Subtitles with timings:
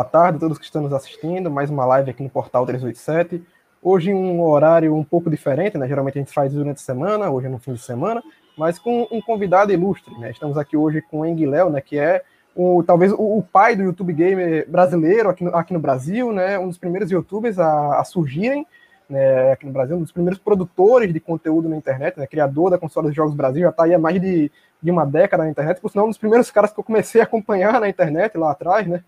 [0.00, 1.50] boa tarde a todos que estão nos assistindo.
[1.50, 3.44] Mais uma live aqui no Portal 387.
[3.82, 5.86] Hoje um horário um pouco diferente, né?
[5.86, 8.22] Geralmente a gente faz durante a semana, hoje é no fim de semana,
[8.56, 10.30] mas com um convidado ilustre, né?
[10.30, 11.82] Estamos aqui hoje com o Enguiléu, né?
[11.82, 12.22] Que é
[12.56, 16.58] o, talvez o, pai do YouTube Gamer brasileiro aqui no, aqui no Brasil, né?
[16.58, 18.66] Um dos primeiros YouTubers a, a surgirem
[19.06, 22.78] né, aqui no Brasil, um dos primeiros produtores de conteúdo na internet, né, criador da
[22.78, 25.78] console dos jogos Brasil, já está aí há mais de, de uma década na internet,
[25.78, 28.86] por sinal, um dos primeiros caras que eu comecei a acompanhar na internet lá atrás,
[28.86, 29.02] né?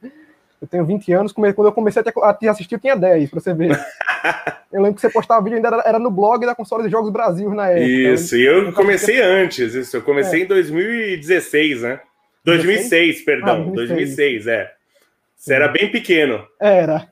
[0.63, 3.53] Eu tenho 20 anos, quando eu comecei a te assistir, eu tinha 10, para você
[3.53, 3.71] ver.
[4.73, 7.11] eu lembro que você postava vídeo ainda era, era no blog da console de jogos
[7.11, 7.85] Brasil na época.
[7.85, 10.45] Isso, e eu, eu comecei antes, isso, eu comecei é.
[10.45, 12.01] em 2016, né?
[12.45, 13.89] 2006, perdão, ah, 2006.
[13.89, 14.73] 2006, é.
[15.37, 16.47] Você era bem pequeno.
[16.61, 17.09] Era.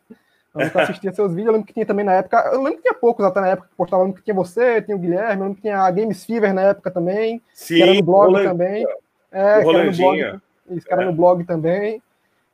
[0.55, 2.95] Eu assistia seus vídeos, eu lembro que tinha também na época, eu lembro que tinha
[2.95, 5.43] poucos até na época que postava, eu lembro que tinha você, tinha o Guilherme, eu
[5.43, 8.45] lembro que tinha a Games Fever na época também, Sim, que era no blog Roland...
[8.45, 8.87] também.
[9.33, 11.07] É, que era no blog, isso, que era é.
[11.07, 12.01] no blog também.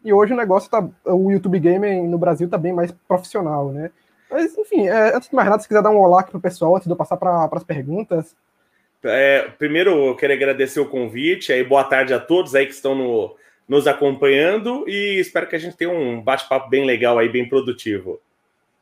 [0.07, 3.91] E hoje o negócio tá, o YouTube Gamer no Brasil tá bem mais profissional, né?
[4.31, 6.77] Mas, enfim, é, antes de mais nada, se quiser dar um olá aqui pro pessoal,
[6.77, 8.37] antes de eu passar para as perguntas.
[9.03, 12.95] É, primeiro, eu quero agradecer o convite, aí boa tarde a todos aí que estão
[12.95, 13.35] no,
[13.69, 18.21] nos acompanhando e espero que a gente tenha um bate-papo bem legal aí, bem produtivo.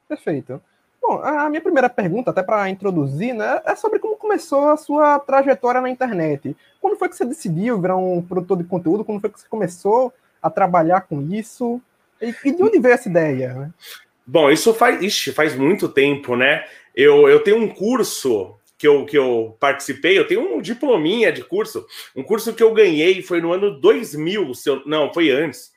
[0.07, 0.61] Perfeito.
[1.01, 5.19] Bom, a minha primeira pergunta, até para introduzir, né, é sobre como começou a sua
[5.21, 6.55] trajetória na internet.
[6.83, 9.07] Quando foi que você decidiu virar um produtor de conteúdo?
[9.07, 10.13] Quando foi que você começou
[10.45, 11.81] a trabalhar com isso?
[12.21, 13.55] E, e de onde veio essa ideia?
[13.55, 13.71] Né?
[14.27, 16.65] Bom, isso faz, ixi, faz muito tempo, né?
[16.95, 21.43] Eu, eu tenho um curso que eu, que eu participei, eu tenho um diplominha de
[21.43, 25.73] curso, um curso que eu ganhei foi no ano 2000, eu, não, foi antes,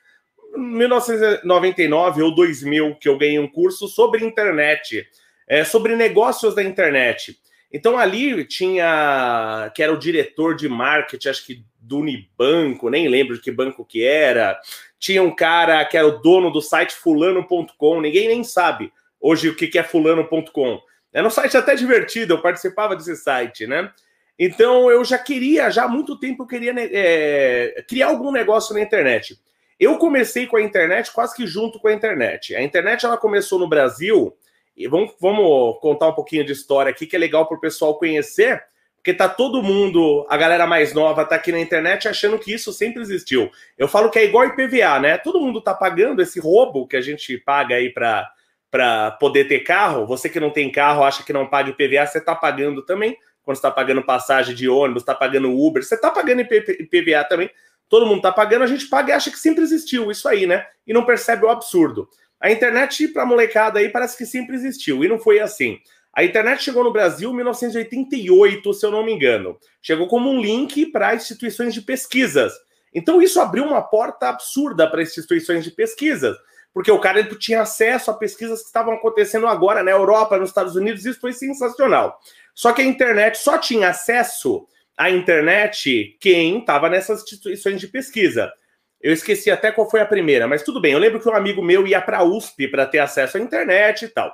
[0.55, 5.07] 1999 ou 2000, que eu ganhei um curso sobre internet,
[5.47, 7.37] é, sobre negócios da internet.
[7.71, 13.35] Então ali tinha, que era o diretor de marketing, acho que do Unibanco, nem lembro
[13.35, 14.59] de que banco que era,
[14.99, 19.55] tinha um cara que era o dono do site fulano.com, ninguém nem sabe hoje o
[19.55, 20.79] que é fulano.com.
[21.13, 23.91] Era um site até divertido, eu participava desse site, né?
[24.37, 28.73] Então eu já queria, já há muito tempo eu queria né, é, criar algum negócio
[28.75, 29.39] na internet.
[29.79, 32.55] Eu comecei com a internet quase que junto com a internet.
[32.55, 34.35] A internet ela começou no Brasil,
[34.75, 37.97] e vamos, vamos contar um pouquinho de história aqui que é legal para o pessoal
[37.97, 38.63] conhecer,
[39.07, 42.73] porque tá todo mundo, a galera mais nova tá aqui na internet achando que isso
[42.73, 43.49] sempre existiu.
[43.77, 45.17] Eu falo que é igual IPVA, né?
[45.17, 48.29] Todo mundo tá pagando esse roubo que a gente paga aí para
[48.69, 52.17] para poder ter carro, você que não tem carro, acha que não paga IPVA, você
[52.17, 53.17] está pagando também.
[53.43, 57.49] Quando está pagando passagem de ônibus, está pagando Uber, você está pagando IPVA também.
[57.87, 60.67] Todo mundo está pagando, a gente paga e acha que sempre existiu isso aí, né?
[60.85, 62.09] E não percebe o absurdo.
[62.41, 65.79] A internet, para molecada aí, parece que sempre existiu, e não foi assim.
[66.17, 69.55] A internet chegou no Brasil em 1988, se eu não me engano.
[69.81, 72.53] Chegou como um link para instituições de pesquisas.
[72.91, 76.35] Então, isso abriu uma porta absurda para instituições de pesquisas
[76.77, 80.75] porque o cara tinha acesso a pesquisas que estavam acontecendo agora na Europa, nos Estados
[80.75, 82.19] Unidos, isso foi sensacional.
[82.53, 88.53] Só que a internet só tinha acesso à internet quem estava nessas instituições de pesquisa.
[89.01, 90.93] Eu esqueci até qual foi a primeira, mas tudo bem.
[90.93, 94.05] Eu lembro que um amigo meu ia para a USP para ter acesso à internet
[94.05, 94.31] e tal.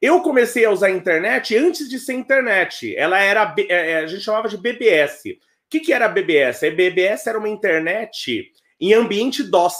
[0.00, 2.94] Eu comecei a usar a internet antes de ser internet.
[2.96, 5.24] Ela era, é, é, a gente chamava de BBS.
[5.24, 6.64] O que, que era BBS?
[6.64, 9.74] A BBS era uma internet em ambiente DOS.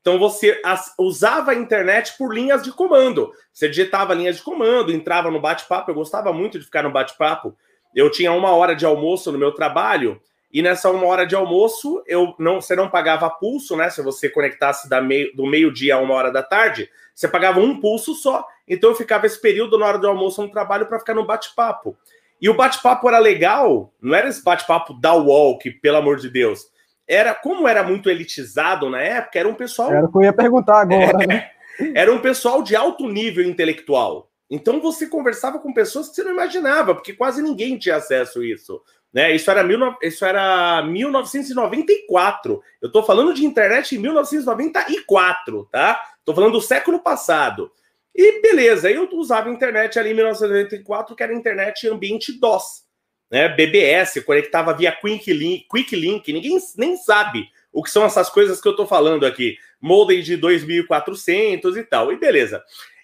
[0.00, 0.60] Então você
[0.98, 3.32] usava a internet por linhas de comando.
[3.52, 5.90] Você digitava linhas de comando, entrava no bate-papo.
[5.90, 7.56] Eu gostava muito de ficar no bate-papo.
[7.94, 10.20] Eu tinha uma hora de almoço no meu trabalho
[10.52, 13.90] e nessa uma hora de almoço eu não, você não pagava pulso, né?
[13.90, 17.80] Se você conectasse da meio, do meio-dia a uma hora da tarde, você pagava um
[17.80, 18.46] pulso só.
[18.68, 21.96] Então eu ficava esse período na hora do almoço no trabalho para ficar no bate-papo.
[22.40, 25.12] E o bate-papo era legal, não era esse bate-papo da
[25.60, 26.70] que, pelo amor de Deus
[27.08, 29.92] era como era muito elitizado na época, era um pessoal.
[29.92, 31.50] Era o que eu ia perguntar agora, é, né?
[31.94, 34.30] Era um pessoal de alto nível intelectual.
[34.48, 38.46] Então você conversava com pessoas que você não imaginava, porque quase ninguém tinha acesso a
[38.46, 38.80] isso.
[39.12, 39.34] Né?
[39.34, 42.62] Isso, era mil, isso era 1994.
[42.80, 46.00] Eu estou falando de internet em 1994, tá?
[46.18, 47.70] Estou falando do século passado.
[48.16, 52.86] E beleza, eu usava internet ali em 1994, que era internet ambiente DOS
[53.30, 53.48] né?
[53.48, 58.60] BBS, conectava via Quick Link, Quick Link, ninguém nem sabe o que são essas coisas
[58.60, 59.56] que eu estou falando aqui.
[59.80, 62.62] Modem de 2400 e tal, e beleza.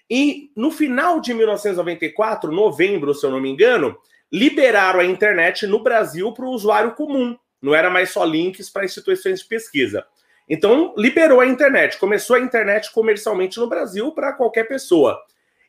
[0.09, 3.97] E no final de 1994, novembro, se eu não me engano,
[4.31, 7.37] liberaram a internet no Brasil para o usuário comum.
[7.61, 10.05] Não era mais só links para instituições de pesquisa.
[10.47, 11.97] Então, liberou a internet.
[11.97, 15.21] Começou a internet comercialmente no Brasil para qualquer pessoa.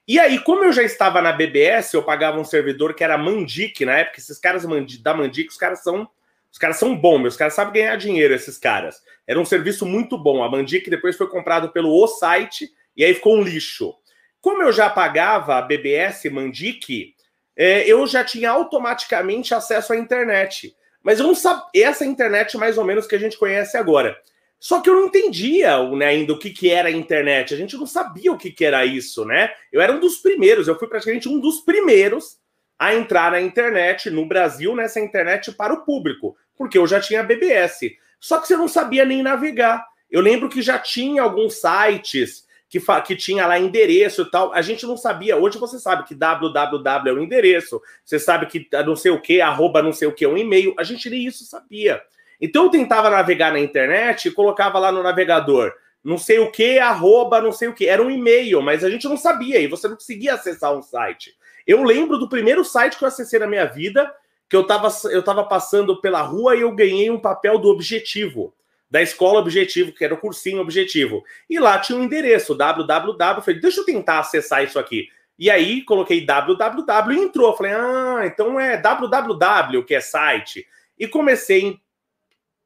[0.06, 3.85] E aí, como eu já estava na BBS, eu pagava um servidor que era Mandic
[3.85, 4.21] na época.
[4.21, 4.67] Esses caras
[5.00, 6.09] da Mandic, os caras são
[6.53, 9.03] Os caras são bons, os caras sabem ganhar dinheiro, esses caras.
[9.26, 10.43] Era um serviço muito bom.
[10.43, 13.94] A Mandic depois foi comprado pelo O Site e aí ficou um lixo.
[14.41, 17.15] Como eu já pagava a BBS Mandic,
[17.56, 20.76] é, eu já tinha automaticamente acesso à internet.
[21.03, 21.65] Mas eu não sabia.
[21.75, 24.17] Essa internet, mais ou menos, que a gente conhece agora.
[24.58, 27.52] Só que eu não entendia né, ainda o que, que era a internet.
[27.52, 29.50] A gente não sabia o que, que era isso, né?
[29.70, 32.38] Eu era um dos primeiros, eu fui praticamente um dos primeiros
[32.78, 37.22] a entrar na internet no Brasil, nessa internet para o público, porque eu já tinha
[37.22, 37.80] BBS.
[38.18, 39.84] Só que você não sabia nem navegar.
[40.10, 44.52] Eu lembro que já tinha alguns sites que, que tinha lá endereço e tal.
[44.52, 45.36] A gente não sabia.
[45.36, 49.40] Hoje você sabe que www é o endereço, você sabe que não sei o que,
[49.40, 50.74] arroba não sei o que é um e-mail.
[50.78, 52.02] A gente nem isso sabia.
[52.44, 55.73] Então eu tentava navegar na internet e colocava lá no navegador
[56.05, 57.87] não sei o que, arroba, não sei o que.
[57.87, 61.35] Era um e-mail, mas a gente não sabia e você não conseguia acessar um site.
[61.67, 64.14] Eu lembro do primeiro site que eu acessei na minha vida,
[64.49, 68.55] que eu estava eu tava passando pela rua e eu ganhei um papel do Objetivo,
[68.90, 71.25] da escola Objetivo, que era o cursinho Objetivo.
[71.49, 73.40] E lá tinha um endereço, www.
[73.40, 75.08] Falei, deixa eu tentar acessar isso aqui.
[75.38, 77.56] E aí coloquei www e entrou.
[77.56, 80.67] Falei, ah, então é www que é site.
[80.99, 81.81] E comecei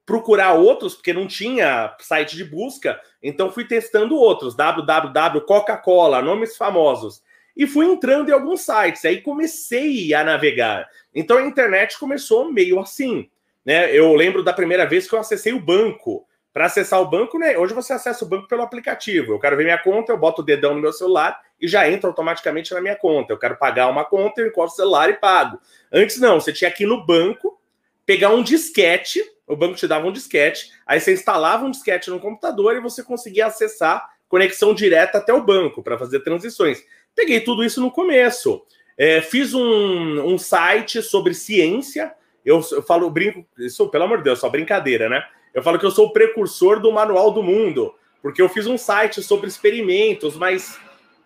[0.09, 6.57] procurar outros, porque não tinha site de busca, então fui testando outros, www, Coca-Cola, nomes
[6.57, 7.23] famosos.
[7.55, 10.89] E fui entrando em alguns sites, aí comecei a navegar.
[11.15, 13.29] Então a internet começou meio assim.
[13.63, 13.95] Né?
[13.95, 16.27] Eu lembro da primeira vez que eu acessei o banco.
[16.55, 17.57] Para acessar o banco, né?
[17.59, 19.35] Hoje você acessa o banco pelo aplicativo.
[19.35, 22.09] Eu quero ver minha conta, eu boto o dedão no meu celular e já entra
[22.09, 23.33] automaticamente na minha conta.
[23.33, 25.61] Eu quero pagar uma conta, eu encosto o celular e pago.
[25.93, 27.61] Antes não, você tinha que ir no banco,
[28.07, 32.21] pegar um disquete o banco te dava um disquete, aí você instalava um disquete no
[32.21, 36.85] computador e você conseguia acessar conexão direta até o banco para fazer transições.
[37.15, 38.63] Peguei tudo isso no começo.
[38.97, 42.13] É, fiz um, um, site sobre ciência.
[42.45, 45.25] Eu, eu falo, brinco, isso, pelo amor de Deus, só brincadeira, né?
[45.55, 48.77] Eu falo que eu sou o precursor do Manual do Mundo, porque eu fiz um
[48.77, 50.79] site sobre experimentos, mas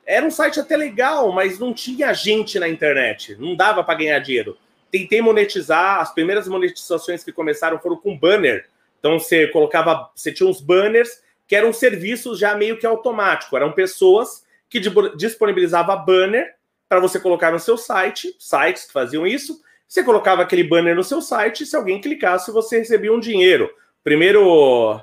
[0.06, 4.19] era um site até legal, mas não tinha gente na internet, não dava para ganhar
[4.20, 4.56] dinheiro
[4.92, 6.00] tentei monetizar.
[6.00, 8.68] As primeiras monetizações que começaram foram com banner.
[9.00, 13.56] Então você colocava, você tinha uns banners que eram serviços já meio que automático.
[13.56, 14.78] Eram pessoas que
[15.16, 16.54] disponibilizavam banner
[16.88, 19.60] para você colocar no seu site, sites que faziam isso.
[19.88, 23.70] Você colocava aquele banner no seu site se alguém clicasse, você recebia um dinheiro.
[24.04, 25.00] Primeiro,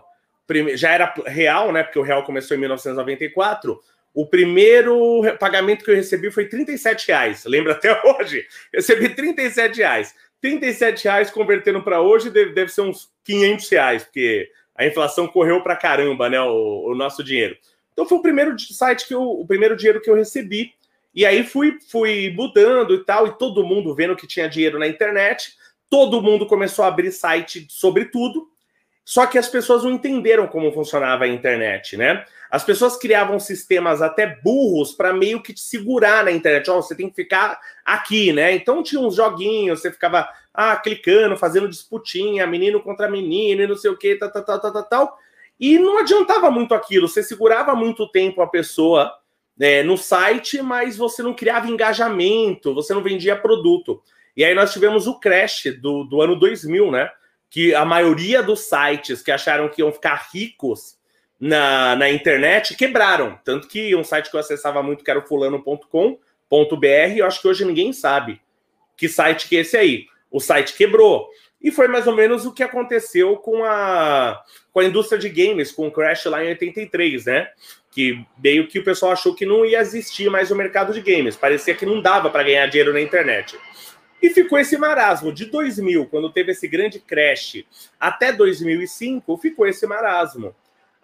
[0.76, 1.84] já era real, né?
[1.84, 3.80] Porque o real começou em 1994.
[4.14, 7.46] O primeiro pagamento que eu recebi foi 37 reais.
[7.46, 8.46] Lembra até hoje?
[8.74, 10.16] Eu recebi 37 reais.
[10.42, 15.62] 37 reais convertendo para hoje deve, deve ser uns 500 reais, porque a inflação correu
[15.62, 16.40] para caramba, né?
[16.42, 17.58] O, o, nosso dinheiro.
[17.92, 20.74] Então foi o primeiro site que eu, o primeiro dinheiro que eu recebi.
[21.14, 24.88] E aí fui, fui mudando e tal, e todo mundo vendo que tinha dinheiro na
[24.88, 25.54] internet.
[25.90, 28.48] Todo mundo começou a abrir site sobre tudo.
[29.10, 32.24] Só que as pessoas não entenderam como funcionava a internet, né?
[32.48, 36.70] As pessoas criavam sistemas até burros para meio que te segurar na internet.
[36.70, 38.54] Ó, oh, você tem que ficar aqui, né?
[38.54, 43.76] Então tinha uns joguinhos, você ficava ah, clicando, fazendo disputinha, menino contra menino e não
[43.76, 45.18] sei o que, tal, tal, tal, tal, tal.
[45.60, 47.08] E não adiantava muito aquilo.
[47.08, 49.12] Você segurava muito tempo a pessoa
[49.58, 54.04] né, no site, mas você não criava engajamento, você não vendia produto.
[54.38, 57.10] E aí nós tivemos o crash do, do ano 2000, né?
[57.50, 60.98] Que a maioria dos sites que acharam que iam ficar ricos
[61.40, 63.40] na, na internet quebraram.
[63.44, 66.18] Tanto que um site que eu acessava muito, que era o fulano.com.br,
[67.16, 68.40] eu acho que hoje ninguém sabe
[69.00, 70.06] que site que é esse aí.
[70.30, 71.30] O site quebrou.
[71.62, 74.42] E foi mais ou menos o que aconteceu com a,
[74.72, 77.50] com a indústria de games, com o crash lá em 83, né?
[77.92, 81.36] Que meio que o pessoal achou que não ia existir mais o mercado de games.
[81.36, 83.58] Parecia que não dava para ganhar dinheiro na internet.
[84.22, 85.32] E ficou esse marasmo.
[85.32, 87.64] De 2000, quando teve esse grande crash,
[88.00, 90.56] até 2005, ficou esse marasmo.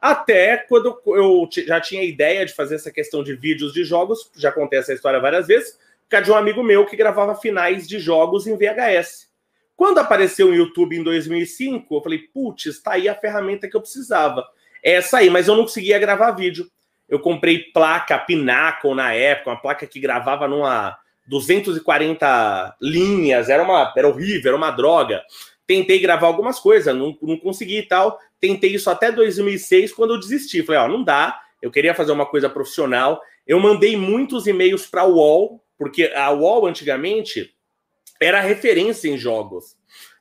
[0.01, 4.51] Até quando eu já tinha ideia de fazer essa questão de vídeos de jogos, já
[4.51, 5.79] contei essa história várias vezes,
[6.09, 9.29] por de um amigo meu que gravava finais de jogos em VHS.
[9.75, 13.81] Quando apareceu o YouTube em 2005, eu falei, putz, tá aí a ferramenta que eu
[13.81, 14.45] precisava.
[14.83, 16.69] É essa aí, mas eu não conseguia gravar vídeo.
[17.09, 23.93] Eu comprei placa Pinnacle na época, uma placa que gravava numa 240 linhas, era uma
[23.95, 25.23] era horrível, era uma droga.
[25.67, 28.19] Tentei gravar algumas coisas, não, não consegui e tal.
[28.39, 30.61] Tentei isso até 2006, quando eu desisti.
[30.61, 33.21] Falei, ó, não dá, eu queria fazer uma coisa profissional.
[33.47, 37.53] Eu mandei muitos e-mails para a UOL, porque a UOL antigamente
[38.21, 39.75] era referência em jogos.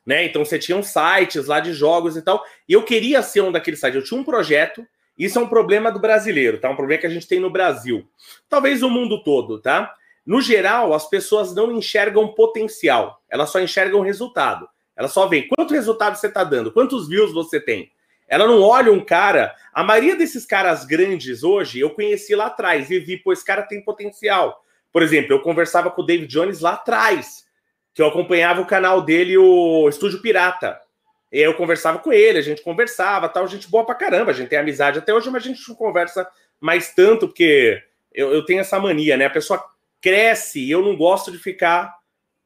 [0.05, 0.25] Né?
[0.25, 2.43] Então você tinha sites lá de jogos e tal.
[2.67, 3.95] E eu queria ser um daqueles sites.
[3.95, 4.85] Eu tinha um projeto.
[5.17, 6.69] Isso é um problema do brasileiro, tá?
[6.69, 8.05] Um problema que a gente tem no Brasil.
[8.49, 9.93] Talvez no mundo todo, tá?
[10.25, 14.67] No geral, as pessoas não enxergam potencial, elas só enxergam resultado.
[14.95, 17.91] Ela só vê quanto resultado você está dando, quantos views você tem.
[18.27, 19.53] Ela não olha um cara.
[19.73, 23.61] A maioria desses caras grandes hoje eu conheci lá atrás e vi, pô, esse cara
[23.61, 24.63] tem potencial.
[24.91, 27.45] Por exemplo, eu conversava com o David Jones lá atrás,
[27.93, 30.79] que eu acompanhava o canal dele, o Estúdio Pirata.
[31.31, 34.47] E eu conversava com ele, a gente conversava, tal, gente boa pra caramba, a gente
[34.47, 36.25] tem amizade até hoje, mas a gente não conversa
[36.61, 39.25] mais tanto, porque eu, eu tenho essa mania, né?
[39.25, 39.61] A pessoa
[40.01, 41.93] cresce e eu não gosto de ficar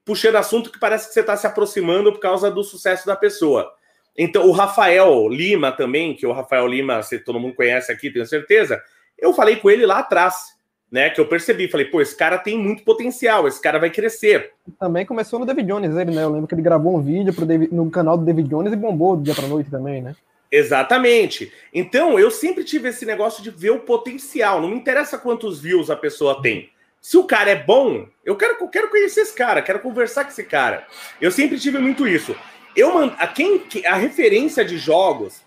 [0.05, 3.71] puxando assunto que parece que você está se aproximando por causa do sucesso da pessoa.
[4.17, 8.25] Então, o Rafael Lima também, que o Rafael Lima, se todo mundo conhece aqui, tenho
[8.25, 8.81] certeza,
[9.17, 10.57] eu falei com ele lá atrás,
[10.91, 11.09] né?
[11.09, 14.51] Que eu percebi, falei, pô, esse cara tem muito potencial, esse cara vai crescer.
[14.79, 16.23] Também começou no David Jones, ele, né?
[16.23, 18.75] Eu lembro que ele gravou um vídeo pro David, no canal do David Jones e
[18.75, 20.15] bombou do dia pra noite também, né?
[20.51, 21.53] Exatamente.
[21.73, 24.59] Então, eu sempre tive esse negócio de ver o potencial.
[24.59, 26.69] Não me interessa quantos views a pessoa tem.
[27.01, 30.31] Se o cara é bom, eu quero, eu quero conhecer esse cara, quero conversar com
[30.31, 30.85] esse cara.
[31.19, 32.35] Eu sempre tive muito isso.
[32.75, 35.41] Eu a quem a referência de jogos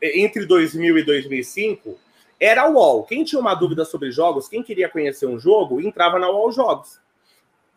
[0.00, 1.98] eh, entre 2000 e 2005
[2.38, 3.04] era a UOL.
[3.04, 7.00] Quem tinha uma dúvida sobre jogos, quem queria conhecer um jogo, entrava na UOL Jogos.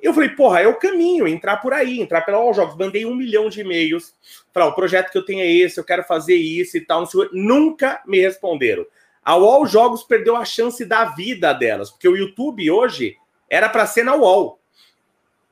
[0.02, 2.78] Eu falei, porra, é o caminho, entrar por aí, entrar pela UOL Jogos.
[2.78, 4.14] Mandei um milhão de e-mails.
[4.54, 7.08] Falar, o projeto que eu tenho é esse, eu quero fazer isso e tal.
[7.34, 8.86] Nunca me responderam.
[9.30, 13.16] A UOL Jogos perdeu a chance da vida delas, porque o YouTube hoje
[13.48, 14.60] era para ser na UOL.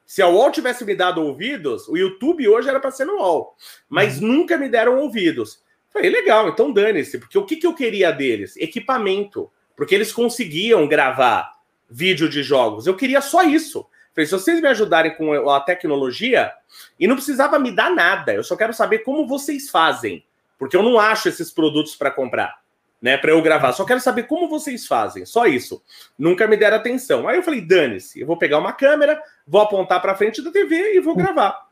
[0.04, 3.56] Se a UOL tivesse me dado ouvidos, o YouTube hoje era para ser no UOL.
[3.88, 4.30] Mas uhum.
[4.30, 5.62] nunca me deram ouvidos.
[5.92, 8.58] Falei, legal, então dane-se, porque o que, que eu queria deles?
[8.58, 9.48] Equipamento.
[9.76, 11.48] Porque eles conseguiam gravar
[11.88, 12.88] vídeo de jogos.
[12.88, 13.88] Eu queria só isso.
[14.16, 16.52] Falei, se vocês me ajudarem com a tecnologia,
[17.00, 20.26] e não precisava me dar nada, eu só quero saber como vocês fazem.
[20.58, 22.60] Porque eu não acho esses produtos para comprar,
[23.02, 23.18] né?
[23.18, 23.74] Para eu gravar.
[23.74, 25.26] Só quero saber como vocês fazem.
[25.26, 25.82] Só isso.
[26.18, 27.28] Nunca me deram atenção.
[27.28, 30.96] Aí eu falei, dane-se, eu vou pegar uma câmera, vou apontar para frente da TV
[30.96, 31.68] e vou gravar.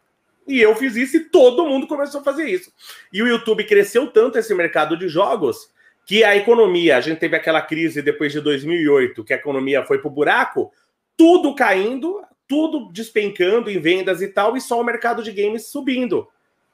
[0.47, 2.71] E eu fiz isso e todo mundo começou a fazer isso.
[3.11, 5.73] E o YouTube cresceu tanto esse mercado de jogos
[6.05, 9.97] que a economia, a gente teve aquela crise depois de 2008, que a economia foi
[9.97, 10.71] pro buraco,
[11.17, 16.27] tudo caindo, tudo despencando em vendas e tal, e só o mercado de games subindo.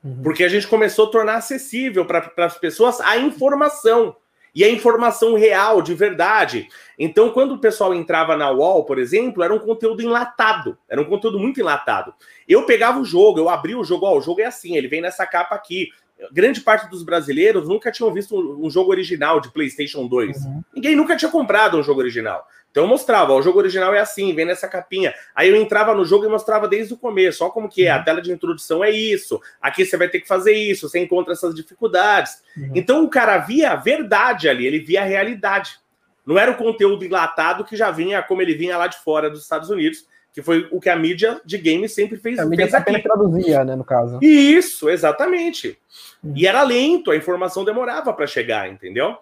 [0.04, 0.22] Uhum.
[0.22, 4.18] Porque a gente começou a tornar acessível para as pessoas a informação
[4.54, 6.68] e a informação real, de verdade.
[7.00, 11.06] Então, quando o pessoal entrava na UOL, por exemplo, era um conteúdo enlatado, era um
[11.06, 12.14] conteúdo muito enlatado.
[12.48, 15.02] Eu pegava o jogo, eu abria o jogo, ó, o jogo é assim, ele vem
[15.02, 15.90] nessa capa aqui.
[16.32, 20.38] Grande parte dos brasileiros nunca tinham visto um jogo original de PlayStation 2.
[20.38, 20.64] Uhum.
[20.76, 22.46] Ninguém nunca tinha comprado um jogo original.
[22.72, 25.14] Então eu mostrava, ó, o jogo original é assim, vem nessa capinha.
[25.36, 27.98] Aí eu entrava no jogo e mostrava desde o começo, ó como que é, a
[27.98, 28.04] uhum.
[28.04, 31.54] tela de introdução é isso, aqui você vai ter que fazer isso, você encontra essas
[31.54, 32.42] dificuldades.
[32.56, 32.72] Uhum.
[32.74, 35.80] Então o cara via a verdade ali, ele via a realidade.
[36.26, 39.42] Não era o conteúdo enlatado que já vinha como ele vinha lá de fora dos
[39.42, 42.40] Estados Unidos, que foi o que a mídia de games sempre fez.
[42.40, 43.02] A mídia fez aqui.
[43.02, 44.20] traduzia, né, no caso.
[44.22, 45.78] Isso, exatamente.
[46.24, 46.34] Uhum.
[46.36, 49.18] E era lento, a informação demorava para chegar, entendeu?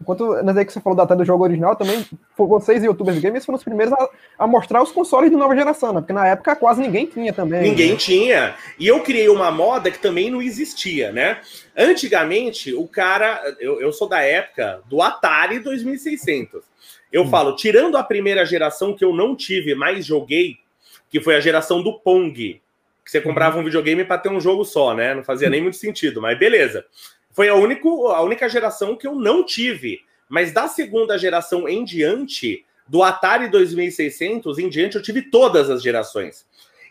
[0.00, 2.04] Enquanto nessa que você falou da tela do jogo original, também
[2.36, 4.08] vocês youtubers de games foram os primeiros a,
[4.40, 6.00] a, mostrar os consoles de nova geração, né?
[6.00, 7.62] Porque na época quase ninguém tinha também.
[7.62, 7.96] Ninguém né?
[7.96, 8.54] tinha.
[8.78, 11.40] E eu criei uma moda que também não existia, né?
[11.74, 13.40] Antigamente, o cara.
[13.58, 16.62] Eu, eu sou da época do Atari 2600.
[17.12, 17.30] Eu hum.
[17.30, 20.56] falo, tirando a primeira geração que eu não tive, mas joguei,
[21.10, 22.60] que foi a geração do Pong.
[23.04, 23.62] Que você comprava uhum.
[23.62, 25.14] um videogame para ter um jogo só, né?
[25.14, 26.84] Não fazia nem muito sentido, mas beleza.
[27.30, 30.00] Foi a, único, a única geração que eu não tive.
[30.28, 35.82] Mas da segunda geração em diante, do Atari 2600 em diante, eu tive todas as
[35.82, 36.46] gerações.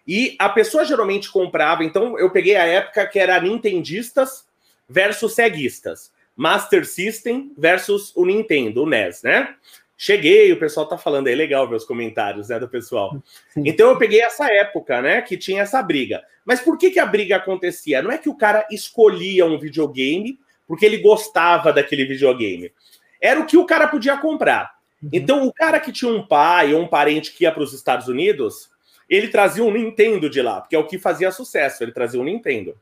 [0.08, 4.46] E a pessoa geralmente comprava, então eu peguei a época que era Nintendistas
[4.88, 6.12] versus Ceguistas.
[6.36, 9.56] Master System versus o Nintendo, o NES, né?
[9.98, 13.22] Cheguei, o pessoal tá falando, é legal ver os comentários, né, do pessoal.
[13.50, 13.64] Sim.
[13.66, 16.22] Então eu peguei essa época, né, que tinha essa briga.
[16.44, 18.02] Mas por que que a briga acontecia?
[18.02, 20.38] Não é que o cara escolhia um videogame
[20.68, 22.74] porque ele gostava daquele videogame.
[23.22, 24.76] Era o que o cara podia comprar.
[25.02, 25.10] Uhum.
[25.14, 28.08] Então o cara que tinha um pai ou um parente que ia para os Estados
[28.08, 28.70] Unidos,
[29.10, 32.24] ele trazia um Nintendo de lá, porque é o que fazia sucesso, ele trazia um
[32.24, 32.78] Nintendo.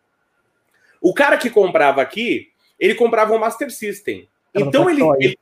[1.00, 4.28] O cara que comprava aqui, ele comprava um Master System.
[4.56, 5.38] Então ele, ele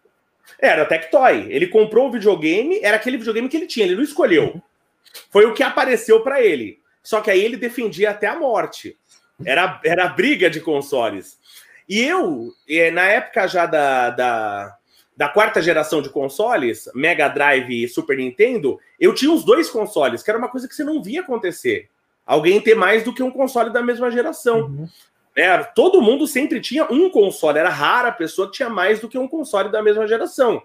[0.60, 1.48] era Tectoy.
[1.50, 4.62] Ele comprou o videogame, era aquele videogame que ele tinha, ele não escolheu.
[5.30, 6.80] Foi o que apareceu para ele.
[7.04, 8.98] Só que aí ele defendia até a morte.
[9.46, 11.40] Era, era briga de consoles.
[11.90, 12.54] E eu,
[12.94, 14.78] na época já da, da,
[15.18, 20.22] da, quarta geração de consoles, Mega Drive e Super Nintendo, eu tinha os dois consoles,
[20.22, 21.90] que era uma coisa que você não via acontecer.
[22.26, 24.62] Alguém ter mais do que um console da mesma geração.
[24.62, 24.88] Uhum.
[25.36, 29.08] É, todo mundo sempre tinha um console, era rara a pessoa que tinha mais do
[29.08, 30.62] que um console da mesma geração.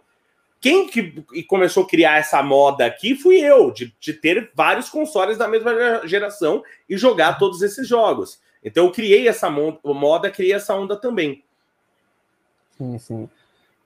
[0.60, 5.38] Quem que começou a criar essa moda aqui fui eu, de, de ter vários consoles
[5.38, 8.40] da mesma geração e jogar todos esses jogos.
[8.64, 11.44] Então eu criei essa moda, criei essa onda também.
[12.76, 13.28] Sim, sim.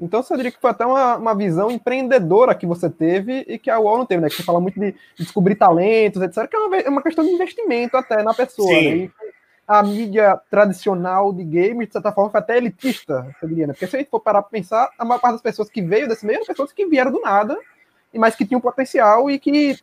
[0.01, 3.69] Então você diria que foi até uma, uma visão empreendedora que você teve e que
[3.69, 4.31] a UOL não teve, né?
[4.31, 7.31] Que você fala muito de descobrir talentos, etc., que é uma, é uma questão de
[7.31, 8.69] investimento até na pessoa.
[8.69, 8.95] Sim.
[8.95, 9.11] Né?
[9.71, 13.73] A mídia tradicional de games, de certa forma, foi até elitista, eu diria, né?
[13.73, 16.09] Porque se a gente for parar para pensar, a maior parte das pessoas que veio
[16.09, 17.57] desse meio eram pessoas que vieram do nada,
[18.13, 19.79] mas que tinham potencial e que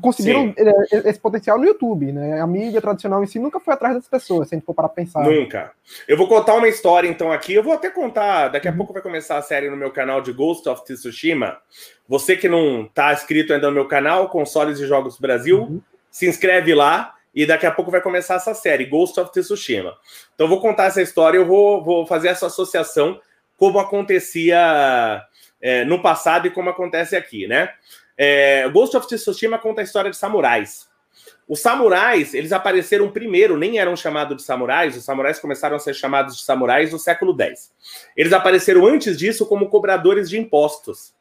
[0.00, 0.54] conseguiram Sim.
[0.56, 2.40] É, esse potencial no YouTube, né?
[2.40, 4.88] A mídia tradicional em si nunca foi atrás das pessoas, se a gente for para
[4.88, 5.22] pensar.
[5.24, 5.72] Nunca.
[6.06, 7.54] Eu vou contar uma história então aqui.
[7.54, 8.76] Eu vou até contar, daqui a uhum.
[8.76, 11.58] pouco vai começar a série no meu canal de Ghost of Tsushima.
[12.08, 15.80] Você que não está inscrito ainda no meu canal, Consoles e Jogos Brasil, uhum.
[16.10, 19.96] se inscreve lá e daqui a pouco vai começar essa série, Ghost of Tsushima.
[20.34, 23.20] Então vou contar essa história, eu vou, vou fazer essa associação
[23.56, 25.22] como acontecia
[25.60, 27.72] é, no passado e como acontece aqui, né?
[28.16, 30.90] É, Ghost of Tsushima conta a história de samurais.
[31.48, 35.94] Os samurais, eles apareceram primeiro, nem eram chamados de samurais, os samurais começaram a ser
[35.94, 37.72] chamados de samurais no século X.
[38.16, 41.14] Eles apareceram antes disso como cobradores de impostos.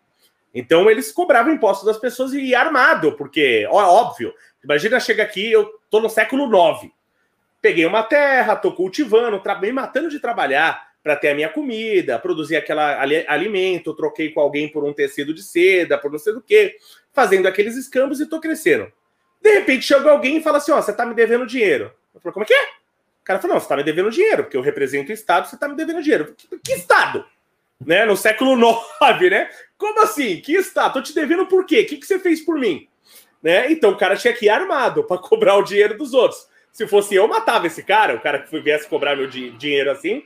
[0.54, 5.80] Então eles cobravam impostos das pessoas e armado, porque, ó, óbvio, imagina chega aqui, eu
[5.90, 6.92] tô no século IX.
[7.62, 12.56] Peguei uma terra, tô cultivando, me matando de trabalhar para ter a minha comida, produzir
[12.56, 16.76] aquela alimento, troquei com alguém por um tecido de seda, por não sei do que,
[17.12, 18.92] fazendo aqueles escambos e tô crescendo.
[19.42, 21.92] De repente chega alguém e fala assim: Ó, você tá me devendo dinheiro.
[22.14, 22.64] Eu falo, como é que é?
[22.64, 25.58] O cara falou: Não, você tá me devendo dinheiro, porque eu represento o Estado, você
[25.58, 26.36] tá me devendo dinheiro.
[26.36, 27.26] Que, que Estado?
[27.84, 28.06] Né?
[28.06, 29.50] No século IX, né?
[29.78, 30.40] Como assim?
[30.40, 30.94] Que Estado?
[30.94, 31.82] Tô te devendo por quê?
[31.82, 32.88] O que, que você fez por mim?
[33.42, 33.72] Né?
[33.72, 36.48] Então o cara tinha que ir armado para cobrar o dinheiro dos outros.
[36.72, 40.24] Se fosse eu, matava esse cara, o cara que viesse cobrar meu dinheiro assim,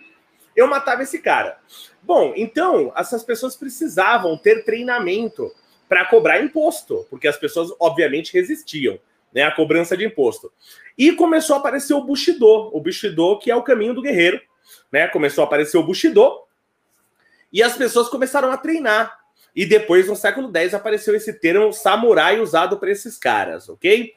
[0.55, 1.57] eu matava esse cara.
[2.01, 5.51] Bom, então, essas pessoas precisavam ter treinamento
[5.89, 9.00] para cobrar imposto, porque as pessoas, obviamente, resistiam
[9.33, 10.51] né, à cobrança de imposto.
[10.98, 14.40] E começou a aparecer o Bushido, o Bushido que é o caminho do guerreiro.
[14.92, 15.07] Né?
[15.07, 16.46] Começou a aparecer o Bushido
[17.51, 19.25] e as pessoas começaram a treinar.
[19.55, 24.13] E depois, no século X, apareceu esse termo samurai usado para esses caras, ok?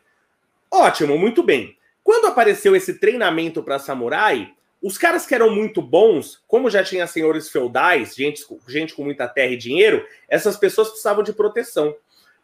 [0.70, 1.76] Ótimo, muito bem.
[2.02, 7.06] Quando apareceu esse treinamento para samurai, os caras que eram muito bons, como já tinha
[7.06, 11.94] senhores feudais, gente, gente com muita terra e dinheiro, essas pessoas precisavam de proteção.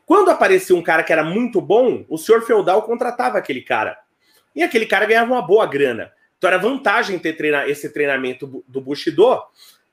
[0.06, 3.98] Quando aparecia um cara que era muito bom, o senhor feudal contratava aquele cara.
[4.54, 6.12] E aquele cara ganhava uma boa grana.
[6.36, 7.36] Então era vantagem ter
[7.68, 9.42] esse treinamento do Bushido,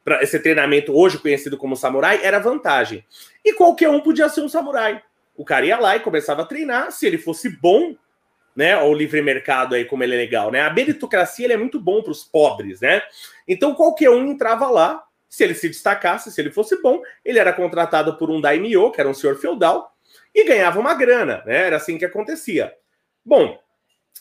[0.03, 3.05] pra, esse treinamento hoje conhecido como samurai, era vantagem.
[3.43, 5.01] E qualquer um podia ser um samurai.
[5.35, 6.91] O cara ia lá e começava a treinar.
[6.91, 7.95] Se ele fosse bom,
[8.55, 8.77] né?
[8.81, 10.61] O livre mercado aí, como ele é legal, né?
[10.61, 13.01] A meritocracia ele é muito bom para os pobres, né?
[13.47, 17.53] Então qualquer um entrava lá, se ele se destacasse, se ele fosse bom, ele era
[17.53, 19.95] contratado por um daimyo, que era um senhor feudal,
[20.35, 21.67] e ganhava uma grana, né?
[21.67, 22.73] Era assim que acontecia.
[23.23, 23.57] Bom,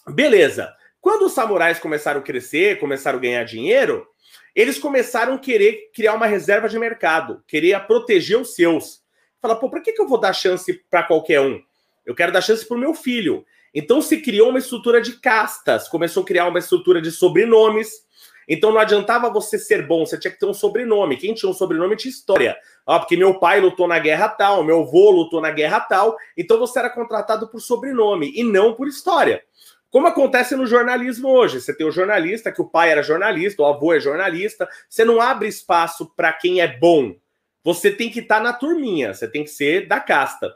[0.09, 0.75] beleza.
[1.01, 4.07] Quando os samurais começaram a crescer, começaram a ganhar dinheiro,
[4.55, 9.01] eles começaram a querer criar uma reserva de mercado, querer proteger os seus.
[9.41, 11.61] Fala, pô, por que, que eu vou dar chance para qualquer um?
[12.05, 13.45] Eu quero dar chance para o meu filho.
[13.75, 18.09] Então se criou uma estrutura de castas, começou a criar uma estrutura de sobrenomes.
[18.49, 21.17] Então não adiantava você ser bom, você tinha que ter um sobrenome.
[21.17, 22.57] Quem tinha um sobrenome tinha história.
[22.85, 26.17] Ah, porque meu pai lutou na guerra tal, meu avô lutou na guerra tal.
[26.37, 29.43] Então você era contratado por sobrenome e não por história.
[29.91, 31.61] Como acontece no jornalismo hoje.
[31.61, 34.69] Você tem o jornalista, que o pai era jornalista, o avô é jornalista.
[34.89, 37.17] Você não abre espaço para quem é bom.
[37.65, 40.55] Você tem que estar tá na turminha, você tem que ser da casta.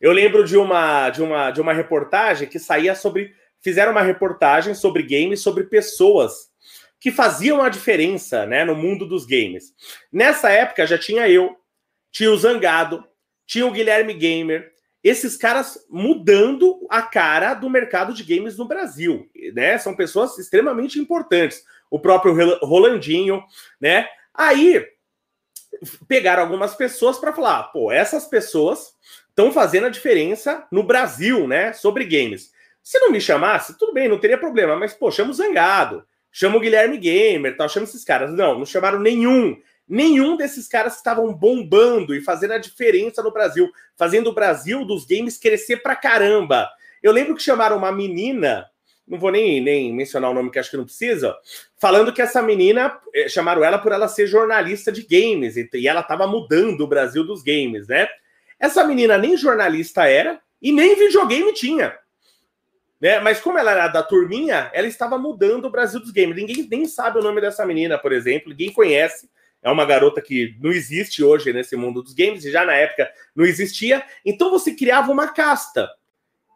[0.00, 3.34] Eu lembro de uma, de uma, de uma reportagem que saía sobre.
[3.60, 6.50] Fizeram uma reportagem sobre games, sobre pessoas
[7.00, 9.74] que faziam a diferença né, no mundo dos games.
[10.12, 11.56] Nessa época já tinha eu,
[12.12, 13.04] tinha o Zangado,
[13.46, 19.28] tinha o Guilherme Gamer, esses caras mudando a cara do mercado de games no Brasil,
[19.54, 19.78] né?
[19.78, 21.64] São pessoas extremamente importantes.
[21.90, 23.42] O próprio Rolandinho,
[23.80, 24.08] né?
[24.34, 24.84] Aí
[26.08, 28.94] pegaram algumas pessoas para falar, pô, essas pessoas
[29.28, 31.72] estão fazendo a diferença no Brasil, né?
[31.72, 32.50] Sobre games.
[32.82, 36.56] Se não me chamasse, tudo bem, não teria problema, mas, pô, chama o Zangado, chama
[36.56, 38.32] o Guilherme Gamer, tal, chama esses caras.
[38.32, 39.56] Não, não chamaram nenhum.
[39.88, 45.04] Nenhum desses caras estavam bombando e fazendo a diferença no Brasil, fazendo o Brasil dos
[45.04, 46.68] games crescer pra caramba.
[47.02, 48.66] Eu lembro que chamaram uma menina,
[49.06, 51.36] não vou nem, nem mencionar o nome que acho que não precisa,
[51.78, 56.00] falando que essa menina, eh, chamaram ela por ela ser jornalista de games, e ela
[56.00, 58.08] estava mudando o Brasil dos games, né?
[58.58, 61.96] Essa menina nem jornalista era e nem videogame tinha.
[63.00, 63.20] Né?
[63.20, 66.34] Mas como ela era da turminha, ela estava mudando o Brasil dos games.
[66.34, 69.28] Ninguém nem sabe o nome dessa menina, por exemplo, ninguém conhece.
[69.66, 73.10] É uma garota que não existe hoje nesse mundo dos games, e já na época
[73.34, 74.00] não existia.
[74.24, 75.90] Então você criava uma casta.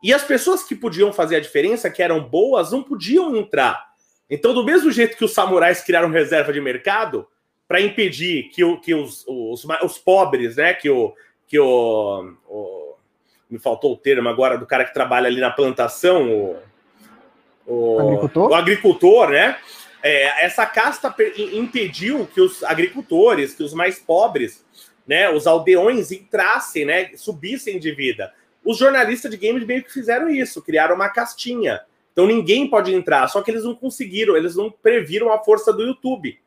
[0.01, 3.85] E as pessoas que podiam fazer a diferença, que eram boas, não podiam entrar.
[4.31, 7.27] Então, do mesmo jeito que os samurais criaram reserva de mercado
[7.67, 11.13] para impedir que, o, que os, os, os, pobres, né, que o,
[11.49, 12.95] que o, o,
[13.51, 16.57] me faltou o termo agora do cara que trabalha ali na plantação, o,
[17.67, 19.59] o agricultor, o agricultor né?
[20.03, 21.15] É, essa casta
[21.53, 24.65] impediu que os agricultores, que os mais pobres,
[25.07, 28.33] né, os aldeões entrassem, né, subissem de vida.
[28.65, 31.81] Os jornalistas de games meio que fizeram isso, criaram uma castinha.
[32.13, 35.83] Então ninguém pode entrar, só que eles não conseguiram, eles não previram a força do
[35.83, 36.39] YouTube.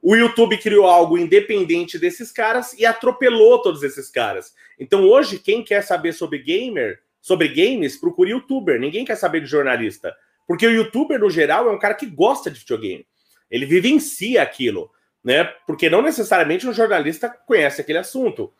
[0.00, 4.52] O YouTube criou algo independente desses caras e atropelou todos esses caras.
[4.78, 8.80] Então hoje, quem quer saber sobre gamer, sobre games, procure youtuber.
[8.80, 10.12] Ninguém quer saber de jornalista.
[10.46, 13.06] Porque o youtuber, no geral, é um cara que gosta de videogame.
[13.50, 14.90] Ele vivencia aquilo,
[15.22, 15.44] né?
[15.66, 18.52] Porque não necessariamente um jornalista conhece aquele assunto.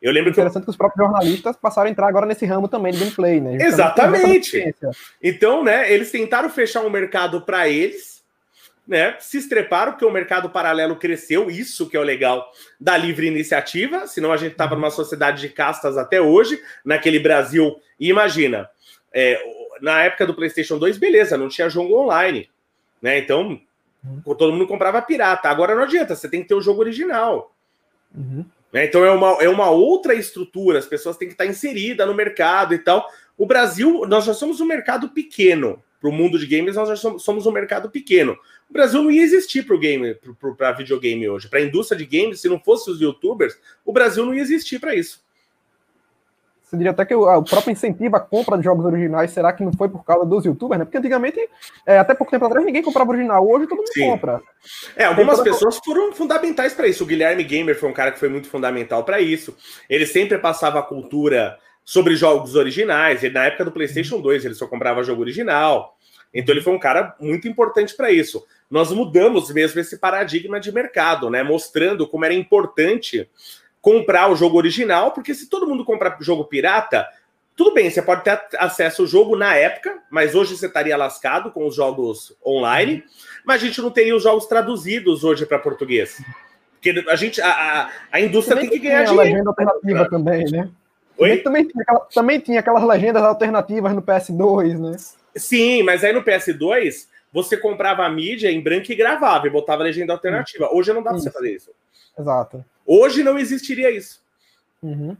[0.00, 0.40] Eu lembro que.
[0.40, 3.56] Interessante que os próprios jornalistas passaram a entrar agora nesse ramo também de gameplay, né?
[3.60, 4.74] Exatamente.
[5.22, 8.22] Então, né, eles tentaram fechar um mercado para eles,
[8.88, 9.14] né?
[9.20, 12.50] Se estreparam, porque o mercado paralelo cresceu, isso que é o legal
[12.80, 17.76] da livre iniciativa, senão a gente tava numa sociedade de castas até hoje, naquele Brasil.
[17.98, 18.68] E imagina,
[19.12, 19.40] é,
[19.80, 22.48] na época do PlayStation 2, beleza, não tinha jogo online,
[23.00, 23.18] né?
[23.18, 23.60] Então,
[24.04, 24.34] uhum.
[24.34, 25.48] todo mundo comprava pirata.
[25.48, 27.54] Agora não adianta, você tem que ter o jogo original.
[28.14, 28.44] Uhum.
[28.72, 28.84] Né?
[28.84, 32.74] Então é uma, é uma outra estrutura, as pessoas têm que estar inseridas no mercado
[32.74, 33.06] e tal.
[33.36, 35.82] O Brasil, nós já somos um mercado pequeno.
[36.00, 38.32] Para o mundo de games, nós já somos, somos um mercado pequeno.
[38.70, 40.16] O Brasil não ia existir para o game,
[40.56, 41.46] para videogame hoje.
[41.46, 44.78] Para a indústria de games, se não fosse os youtubers, o Brasil não ia existir
[44.78, 45.22] para isso.
[46.70, 49.64] Você diria até que o, o, próprio incentivo à compra de jogos originais, será que
[49.64, 50.84] não foi por causa dos youtubers, né?
[50.84, 51.40] Porque antigamente,
[51.84, 53.44] é, até pouco tempo atrás, ninguém comprava original.
[53.44, 54.08] Hoje todo mundo Sim.
[54.08, 54.40] compra.
[54.94, 57.02] É, algumas pessoas foram fundamentais para isso.
[57.02, 59.56] O Guilherme Gamer foi um cara que foi muito fundamental para isso.
[59.88, 63.24] Ele sempre passava a cultura sobre jogos originais.
[63.24, 65.96] Ele, na época do PlayStation 2, ele só comprava jogo original.
[66.32, 68.46] Então ele foi um cara muito importante para isso.
[68.70, 71.42] Nós mudamos mesmo esse paradigma de mercado, né?
[71.42, 73.28] Mostrando como era importante
[73.80, 77.06] comprar o jogo original, porque se todo mundo comprar jogo pirata,
[77.56, 81.50] tudo bem, você pode ter acesso ao jogo na época, mas hoje você estaria lascado
[81.50, 83.04] com os jogos online,
[83.44, 86.22] mas a gente não teria os jogos traduzidos hoje para português.
[86.72, 89.22] Porque a gente, a, a, a indústria tem que ganhar dinheiro.
[89.22, 90.70] legenda alternativa também, né?
[91.18, 91.36] Oi?
[91.38, 94.96] Também tinha, aquela, também tinha aquelas legendas alternativas no PS2, né?
[95.36, 99.82] Sim, mas aí no PS2 você comprava a mídia em branco e gravava e botava
[99.82, 100.70] legenda alternativa.
[100.72, 101.70] Hoje não dá para você fazer isso.
[102.18, 102.64] Exato.
[102.92, 104.20] Hoje não existiria isso.
[104.82, 105.16] Uhum.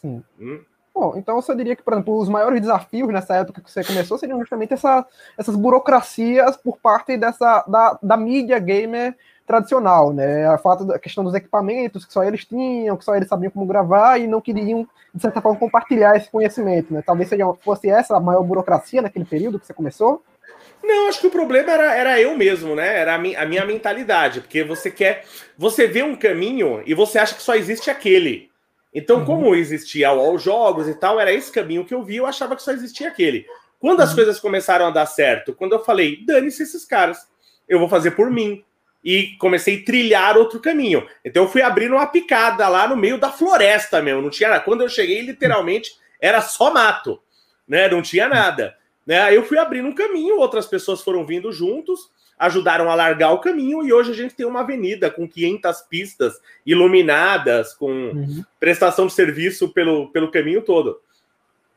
[0.00, 0.24] Sim.
[0.40, 0.64] Hum.
[0.94, 4.16] Bom, então você diria que, por exemplo, os maiores desafios nessa época que você começou
[4.16, 5.04] seriam justamente essa,
[5.36, 9.14] essas burocracias por parte dessa da, da mídia gamer
[9.46, 10.46] tradicional, né?
[10.46, 13.66] A fato da questão dos equipamentos que só eles tinham, que só eles sabiam como
[13.66, 17.02] gravar e não queriam de certa forma compartilhar esse conhecimento, né?
[17.04, 20.22] Talvez seja, fosse essa a maior burocracia naquele período que você começou.
[20.84, 22.98] Não, acho que o problema era, era eu mesmo, né?
[22.98, 25.24] Era a, mi, a minha mentalidade, porque você quer.
[25.56, 28.50] Você vê um caminho e você acha que só existe aquele.
[28.92, 29.24] Então, uhum.
[29.24, 32.62] como existia os jogos e tal, era esse caminho que eu vi, eu achava que
[32.62, 33.46] só existia aquele.
[33.80, 34.16] Quando as uhum.
[34.16, 37.26] coisas começaram a dar certo, quando eu falei, dane-se esses caras,
[37.68, 38.62] eu vou fazer por mim.
[39.04, 41.06] E comecei a trilhar outro caminho.
[41.22, 44.22] Então eu fui abrindo uma picada lá no meio da floresta mesmo.
[44.22, 44.62] Não tinha nada.
[44.62, 47.20] Quando eu cheguei, literalmente, era só mato.
[47.68, 47.86] Né?
[47.88, 48.74] Não tinha nada.
[49.06, 49.20] Né?
[49.20, 53.40] Aí eu fui abrindo um caminho, outras pessoas foram vindo juntos, ajudaram a largar o
[53.40, 58.42] caminho e hoje a gente tem uma avenida com 500 pistas iluminadas, com uhum.
[58.58, 61.00] prestação de serviço pelo, pelo caminho todo.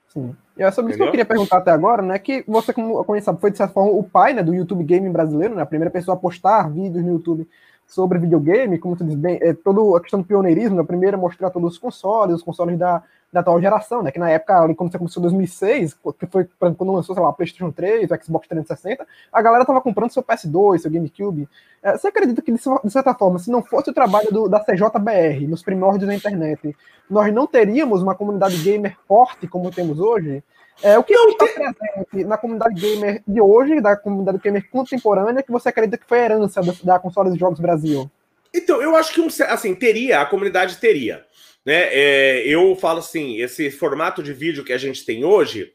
[0.08, 0.36] Sim.
[0.58, 0.94] E é sobre Entendeu?
[0.94, 2.18] isso que eu queria perguntar até agora, né?
[2.18, 5.54] Que você, como conhece, foi de certa forma o pai né, do YouTube Game brasileiro,
[5.54, 5.62] né?
[5.62, 7.48] A primeira pessoa a postar vídeos no YouTube
[7.88, 10.82] sobre videogame, como tu diz bem, é toda a questão do pioneirismo, né?
[10.82, 14.12] a primeira mostrar todos os consoles, os consoles da, da atual geração, né?
[14.12, 17.32] Que na época, ali, quando você começou em 2006, que foi quando lançou, sei lá,
[17.32, 21.48] PlayStation 3, o Xbox 360, a galera tava comprando seu PS2, seu GameCube.
[21.82, 25.48] É, você acredita que, de certa forma, se não fosse o trabalho do, da CJBR
[25.48, 26.76] nos primórdios da internet,
[27.10, 30.44] nós não teríamos uma comunidade gamer forte como temos hoje?
[30.82, 35.42] É, o que não, está presente na comunidade gamer de hoje, da comunidade gamer contemporânea,
[35.42, 38.10] que você acredita que foi herança da, da de Jogos Brasil?
[38.54, 41.26] Então, eu acho que, um, assim, teria, a comunidade teria.
[41.66, 41.90] Né?
[41.92, 45.74] É, eu falo assim, esse formato de vídeo que a gente tem hoje,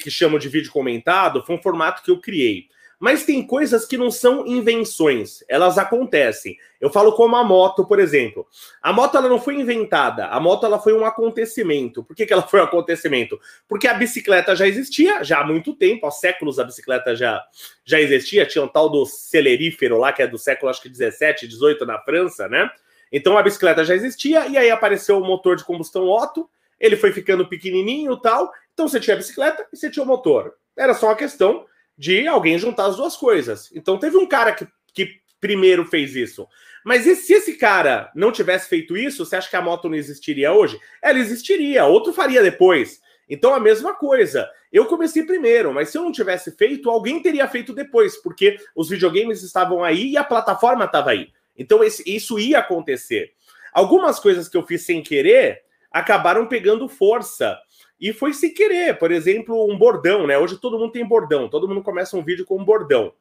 [0.00, 2.66] que chamo de vídeo comentado, foi um formato que eu criei.
[2.98, 6.56] Mas tem coisas que não são invenções, elas acontecem.
[6.80, 8.46] Eu falo como a moto, por exemplo.
[8.80, 12.02] A moto ela não foi inventada, a moto ela foi um acontecimento.
[12.02, 13.38] Por que, que ela foi um acontecimento?
[13.68, 17.44] Porque a bicicleta já existia já há muito tempo, há séculos a bicicleta já,
[17.84, 18.46] já existia.
[18.46, 21.98] Tinha um tal do celerífero lá, que é do século acho que 17, 18 na
[21.98, 22.70] França, né?
[23.12, 26.48] Então a bicicleta já existia e aí apareceu o motor de combustão Otto,
[26.80, 28.50] ele foi ficando pequenininho e tal.
[28.72, 30.54] Então você tinha a bicicleta e você tinha o motor.
[30.76, 33.70] Era só uma questão de alguém juntar as duas coisas.
[33.74, 36.46] Então teve um cara que, que primeiro fez isso.
[36.84, 39.96] Mas e se esse cara não tivesse feito isso, você acha que a moto não
[39.96, 40.78] existiria hoje?
[41.02, 43.00] Ela existiria, outro faria depois.
[43.28, 44.48] Então a mesma coisa.
[44.72, 48.88] Eu comecei primeiro, mas se eu não tivesse feito, alguém teria feito depois, porque os
[48.88, 51.28] videogames estavam aí e a plataforma estava aí.
[51.56, 53.32] Então isso ia acontecer.
[53.72, 57.58] Algumas coisas que eu fiz sem querer acabaram pegando força.
[58.00, 60.38] E foi sem querer, por exemplo, um bordão, né?
[60.38, 63.12] Hoje todo mundo tem bordão, todo mundo começa um vídeo com um bordão.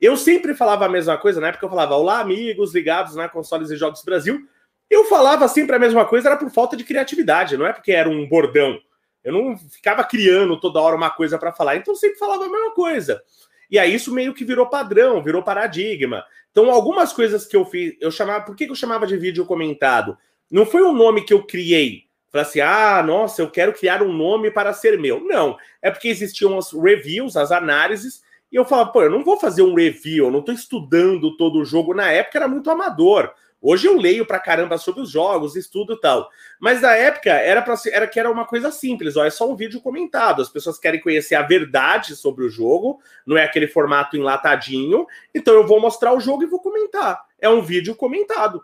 [0.00, 3.70] Eu sempre falava a mesma coisa, na época eu falava, olá amigos ligados na Consoles
[3.70, 4.46] e Jogos Brasil.
[4.90, 8.08] Eu falava sempre a mesma coisa, era por falta de criatividade, não é porque era
[8.08, 8.78] um bordão.
[9.22, 12.48] Eu não ficava criando toda hora uma coisa para falar, então eu sempre falava a
[12.48, 13.22] mesma coisa.
[13.70, 16.24] E aí isso meio que virou padrão, virou paradigma.
[16.50, 18.44] Então, algumas coisas que eu fiz, eu chamava.
[18.44, 20.16] Por que eu chamava de vídeo comentado?
[20.50, 22.03] Não foi um nome que eu criei.
[22.34, 25.20] Falei assim, ah, nossa, eu quero criar um nome para ser meu.
[25.20, 29.38] Não, é porque existiam as reviews, as análises, e eu falava, pô, eu não vou
[29.38, 31.94] fazer um review, eu não estou estudando todo o jogo.
[31.94, 33.32] Na época era muito amador.
[33.62, 36.28] Hoje eu leio pra caramba sobre os jogos, estudo e tal.
[36.58, 39.54] Mas na época era para era que era uma coisa simples, ó, é só um
[39.54, 40.42] vídeo comentado.
[40.42, 45.06] As pessoas querem conhecer a verdade sobre o jogo, não é aquele formato enlatadinho.
[45.32, 47.22] Então eu vou mostrar o jogo e vou comentar.
[47.38, 48.60] É um vídeo comentado.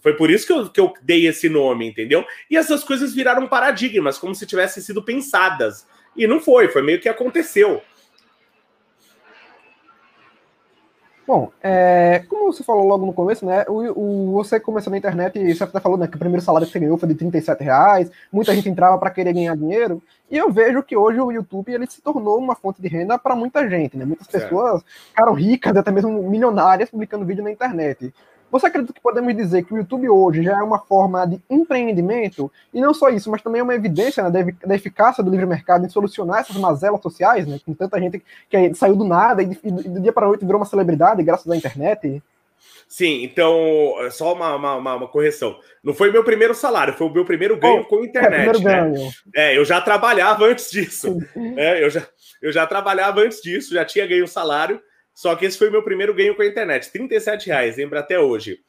[0.00, 2.24] Foi por isso que eu, que eu dei esse nome, entendeu?
[2.50, 5.86] E essas coisas viraram paradigmas, como se tivessem sido pensadas.
[6.16, 7.82] E não foi, foi meio que aconteceu.
[11.28, 13.62] Bom, é, como você falou logo no começo, né?
[13.68, 16.66] O, o, você começou na internet e você até falou né, que o primeiro salário
[16.66, 20.38] que você ganhou foi de 37 reais, muita gente entrava para querer ganhar dinheiro, e
[20.38, 23.68] eu vejo que hoje o YouTube ele se tornou uma fonte de renda para muita
[23.68, 24.06] gente, né?
[24.06, 28.10] Muitas pessoas ficaram ricas, até mesmo milionárias, publicando vídeo na internet.
[28.50, 32.50] Você acredita que podemos dizer que o YouTube hoje já é uma forma de empreendimento?
[32.72, 35.84] E não só isso, mas também é uma evidência né, da eficácia do livre mercado
[35.84, 37.60] em solucionar essas mazelas sociais, né?
[37.64, 40.66] Com tanta gente que saiu do nada e, do dia para a noite virou uma
[40.66, 42.22] celebridade graças à internet.
[42.88, 45.58] Sim, então, só uma, uma, uma, correção.
[45.84, 48.60] Não foi meu primeiro salário, foi o meu primeiro ganho oh, com a internet.
[48.60, 48.80] É, né?
[48.80, 49.10] ganho.
[49.34, 51.18] é, eu já trabalhava antes disso.
[51.56, 52.06] É, eu, já,
[52.40, 54.80] eu já trabalhava antes disso, já tinha ganho salário.
[55.18, 58.20] Só que esse foi o meu primeiro ganho com a internet, 37 reais, lembra até
[58.20, 58.60] hoje.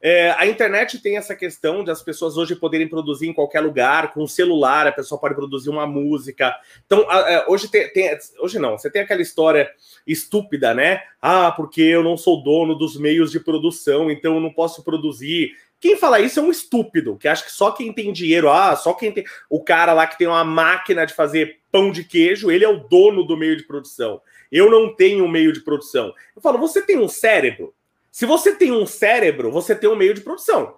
[0.00, 4.14] É, a internet tem essa questão de as pessoas hoje poderem produzir em qualquer lugar,
[4.14, 6.56] com o celular, a pessoa pode produzir uma música.
[6.86, 9.70] Então, a, a, hoje tem, tem, Hoje não, você tem aquela história
[10.06, 11.02] estúpida, né?
[11.20, 15.50] Ah, porque eu não sou dono dos meios de produção, então eu não posso produzir.
[15.78, 18.94] Quem fala isso é um estúpido, que acha que só quem tem dinheiro, ah, só
[18.94, 19.24] quem tem.
[19.50, 22.88] O cara lá que tem uma máquina de fazer pão de queijo, ele é o
[22.88, 24.22] dono do meio de produção.
[24.50, 26.12] Eu não tenho um meio de produção.
[26.34, 27.74] Eu falo, você tem um cérebro?
[28.10, 30.76] Se você tem um cérebro, você tem um meio de produção.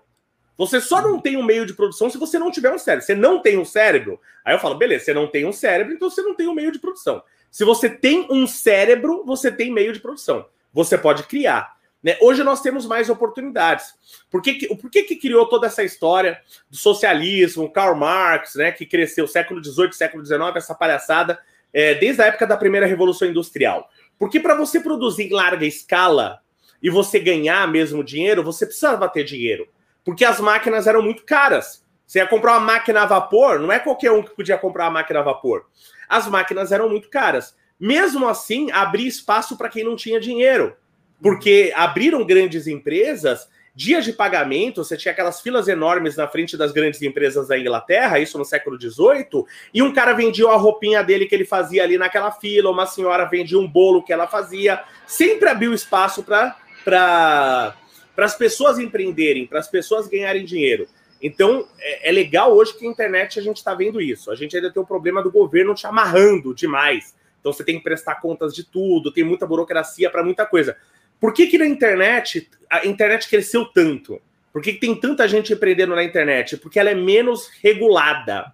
[0.59, 3.07] Você só não tem um meio de produção se você não tiver um cérebro.
[3.07, 4.21] Você não tem um cérebro.
[4.45, 6.71] Aí eu falo, beleza, você não tem um cérebro, então você não tem um meio
[6.71, 7.23] de produção.
[7.51, 10.47] Se você tem um cérebro, você tem meio de produção.
[10.73, 11.79] Você pode criar.
[12.03, 12.17] Né?
[12.21, 13.95] Hoje nós temos mais oportunidades.
[14.31, 18.73] Por que, que, por que, que criou toda essa história do socialismo, Karl Marx, né,
[18.73, 21.39] que cresceu século XVIII, século XIX, essa palhaçada?
[21.73, 23.89] É, desde a época da primeira revolução industrial.
[24.19, 26.41] Porque para você produzir em larga escala
[26.83, 29.69] e você ganhar mesmo dinheiro, você precisava ter dinheiro.
[30.05, 31.85] Porque as máquinas eram muito caras.
[32.07, 34.93] Você ia comprar uma máquina a vapor, não é qualquer um que podia comprar uma
[34.93, 35.67] máquina a vapor.
[36.09, 37.55] As máquinas eram muito caras.
[37.79, 40.77] Mesmo assim, abria espaço para quem não tinha dinheiro.
[41.23, 46.73] Porque abriram grandes empresas dias de pagamento, você tinha aquelas filas enormes na frente das
[46.73, 51.27] grandes empresas da Inglaterra, isso no século XVIII, e um cara vendia a roupinha dele
[51.27, 55.49] que ele fazia ali naquela fila, uma senhora vendia um bolo que ela fazia, sempre
[55.49, 57.75] abriu espaço para para
[58.17, 60.89] as pessoas empreenderem, para as pessoas ganharem dinheiro.
[61.23, 64.31] Então, é, é, legal hoje que a internet a gente está vendo isso.
[64.31, 67.15] A gente ainda tem o problema do governo te amarrando demais.
[67.39, 70.77] Então, você tem que prestar contas de tudo, tem muita burocracia para muita coisa.
[71.21, 74.21] Por que, que na internet a internet cresceu tanto?
[74.53, 76.57] Por que, que tem tanta gente empreendendo na internet?
[76.57, 78.53] Porque ela é menos regulada.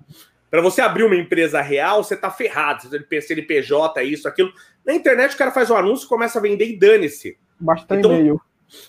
[0.50, 2.88] Para você abrir uma empresa real, você tá ferrado.
[2.88, 4.52] Você CNPJ, isso, aquilo.
[4.84, 7.36] Na internet, o cara faz um anúncio, começa a vender e dane-se.
[7.58, 8.40] Basta ter então, e-mail.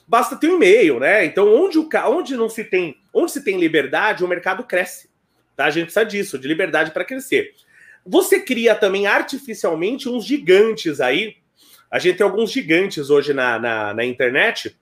[0.07, 1.25] Basta ter um e-mail, né?
[1.25, 5.09] Então, onde, o, onde não se tem, onde se tem liberdade, o mercado cresce.
[5.55, 5.65] Tá?
[5.65, 7.53] A gente precisa disso, de liberdade para crescer.
[8.05, 11.37] Você cria também artificialmente uns gigantes aí
[11.89, 14.75] a gente tem alguns gigantes hoje na, na, na internet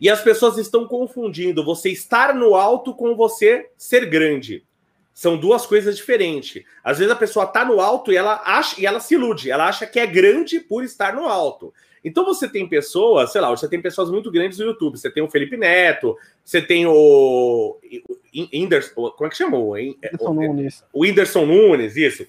[0.00, 4.64] e as pessoas estão confundindo você estar no alto com você ser grande.
[5.12, 6.64] São duas coisas diferentes.
[6.82, 9.68] Às vezes a pessoa está no alto e ela acha e ela se ilude, ela
[9.68, 11.72] acha que é grande por estar no alto.
[12.02, 14.98] Então você tem pessoas, sei lá, você tem pessoas muito grandes no YouTube.
[14.98, 17.78] Você tem o Felipe Neto, você tem o
[18.32, 19.74] Inderson, como é que chamou?
[20.18, 20.82] O, Nunes.
[20.92, 22.26] o Whindersson Nunes, isso.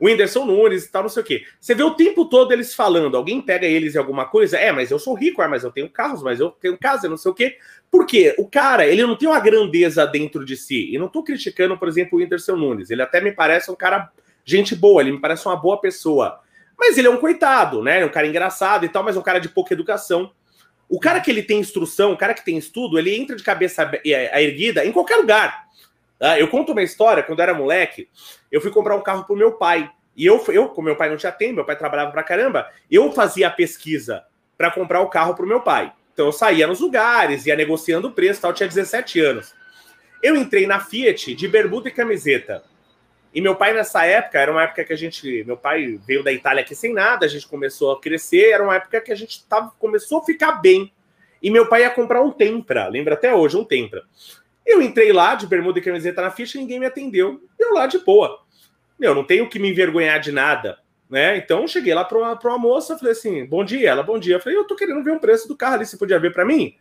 [0.00, 1.44] O Whindersson Nunes e tal, não sei o quê.
[1.60, 4.90] Você vê o tempo todo eles falando, alguém pega eles em alguma coisa, é, mas
[4.90, 7.34] eu sou rico, é, mas eu tenho carros, mas eu tenho casa, não sei o
[7.34, 7.56] quê.
[7.90, 8.34] Por quê?
[8.38, 10.92] O cara, ele não tem uma grandeza dentro de si.
[10.92, 12.90] E não tô criticando, por exemplo, o Whindersson Nunes.
[12.90, 14.10] Ele até me parece um cara,
[14.44, 16.40] gente boa, ele me parece uma boa pessoa.
[16.78, 18.00] Mas ele é um coitado, né?
[18.00, 20.32] É um cara engraçado e tal, mas é um cara de pouca educação.
[20.88, 23.90] O cara que ele tem instrução, o cara que tem estudo, ele entra de cabeça
[24.04, 25.66] erguida em qualquer lugar.
[26.22, 28.08] Ah, eu conto uma história, quando eu era moleque,
[28.50, 29.90] eu fui comprar um carro pro meu pai.
[30.16, 33.10] E eu, eu como meu pai não tinha tempo, meu pai trabalhava pra caramba, eu
[33.10, 34.22] fazia a pesquisa
[34.56, 35.92] para comprar o carro pro meu pai.
[36.12, 39.52] Então eu saía nos lugares, ia negociando o preço tal, eu tinha 17 anos.
[40.22, 42.62] Eu entrei na Fiat de bermuda e camiseta.
[43.34, 45.42] E meu pai, nessa época, era uma época que a gente.
[45.44, 48.76] Meu pai veio da Itália aqui sem nada, a gente começou a crescer, era uma
[48.76, 50.92] época que a gente tava, começou a ficar bem.
[51.42, 54.04] E meu pai ia comprar um Tempra, lembra até hoje, um Tempra.
[54.66, 57.40] Eu entrei lá de bermuda e camiseta na ficha, ninguém me atendeu.
[57.58, 58.38] Eu lá de boa.
[58.98, 60.78] Meu, não tenho que me envergonhar de nada,
[61.10, 61.36] né?
[61.36, 63.90] Então cheguei lá para uma, uma moça, falei assim: "Bom dia".
[63.90, 64.36] Ela: "Bom dia".
[64.36, 66.44] Eu falei: "Eu tô querendo ver o preço do carro ali, você podia ver para
[66.44, 66.76] mim?".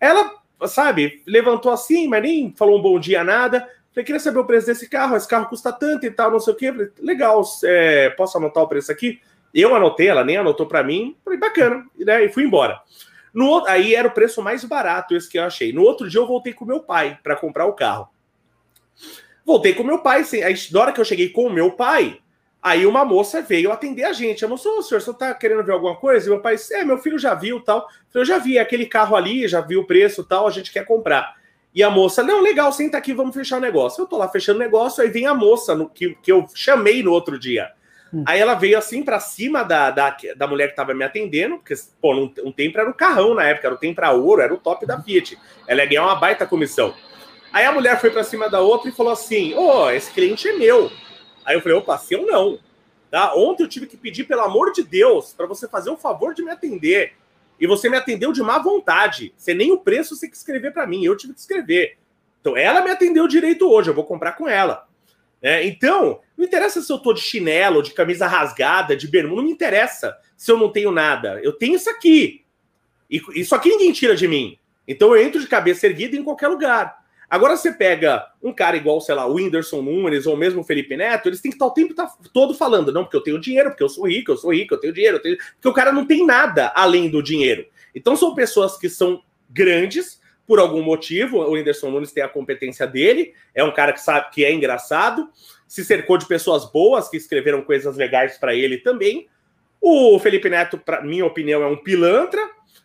[0.00, 0.32] Ela,
[0.66, 3.68] sabe, levantou assim, mas nem falou um bom dia nada.
[3.92, 6.54] Falei: "Queria saber o preço desse carro, esse carro custa tanto e tal, não sei
[6.54, 6.70] o quê".
[6.72, 9.20] Falei: "Legal, é, posso anotar o preço aqui?".
[9.52, 11.16] Eu anotei, ela nem anotou para mim.
[11.24, 11.84] Falei: "Bacana".
[11.98, 12.24] Né?
[12.24, 12.80] E fui embora.
[13.34, 15.72] No, aí era o preço mais barato, esse que eu achei.
[15.72, 18.08] No outro dia eu voltei com meu pai para comprar o carro.
[19.44, 22.20] Voltei com meu pai, assim, aí, na hora que eu cheguei com o meu pai,
[22.62, 24.44] aí uma moça veio atender a gente.
[24.44, 26.26] A moça, ô senhor, você tá querendo ver alguma coisa?
[26.26, 27.88] E meu pai, é, meu filho já viu tal.
[28.14, 30.86] Eu já vi, é aquele carro ali, já vi o preço tal, a gente quer
[30.86, 31.34] comprar.
[31.74, 34.00] E a moça, não, legal, senta aqui, vamos fechar o negócio.
[34.00, 37.02] Eu tô lá fechando o negócio, aí vem a moça no, que, que eu chamei
[37.02, 37.72] no outro dia.
[38.14, 38.22] Hum.
[38.26, 41.74] Aí ela veio assim para cima da, da, da mulher que tava me atendendo, porque,
[42.00, 44.54] pô, um, um tempo era o carrão na época, era o tempo para ouro, era
[44.54, 45.36] o top da Fiat.
[45.66, 46.94] Ela ia ganhar uma baita comissão.
[47.52, 50.48] Aí a mulher foi para cima da outra e falou assim: Ô, oh, esse cliente
[50.48, 50.90] é meu.
[51.44, 52.58] Aí eu falei: opa, seu não.
[53.10, 53.34] Tá?
[53.34, 56.42] Ontem eu tive que pedir, pelo amor de Deus, para você fazer o favor de
[56.42, 57.12] me atender.
[57.60, 59.32] E você me atendeu de má vontade.
[59.36, 61.96] Você nem o preço você que escrever para mim, eu tive que escrever.
[62.40, 64.86] Então ela me atendeu direito hoje, eu vou comprar com ela.
[65.46, 69.44] É, então, não interessa se eu tô de chinelo, de camisa rasgada, de bermuda, não
[69.44, 71.38] me interessa se eu não tenho nada.
[71.42, 72.42] Eu tenho isso aqui.
[73.10, 74.58] E isso aqui ninguém tira de mim.
[74.88, 76.96] Então eu entro de cabeça erguida em qualquer lugar.
[77.28, 80.96] Agora você pega um cara igual, sei lá, o Whindersson Nunes ou mesmo o Felipe
[80.96, 81.94] Neto, eles têm que estar o tempo
[82.32, 84.80] todo falando, não, porque eu tenho dinheiro, porque eu sou rico, eu sou rico, eu
[84.80, 85.36] tenho dinheiro, eu tenho...
[85.36, 87.66] porque o cara não tem nada além do dinheiro.
[87.94, 92.86] Então são pessoas que são grandes, por algum motivo, o Whindersson Nunes tem a competência
[92.86, 95.28] dele, é um cara que sabe que é engraçado,
[95.66, 99.26] se cercou de pessoas boas que escreveram coisas legais para ele também.
[99.80, 102.40] O Felipe Neto, para minha opinião, é um pilantra,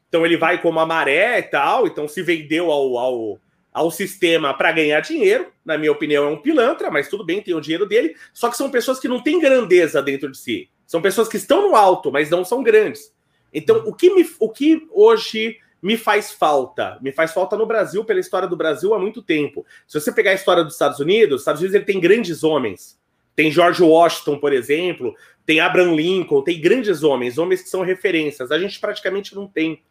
[0.07, 3.39] então ele vai como a maré e tal, então se vendeu ao, ao,
[3.71, 7.53] ao sistema para ganhar dinheiro, na minha opinião, é um pilantra, mas tudo bem, tem
[7.53, 10.69] o dinheiro dele, só que são pessoas que não têm grandeza dentro de si.
[10.87, 13.13] São pessoas que estão no alto, mas não são grandes.
[13.53, 16.97] Então, o que, me, o que hoje me faz falta.
[17.01, 19.65] Me faz falta no Brasil, pela história do Brasil há muito tempo.
[19.87, 22.99] Se você pegar a história dos Estados Unidos, os Estados Unidos ele tem grandes homens.
[23.35, 25.15] Tem George Washington, por exemplo,
[25.45, 28.51] tem Abraham Lincoln, tem grandes homens, homens que são referências.
[28.51, 29.81] A gente praticamente não tem.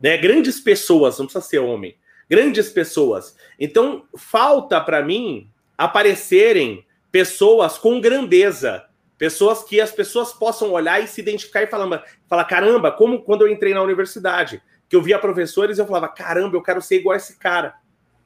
[0.00, 0.16] Né?
[0.16, 1.96] Grandes pessoas, não precisa ser homem.
[2.28, 3.36] Grandes pessoas.
[3.60, 8.84] Então, falta para mim aparecerem pessoas com grandeza.
[9.18, 13.42] Pessoas que as pessoas possam olhar e se identificar e falar, falar caramba, como quando
[13.42, 16.96] eu entrei na universidade que eu via professores e eu falava, caramba, eu quero ser
[16.96, 17.74] igual a esse cara.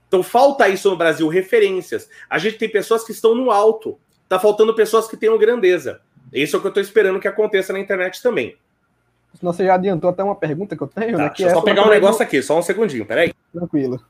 [0.08, 2.08] Então falta isso no Brasil, referências.
[2.28, 3.98] A gente tem pessoas que estão no alto.
[4.28, 6.00] Tá faltando pessoas que tenham grandeza.
[6.32, 8.56] Isso é o que eu estou esperando que aconteça na internet também.
[9.40, 11.28] Você já adiantou até uma pergunta que eu tenho, tá, né?
[11.28, 13.32] deixa eu só pegar um negócio aqui, só um segundinho, peraí.
[13.52, 14.04] Tranquilo.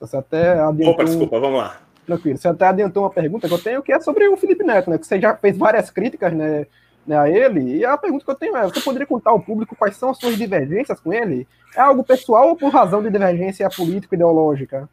[0.00, 0.94] Você até adiantou...
[0.94, 1.80] Opa, desculpa, vamos lá.
[2.06, 2.38] Tranquilo.
[2.38, 4.98] Você até adiantou uma pergunta que eu tenho, que é sobre o Felipe Neto, né?
[4.98, 6.66] Que você já fez várias críticas, né,
[7.06, 7.76] né, a ele.
[7.76, 10.18] E a pergunta que eu tenho é: você poderia contar ao público quais são as
[10.18, 11.46] suas divergências com ele?
[11.76, 14.88] É algo pessoal ou por razão de divergência político-ideológica?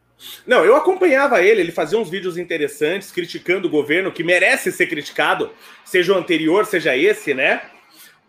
[0.46, 4.86] Não, eu acompanhava ele, ele fazia uns vídeos interessantes criticando o governo que merece ser
[4.88, 5.50] criticado,
[5.84, 7.62] seja o anterior, seja esse, né?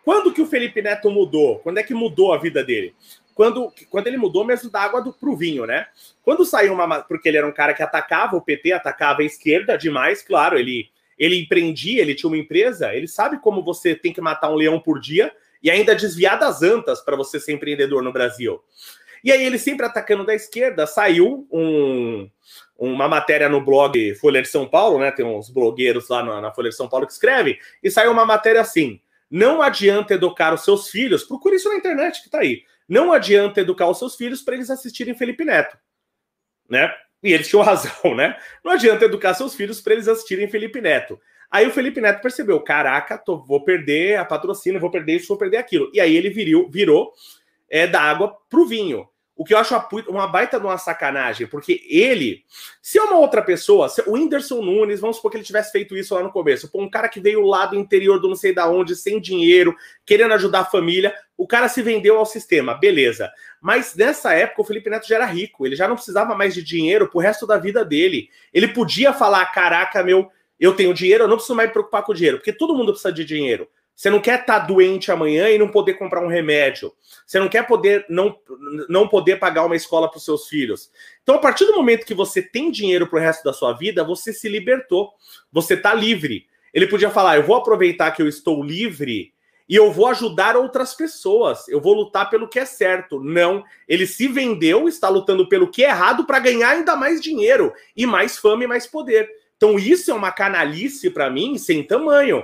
[0.04, 1.60] Quando que o Felipe Neto mudou?
[1.60, 2.94] Quando é que mudou a vida dele?
[3.40, 5.88] Quando, quando ele mudou mesmo da água do, pro vinho, né?
[6.24, 7.00] Quando saiu uma.
[7.00, 10.90] Porque ele era um cara que atacava o PT, atacava a esquerda demais, claro, ele,
[11.18, 14.78] ele empreendia, ele tinha uma empresa, ele sabe como você tem que matar um leão
[14.78, 15.32] por dia
[15.64, 18.62] e ainda desviar das antas para você ser empreendedor no Brasil.
[19.24, 22.30] E aí ele sempre atacando da esquerda, saiu um,
[22.78, 25.12] uma matéria no blog Folha de São Paulo, né?
[25.12, 28.26] Tem uns blogueiros lá na, na Folha de São Paulo que escrevem, e saiu uma
[28.26, 29.00] matéria assim:
[29.32, 32.66] Não adianta educar os seus filhos, procure isso na internet que tá aí.
[32.90, 35.78] Não adianta educar os seus filhos para eles assistirem Felipe Neto,
[36.68, 36.92] né?
[37.22, 38.36] E eles tinham razão, né?
[38.66, 41.20] Não adianta educar seus filhos para eles assistirem Felipe Neto.
[41.52, 45.38] Aí o Felipe Neto percebeu: caraca, tô, vou perder a patrocínio, vou perder isso, vou
[45.38, 45.92] perder aquilo.
[45.94, 47.14] E aí ele virou, virou
[47.70, 49.08] é, da água pro vinho.
[49.36, 49.74] O que eu acho
[50.10, 52.44] uma baita de uma sacanagem, porque ele,
[52.82, 55.96] se é uma outra pessoa, se, o Whindersson Nunes, vamos supor que ele tivesse feito
[55.96, 58.70] isso lá no começo, um cara que veio lá do interior do não sei da
[58.70, 59.74] onde, sem dinheiro,
[60.06, 63.32] querendo ajudar a família, o cara se vendeu ao sistema, beleza.
[63.62, 66.62] Mas nessa época o Felipe Neto já era rico, ele já não precisava mais de
[66.62, 68.30] dinheiro pro resto da vida dele.
[68.54, 70.30] Ele podia falar: caraca, meu,
[70.60, 73.14] eu tenho dinheiro, eu não preciso mais me preocupar com dinheiro, porque todo mundo precisa
[73.14, 73.70] de dinheiro.
[73.96, 76.92] Você não quer estar tá doente amanhã e não poder comprar um remédio.
[77.26, 78.38] Você não quer poder não,
[78.90, 80.92] não poder pagar uma escola para os seus filhos.
[81.24, 84.04] Então, a partir do momento que você tem dinheiro para o resto da sua vida,
[84.04, 85.14] você se libertou.
[85.54, 86.48] Você está livre.
[86.74, 89.34] Ele podia falar: eu vou aproveitar que eu estou livre
[89.70, 91.68] e eu vou ajudar outras pessoas.
[91.68, 93.22] Eu vou lutar pelo que é certo.
[93.24, 97.72] Não, ele se vendeu, está lutando pelo que é errado para ganhar ainda mais dinheiro
[97.96, 99.30] e mais fama e mais poder.
[99.56, 102.44] Então, isso é uma canalice para mim sem tamanho.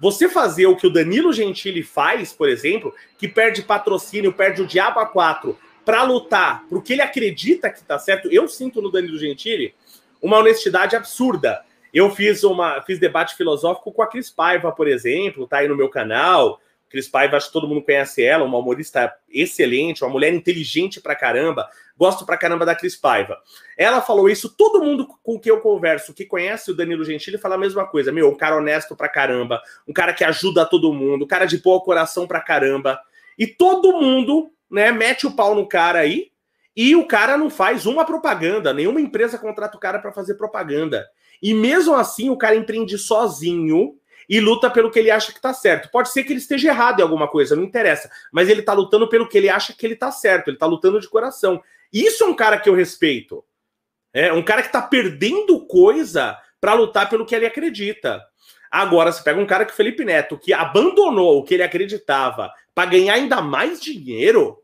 [0.00, 4.66] Você fazer o que o Danilo Gentili faz, por exemplo, que perde patrocínio, perde o
[4.66, 8.90] Diabo a 4 para lutar pro que ele acredita que tá certo, eu sinto no
[8.90, 9.74] Danilo Gentili
[10.22, 11.62] uma honestidade absurda.
[11.92, 15.76] Eu fiz uma fiz debate filosófico com a Cris Paiva, por exemplo, tá aí no
[15.76, 16.61] meu canal.
[16.92, 21.16] Cris Paiva, acho que todo mundo conhece ela, uma humorista excelente, uma mulher inteligente pra
[21.16, 21.66] caramba.
[21.96, 23.38] Gosto pra caramba da Cris Paiva.
[23.78, 27.54] Ela falou isso, todo mundo com quem eu converso, que conhece o Danilo Gentili, fala
[27.54, 28.12] a mesma coisa.
[28.12, 31.56] Meu, um cara honesto pra caramba, um cara que ajuda todo mundo, um cara de
[31.56, 33.00] boa coração pra caramba.
[33.38, 36.30] E todo mundo, né, mete o pau no cara aí,
[36.76, 41.06] e o cara não faz uma propaganda, nenhuma empresa contrata o cara para fazer propaganda.
[41.42, 43.96] E mesmo assim, o cara empreende sozinho
[44.28, 45.90] e luta pelo que ele acha que tá certo.
[45.90, 49.08] Pode ser que ele esteja errado em alguma coisa, não interessa, mas ele tá lutando
[49.08, 51.62] pelo que ele acha que ele tá certo, ele tá lutando de coração.
[51.92, 53.44] Isso é um cara que eu respeito.
[54.12, 58.22] É um cara que tá perdendo coisa para lutar pelo que ele acredita.
[58.70, 62.90] Agora, você pega um cara que Felipe Neto, que abandonou o que ele acreditava para
[62.90, 64.58] ganhar ainda mais dinheiro.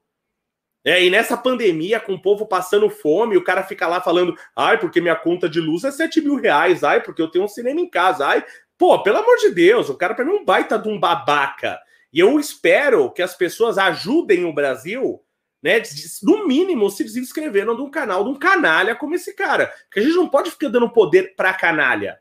[0.85, 4.79] É, e nessa pandemia, com o povo passando fome, o cara fica lá falando: ai,
[4.79, 7.81] porque minha conta de luz é 7 mil reais, ai, porque eu tenho um cinema
[7.81, 8.45] em casa, ai,
[8.79, 11.81] Pô, pelo amor de Deus, o cara para mim é um baita de um babaca.
[12.13, 15.21] E eu espero que as pessoas ajudem o Brasil,
[15.61, 15.83] né?
[16.23, 19.73] No mínimo, se inscrevendo num canal de um canalha como esse cara.
[19.85, 22.21] Porque a gente não pode ficar dando poder pra canalha.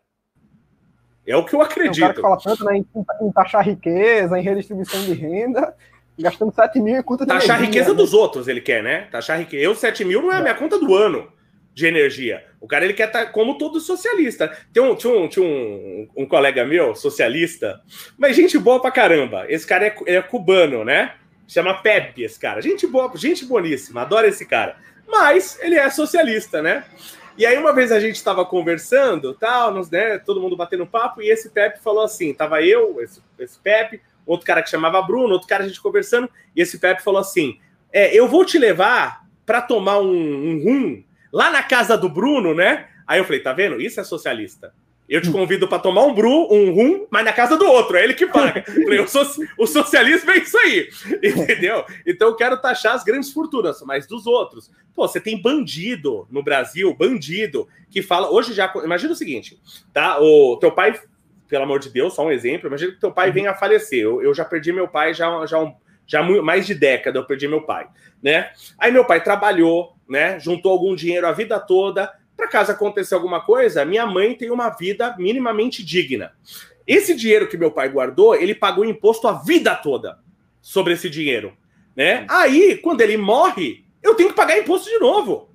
[1.26, 2.04] É o que eu acredito.
[2.04, 2.88] É um cara que fala tanto né, em,
[3.22, 5.76] em taxar riqueza, em redistribuição de renda,
[6.18, 7.96] gastando 7 mil em conta de Taxar energia, riqueza né?
[7.96, 9.08] dos outros, ele quer, né?
[9.12, 9.64] Taxar riqueza.
[9.64, 11.32] Eu, 7 mil não é a minha conta do ano
[11.78, 12.44] de energia.
[12.60, 14.52] O cara ele quer estar tá como todo socialista.
[14.74, 17.80] Tem um, tinha um, tinha um, um, colega meu, socialista,
[18.18, 19.46] mas gente boa pra caramba.
[19.48, 21.14] Esse cara é, é cubano, né?
[21.48, 22.64] Chama Pepe, esse cara.
[22.64, 24.78] Gente boa, gente boníssima, adoro esse cara.
[25.08, 26.84] Mas ele é socialista, né?
[27.38, 31.22] E aí uma vez a gente estava conversando, tal, nos, né, todo mundo batendo papo,
[31.22, 35.34] e esse Pepe falou assim, tava eu, esse, esse Pepe, outro cara que chamava Bruno,
[35.34, 37.60] outro cara a gente conversando, e esse Pepe falou assim,
[37.94, 42.54] é, eu vou te levar para tomar um, um rum lá na casa do Bruno,
[42.54, 42.88] né?
[43.06, 43.80] Aí eu falei, tá vendo?
[43.80, 44.74] Isso é socialista.
[45.08, 48.04] Eu te convido para tomar um bru, um rum, mas na casa do outro, é
[48.04, 48.62] ele que paga.
[48.68, 49.26] Falei, o, so
[49.58, 50.90] o socialismo é isso aí,
[51.24, 51.86] entendeu?
[52.06, 54.70] Então eu quero taxar as grandes fortunas, mas dos outros.
[54.94, 58.30] Pô, você tem bandido no Brasil, bandido, que fala.
[58.30, 58.72] Hoje já.
[58.84, 59.58] Imagina o seguinte,
[59.94, 60.20] tá?
[60.20, 61.00] O teu pai,
[61.48, 62.68] pelo amor de Deus, só um exemplo.
[62.68, 64.00] Imagina que teu pai venha a falecer.
[64.00, 65.74] Eu, eu já perdi meu pai já, já,
[66.06, 67.88] já mais de década, eu perdi meu pai,
[68.22, 68.52] né?
[68.78, 70.40] Aí meu pai trabalhou, né?
[70.40, 72.14] Juntou algum dinheiro a vida toda.
[72.36, 76.34] Para caso acontecer alguma coisa, minha mãe tem uma vida minimamente digna.
[76.86, 80.20] Esse dinheiro que meu pai guardou, ele pagou imposto a vida toda
[80.62, 81.58] sobre esse dinheiro,
[81.96, 82.26] né?
[82.30, 85.50] Aí, quando ele morre, eu tenho que pagar imposto de novo.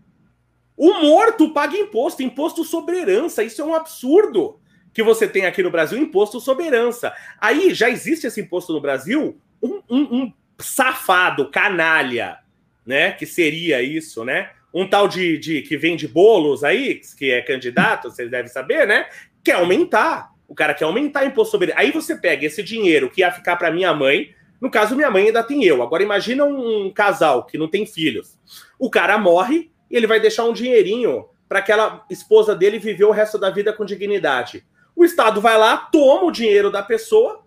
[0.76, 3.42] O morto paga imposto, imposto sobre herança.
[3.42, 4.58] Isso é um absurdo
[4.92, 7.12] que você tem aqui no Brasil, imposto sobre herança.
[7.40, 12.38] Aí já existe esse imposto no Brasil, um, um, um safado, canalha,
[12.86, 13.12] né?
[13.12, 14.50] Que seria isso, né?
[14.72, 19.06] Um tal de, de que vende bolos aí, que é candidato, vocês devem saber, né?
[19.44, 20.30] Quer aumentar.
[20.48, 21.72] O cara quer aumentar imposto sobre.
[21.76, 24.34] Aí você pega esse dinheiro que ia ficar para minha mãe.
[24.60, 25.82] No caso, minha mãe ainda tem eu.
[25.82, 28.38] Agora imagina um, um casal que não tem filhos.
[28.78, 33.10] O cara morre e ele vai deixar um dinheirinho para aquela esposa dele viver o
[33.10, 34.64] resto da vida com dignidade.
[34.96, 37.44] O Estado vai lá, toma o dinheiro da pessoa,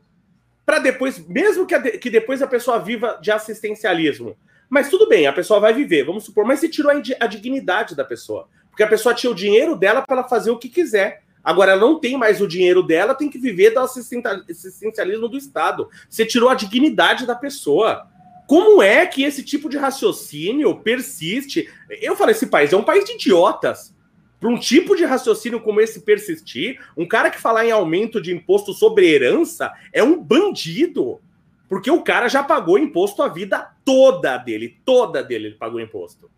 [0.65, 4.37] para depois, mesmo que, a, que depois a pessoa viva de assistencialismo,
[4.69, 7.95] mas tudo bem, a pessoa vai viver, vamos supor, mas se tirou a, a dignidade
[7.95, 8.47] da pessoa.
[8.69, 11.23] Porque a pessoa tinha o dinheiro dela para ela fazer o que quiser.
[11.43, 15.87] Agora, ela não tem mais o dinheiro dela, tem que viver do assistencialismo do Estado.
[16.09, 18.07] Você tirou a dignidade da pessoa.
[18.47, 21.69] Como é que esse tipo de raciocínio persiste?
[22.01, 23.93] Eu falei, esse país é um país de idiotas.
[24.39, 28.33] Para um tipo de raciocínio como esse persistir, um cara que falar em aumento de
[28.33, 31.21] imposto sobre herança é um bandido.
[31.67, 36.29] Porque o cara já pagou imposto a vida toda dele, toda dele ele pagou imposto.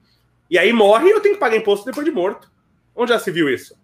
[0.50, 2.52] E aí morre e eu tenho que pagar imposto depois de morto.
[2.96, 3.76] Onde já se viu isso?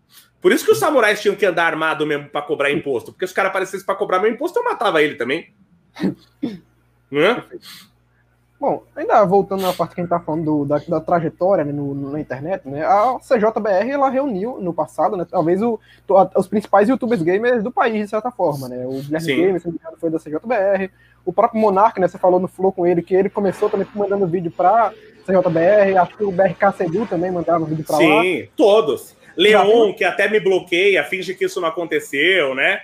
[0.42, 3.12] Por isso que os samurais tinham que andar armado mesmo para cobrar imposto.
[3.12, 5.54] Porque se os caras aparecessem para cobrar meu imposto, eu matava ele também.
[7.12, 7.44] né?
[8.60, 11.74] Bom, ainda voltando na parte que a gente tá falando do, da, da, trajetória né,
[11.74, 12.82] no, no, na internet, né?
[12.86, 15.28] A CJBR ela reuniu no passado, né?
[15.30, 15.78] Talvez o,
[16.38, 18.86] os principais youtubers gamers do país, de certa forma, né?
[18.88, 19.62] O Guilherme Gamer,
[20.00, 20.90] foi da CJBR,
[21.26, 22.08] o próprio Monark, né?
[22.08, 24.94] Você falou no Flow com ele que ele começou também mandando vídeo para
[25.26, 28.22] CJBR, acho que o BRK Sedu também mandava vídeo para lá.
[28.22, 29.16] Sim, todos.
[29.36, 32.82] Leon, que até me bloqueia, finge que isso não aconteceu, né?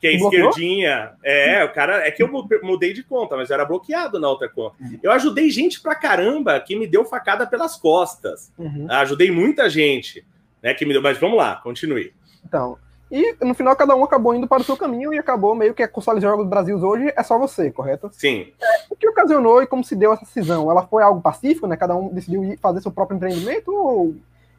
[0.00, 1.12] Que é esquerdinha.
[1.22, 2.06] É, o cara.
[2.06, 2.30] É que eu
[2.62, 4.76] mudei de conta, mas eu era bloqueado na outra conta.
[5.02, 8.52] Eu ajudei gente pra caramba que me deu facada pelas costas.
[8.56, 8.86] Uhum.
[8.88, 10.24] Ajudei muita gente,
[10.62, 10.72] né?
[10.72, 11.02] Que me deu.
[11.02, 12.14] Mas vamos lá, continue.
[12.44, 12.78] Então.
[13.10, 15.82] E no final cada um acabou indo para o seu caminho e acabou meio que
[15.82, 18.08] a console de jogos do Brasil hoje é só você, correto?
[18.12, 18.52] Sim.
[18.60, 20.70] É, o que ocasionou e como se deu essa cisão?
[20.70, 21.76] Ela foi algo pacífico, né?
[21.76, 24.14] Cada um decidiu fazer seu próprio empreendimento ou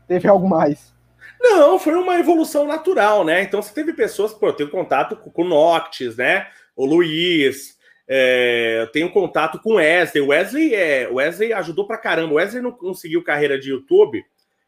[0.08, 0.94] teve algo mais?
[1.40, 3.42] Não, foi uma evolução natural, né?
[3.42, 6.48] Então você teve pessoas, pô, eu tenho contato com o Noctis, né?
[6.76, 7.78] O Luiz,
[8.08, 10.22] é, eu tenho contato com o Wesley.
[10.22, 12.34] O Wesley, é, Wesley ajudou pra caramba.
[12.34, 14.24] O Wesley não conseguiu carreira de YouTube,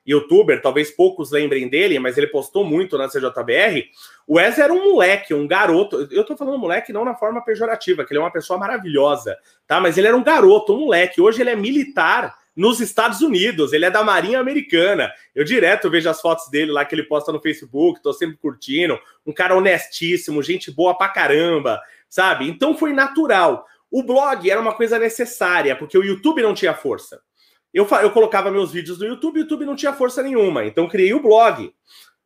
[0.06, 3.86] youtuber, talvez poucos lembrem dele, mas ele postou muito na CJBR.
[4.28, 6.08] O Wesley era um moleque, um garoto.
[6.12, 9.38] Eu tô falando moleque não na forma pejorativa, que ele é uma pessoa maravilhosa,
[9.68, 9.80] tá?
[9.80, 11.22] Mas ele era um garoto, um moleque.
[11.22, 15.12] Hoje ele é militar nos Estados Unidos, ele é da Marinha Americana.
[15.34, 19.00] Eu direto vejo as fotos dele lá que ele posta no Facebook, tô sempre curtindo.
[19.26, 22.48] Um cara honestíssimo, gente boa pra caramba, sabe?
[22.48, 23.66] Então foi natural.
[23.90, 27.22] O blog era uma coisa necessária, porque o YouTube não tinha força.
[27.74, 31.14] Eu, eu colocava meus vídeos no YouTube, o YouTube não tinha força nenhuma, então criei
[31.14, 31.74] o blog.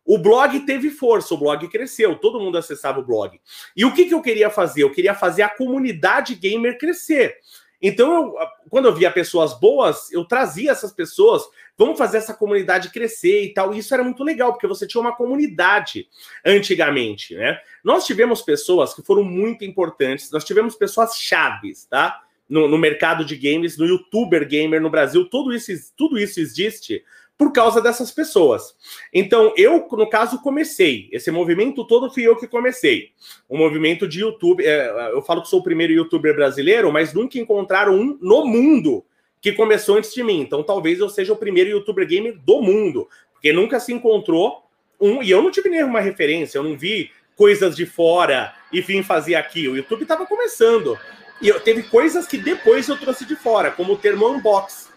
[0.03, 3.39] O blog teve força, o blog cresceu, todo mundo acessava o blog.
[3.75, 4.83] E o que, que eu queria fazer?
[4.83, 7.37] Eu queria fazer a comunidade gamer crescer.
[7.81, 11.43] Então, eu, quando eu via pessoas boas, eu trazia essas pessoas,
[11.77, 13.73] vamos fazer essa comunidade crescer e tal.
[13.73, 16.07] E isso era muito legal, porque você tinha uma comunidade
[16.45, 17.59] antigamente, né?
[17.83, 22.23] Nós tivemos pessoas que foram muito importantes, nós tivemos pessoas chaves, tá?
[22.49, 27.03] No, no mercado de games, no youtuber gamer no Brasil, tudo isso, tudo isso existe
[27.37, 28.75] por causa dessas pessoas.
[29.13, 31.07] Então, eu, no caso, comecei.
[31.11, 33.11] Esse movimento todo fui eu que comecei.
[33.47, 34.65] O movimento de YouTube.
[34.65, 39.05] É, eu falo que sou o primeiro youtuber brasileiro, mas nunca encontraram um no mundo
[39.39, 40.41] que começou antes de mim.
[40.41, 44.63] Então, talvez eu seja o primeiro youtuber gamer do mundo, porque nunca se encontrou
[44.99, 45.21] um.
[45.21, 49.35] E eu não tive nenhuma referência, eu não vi coisas de fora e vim fazer
[49.35, 49.67] aqui.
[49.67, 50.97] O YouTube estava começando.
[51.41, 54.87] E eu, teve coisas que depois eu trouxe de fora, como o termo unbox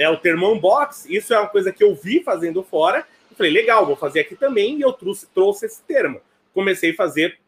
[0.00, 3.06] né, o termo unbox, isso é uma coisa que eu vi fazendo fora.
[3.30, 4.78] Eu falei, legal, vou fazer aqui também.
[4.78, 6.22] E eu trouxe, trouxe esse termo.
[6.54, 7.38] Comecei a fazer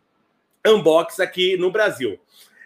[0.66, 2.20] unbox aqui no Brasil.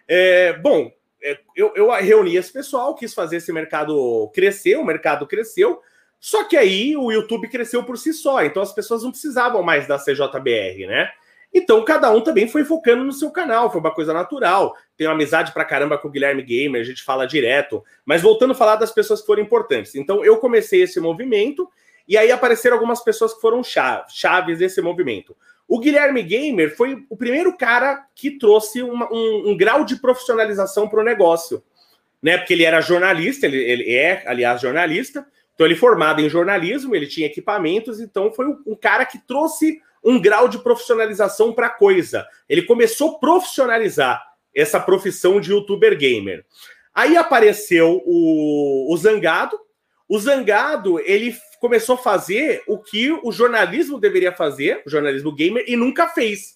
[0.09, 0.91] É, bom,
[1.23, 5.81] é, eu, eu reuni esse pessoal, quis fazer esse mercado crescer, o mercado cresceu.
[6.19, 9.87] Só que aí o YouTube cresceu por si só, então as pessoas não precisavam mais
[9.87, 11.13] da CJBR, né?
[11.53, 14.75] Então, cada um também foi focando no seu canal, foi uma coisa natural.
[14.97, 17.83] Tenho amizade pra caramba com o Guilherme Gamer, a gente fala direto.
[18.05, 19.95] Mas voltando a falar das pessoas que foram importantes.
[19.95, 21.69] Então, eu comecei esse movimento
[22.09, 25.37] e aí apareceram algumas pessoas que foram chaves desse movimento.
[25.69, 30.89] O Guilherme Gamer foi o primeiro cara que trouxe uma, um, um, grau de profissionalização
[30.89, 31.63] para o negócio,
[32.23, 32.39] né?
[32.39, 35.27] Porque ele era jornalista, ele, ele, é, aliás, jornalista.
[35.55, 39.81] Então, ele formado em jornalismo, ele tinha equipamentos, então foi um, um cara que trouxe
[40.07, 42.25] um grau de profissionalização para a coisa.
[42.49, 46.47] Ele começou a profissionalizar essa profissão de youtuber gamer.
[46.95, 49.59] Aí apareceu o, o Zangado.
[50.09, 55.65] O Zangado, ele começou a fazer o que o jornalismo deveria fazer, o jornalismo gamer,
[55.67, 56.55] e nunca fez.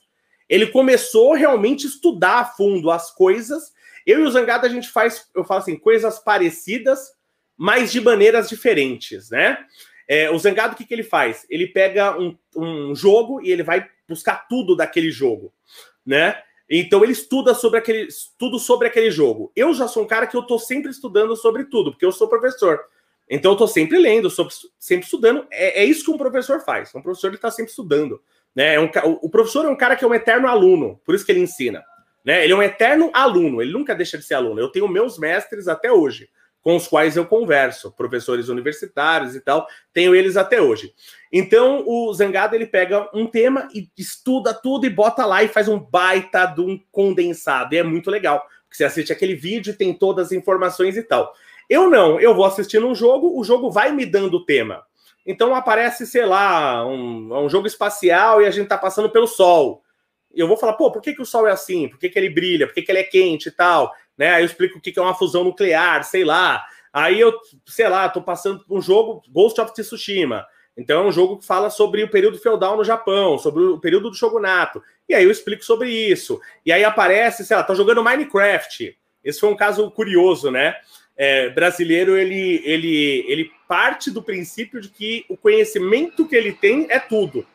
[0.48, 3.72] Ele começou realmente a estudar a fundo as coisas.
[4.07, 7.11] Eu e o Zangado, a gente faz, eu falo assim, coisas parecidas,
[7.57, 9.59] mas de maneiras diferentes, né?
[10.12, 11.46] É, o Zangado, o que, que ele faz?
[11.48, 15.52] Ele pega um, um jogo e ele vai buscar tudo daquele jogo,
[16.04, 16.36] né?
[16.68, 19.52] Então ele estuda sobre aquele, tudo sobre aquele jogo.
[19.54, 22.26] Eu já sou um cara que eu tô sempre estudando sobre tudo, porque eu sou
[22.26, 22.80] professor.
[23.28, 25.46] Então eu tô sempre lendo, sobre, sempre estudando.
[25.48, 26.92] É, é, isso que um professor faz.
[26.92, 28.20] Um professor ele tá sempre estudando,
[28.52, 28.74] né?
[28.74, 28.90] É um,
[29.22, 31.84] o professor é um cara que é um eterno aluno, por isso que ele ensina,
[32.24, 32.42] né?
[32.42, 33.62] Ele é um eterno aluno.
[33.62, 34.61] Ele nunca deixa de ser aluno.
[34.61, 36.28] Eu tenho meus mestres até hoje
[36.62, 40.92] com os quais eu converso, professores universitários e tal, tenho eles até hoje.
[41.32, 45.68] Então, o Zangado ele pega um tema e estuda tudo e bota lá e faz
[45.68, 47.74] um baita de um condensado.
[47.74, 51.32] E é muito legal, porque você assiste aquele vídeo tem todas as informações e tal.
[51.68, 54.84] Eu não, eu vou assistindo um jogo, o jogo vai me dando o tema.
[55.24, 59.82] Então aparece, sei lá, um, um jogo espacial e a gente tá passando pelo Sol.
[60.32, 61.88] Eu vou falar, pô, por que, que o Sol é assim?
[61.88, 62.66] Por que, que ele brilha?
[62.66, 63.92] Por que, que ele é quente e tal?
[64.20, 64.34] Né?
[64.34, 66.62] Aí eu explico o que é uma fusão nuclear, sei lá.
[66.92, 67.32] Aí eu,
[67.66, 70.44] sei lá, tô passando um jogo Ghost of Tsushima.
[70.76, 74.10] Então é um jogo que fala sobre o período feudal no Japão, sobre o período
[74.10, 74.82] do shogunato.
[75.08, 76.38] E aí eu explico sobre isso.
[76.66, 78.94] E aí aparece, sei lá, tá jogando Minecraft.
[79.24, 80.76] Esse foi um caso curioso, né?
[81.16, 86.86] É, brasileiro ele, ele, ele parte do princípio de que o conhecimento que ele tem
[86.90, 87.46] é tudo.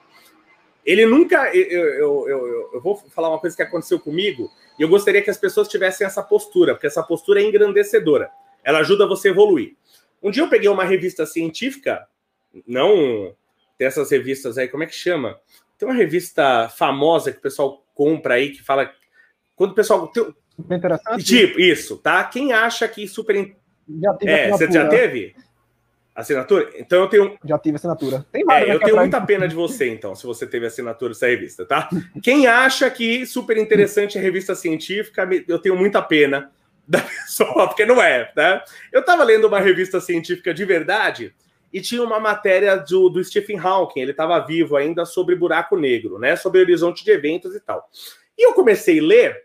[0.84, 1.56] Ele nunca.
[1.56, 4.52] Eu, eu, eu, eu vou falar uma coisa que aconteceu comigo.
[4.78, 8.30] E eu gostaria que as pessoas tivessem essa postura, porque essa postura é engrandecedora.
[8.64, 9.76] Ela ajuda você a evoluir.
[10.22, 12.08] Um dia eu peguei uma revista científica,
[12.68, 13.34] não
[13.78, 15.40] tem essas revistas aí, como é que chama?
[15.78, 18.92] Tem uma revista famosa que o pessoal compra aí que fala.
[19.56, 20.08] Quando o pessoal.
[20.08, 20.34] Tem...
[20.58, 21.24] Interessante.
[21.24, 22.24] Tipo, isso, tá?
[22.24, 23.56] Quem acha que super.
[24.02, 25.36] Já teve é, você já teve?
[26.16, 26.72] Assinatura?
[26.78, 27.38] Então eu tenho.
[27.44, 28.26] Já tive assinatura.
[28.32, 28.66] Tem mais.
[28.66, 31.90] É, eu tenho muita pena de você, então, se você teve assinatura dessa revista, tá?
[32.24, 36.50] Quem acha que super interessante a revista científica, eu tenho muita pena
[36.88, 38.62] da pessoa, porque não é, né?
[38.94, 41.36] Eu tava lendo uma revista científica de verdade
[41.74, 46.18] e tinha uma matéria do, do Stephen Hawking, ele estava vivo ainda, sobre buraco negro,
[46.18, 46.38] né?
[46.38, 47.90] Sobre horizonte de eventos e tal.
[48.38, 49.44] E eu comecei a ler,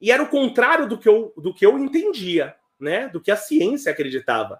[0.00, 3.08] e era o contrário do que eu, do que eu entendia, né?
[3.08, 4.58] Do que a ciência acreditava.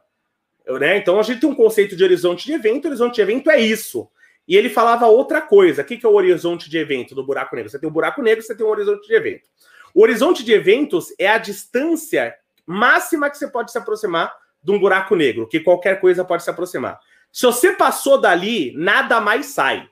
[0.66, 0.96] Né?
[0.96, 4.08] Então a gente tem um conceito de horizonte de evento, horizonte de evento é isso.
[4.48, 5.82] E ele falava outra coisa.
[5.82, 7.70] O que é o horizonte de evento do buraco negro?
[7.70, 9.48] Você tem um buraco negro, você tem um horizonte de evento.
[9.94, 12.34] O horizonte de eventos é a distância
[12.66, 16.50] máxima que você pode se aproximar de um buraco negro, que qualquer coisa pode se
[16.50, 16.98] aproximar.
[17.32, 19.88] Se você passou dali, nada mais sai.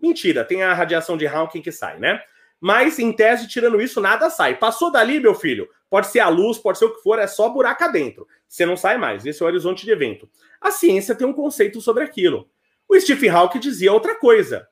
[0.00, 2.20] Mentira, tem a radiação de Hawking que sai, né?
[2.60, 4.56] Mas, em tese, tirando isso, nada sai.
[4.56, 7.48] Passou dali, meu filho, pode ser a luz, pode ser o que for, é só
[7.48, 8.26] buraco adentro.
[8.50, 9.24] Você não sai mais.
[9.24, 10.28] Esse é o horizonte de evento.
[10.60, 12.50] A ciência tem um conceito sobre aquilo.
[12.88, 14.66] O Stephen Hawking dizia outra coisa.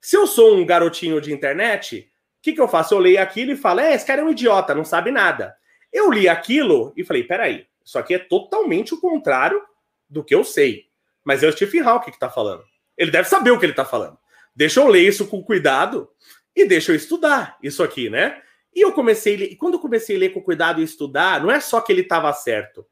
[0.00, 2.94] Se eu sou um garotinho de internet, o que, que eu faço?
[2.94, 5.54] Eu leio aquilo e falo: é, esse cara é um idiota, não sabe nada.
[5.92, 9.62] Eu li aquilo e falei: peraí, isso aqui é totalmente o contrário
[10.08, 10.86] do que eu sei.
[11.22, 12.64] Mas é o Stephen Hawking que está falando.
[12.96, 14.16] Ele deve saber o que ele está falando.
[14.56, 16.08] Deixa eu ler isso com cuidado
[16.56, 18.40] e deixa eu estudar isso aqui, né?
[18.74, 21.60] E eu comecei, e quando eu comecei a ler com cuidado e estudar, não é
[21.60, 22.86] só que ele estava certo.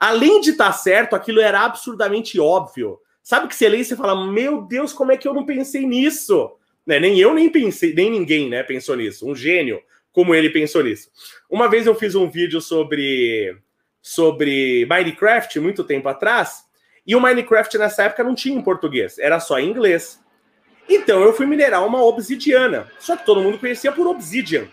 [0.00, 2.98] Além de estar tá certo, aquilo era absurdamente óbvio.
[3.22, 5.86] Sabe que você lê e você fala, meu Deus, como é que eu não pensei
[5.86, 6.50] nisso?
[6.86, 6.98] Né?
[6.98, 9.28] Nem eu, nem pensei, nem ninguém né, pensou nisso.
[9.28, 9.80] Um gênio
[10.10, 11.10] como ele pensou nisso.
[11.48, 13.56] Uma vez eu fiz um vídeo sobre,
[14.00, 16.64] sobre Minecraft, muito tempo atrás,
[17.06, 20.18] e o Minecraft nessa época não tinha em português, era só em inglês.
[20.88, 22.90] Então eu fui minerar uma obsidiana.
[22.98, 24.66] Só que todo mundo conhecia por obsidian.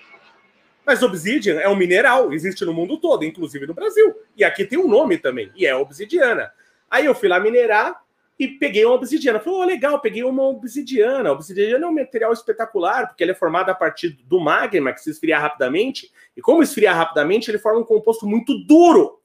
[0.87, 4.15] Mas obsidian é um mineral, existe no mundo todo, inclusive no Brasil.
[4.37, 6.49] E aqui tem um nome também, e é obsidiana.
[6.89, 8.01] Aí eu fui lá minerar
[8.39, 9.37] e peguei uma obsidiana.
[9.37, 11.29] Falei, oh, legal, peguei uma obsidiana.
[11.33, 15.09] Obsidiana é um material espetacular, porque ele é formado a partir do magma, que se
[15.09, 16.09] esfria rapidamente.
[16.37, 19.19] E como esfria rapidamente, ele forma um composto muito duro.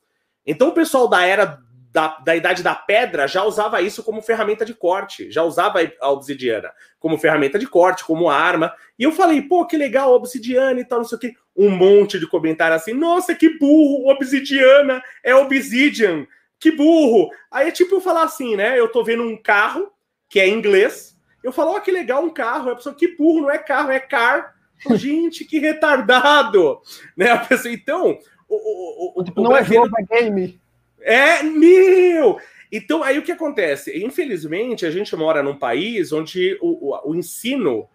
[0.44, 4.64] Então o pessoal da era da, da idade da pedra já usava isso como ferramenta
[4.64, 8.72] de corte, já usava a obsidiana como ferramenta de corte, como arma.
[8.98, 11.34] E eu falei, pô, que legal, obsidiana e tal, não sei o quê.
[11.56, 16.26] Um monte de comentário assim, nossa, que burro, obsidiana é obsidian,
[16.58, 17.30] que burro.
[17.50, 18.78] Aí é tipo eu falar assim, né?
[18.78, 19.92] Eu tô vendo um carro,
[20.28, 22.70] que é inglês, eu falo, ó, oh, que legal, um carro.
[22.70, 24.54] A pessoa, que burro, não é carro, é car.
[24.92, 26.80] Gente, que retardado!
[27.16, 27.30] Né?
[27.30, 30.60] A pessoa, então, o, o, o, tipo, o não é jogo, é game.
[31.00, 32.38] É meu!
[32.70, 34.02] Então, aí o que acontece?
[34.02, 37.88] Infelizmente, a gente mora num país onde o, o, o ensino,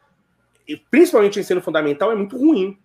[0.92, 2.78] principalmente o ensino fundamental, é muito ruim.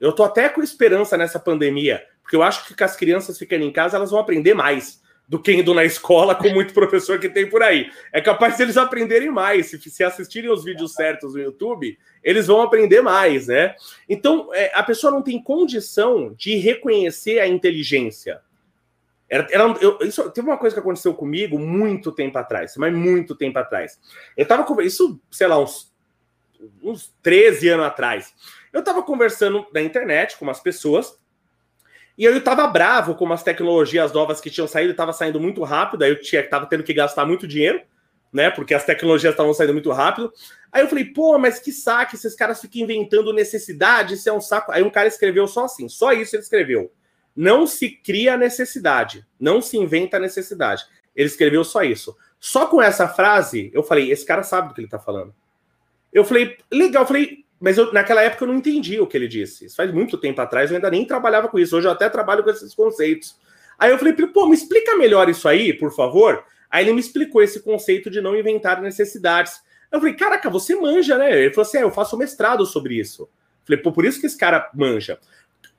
[0.00, 3.72] Eu tô até com esperança nessa pandemia, porque eu acho que as crianças ficando em
[3.72, 7.48] casa, elas vão aprender mais do que indo na escola com muito professor que tem
[7.48, 7.90] por aí.
[8.12, 9.66] É capaz deles aprenderem mais.
[9.66, 13.74] Se, se assistirem os vídeos certos no YouTube, eles vão aprender mais, né?
[14.08, 18.40] Então, é, a pessoa não tem condição de reconhecer a inteligência.
[19.28, 23.34] Era, era, eu, isso, teve uma coisa que aconteceu comigo muito tempo atrás, mas muito
[23.34, 24.00] tempo atrás.
[24.34, 25.92] Eu tava com isso, sei lá, uns,
[26.82, 28.32] uns 13 anos atrás.
[28.78, 31.18] Eu tava conversando na internet com umas pessoas
[32.16, 36.04] e eu tava bravo com umas tecnologias novas que tinham saído, tava saindo muito rápido,
[36.04, 37.82] aí eu tinha, tava tendo que gastar muito dinheiro,
[38.32, 38.50] né?
[38.50, 40.32] Porque as tecnologias estavam saindo muito rápido.
[40.70, 44.40] Aí eu falei, pô, mas que saco, esses caras ficam inventando necessidade, isso é um
[44.40, 44.70] saco.
[44.70, 46.92] Aí um cara escreveu só assim, só isso ele escreveu.
[47.34, 50.84] não se cria necessidade, não se inventa necessidade.
[51.16, 52.16] Ele escreveu só isso.
[52.38, 55.34] Só com essa frase, eu falei, esse cara sabe do que ele tá falando.
[56.12, 59.28] Eu falei, legal, eu falei, mas eu, naquela época eu não entendi o que ele
[59.28, 59.66] disse.
[59.66, 61.76] Isso faz muito tempo atrás, eu ainda nem trabalhava com isso.
[61.76, 63.36] Hoje eu até trabalho com esses conceitos.
[63.78, 66.44] Aí eu falei, pô, me explica melhor isso aí, por favor.
[66.70, 69.60] Aí ele me explicou esse conceito de não inventar necessidades.
[69.90, 71.30] Eu falei, caraca, você manja, né?
[71.32, 73.22] Ele falou assim: é, eu faço mestrado sobre isso.
[73.22, 73.28] Eu
[73.64, 75.18] falei, pô, por isso que esse cara manja.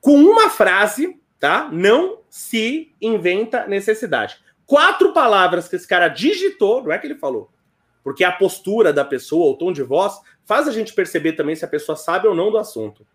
[0.00, 1.68] Com uma frase, tá?
[1.72, 4.38] Não se inventa necessidade.
[4.66, 7.50] Quatro palavras que esse cara digitou, não é que ele falou.
[8.02, 10.18] Porque a postura da pessoa, o tom de voz,
[10.50, 13.06] faz a gente perceber também se a pessoa sabe ou não do assunto.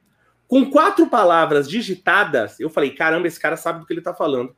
[0.47, 4.55] Com quatro palavras digitadas, eu falei: caramba, esse cara sabe do que ele tá falando.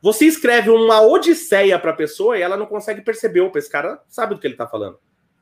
[0.00, 3.40] Você escreve uma odisseia para a pessoa e ela não consegue perceber.
[3.40, 5.00] Opa, esse cara sabe do que ele está falando.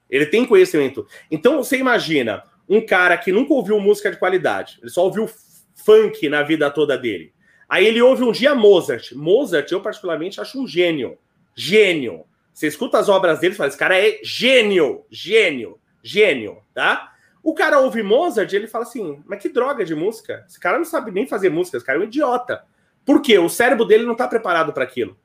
[0.08, 1.06] Ele tem conhecimento.
[1.30, 5.28] Então você imagina um cara que nunca ouviu música de qualidade, ele só ouviu
[5.74, 7.34] funk na vida toda dele.
[7.68, 9.12] Aí ele ouve um dia Mozart.
[9.12, 11.18] Mozart, eu particularmente acho um gênio.
[11.54, 12.24] Gênio.
[12.54, 17.12] Você escuta as obras dele e fala: esse cara é gênio, gênio, gênio, tá?
[17.42, 20.44] O cara ouve Mozart ele fala assim: mas que droga de música.
[20.48, 22.64] Esse cara não sabe nem fazer música, esse cara é um idiota.
[23.04, 23.38] Por quê?
[23.38, 25.18] O cérebro dele não está preparado para aquilo.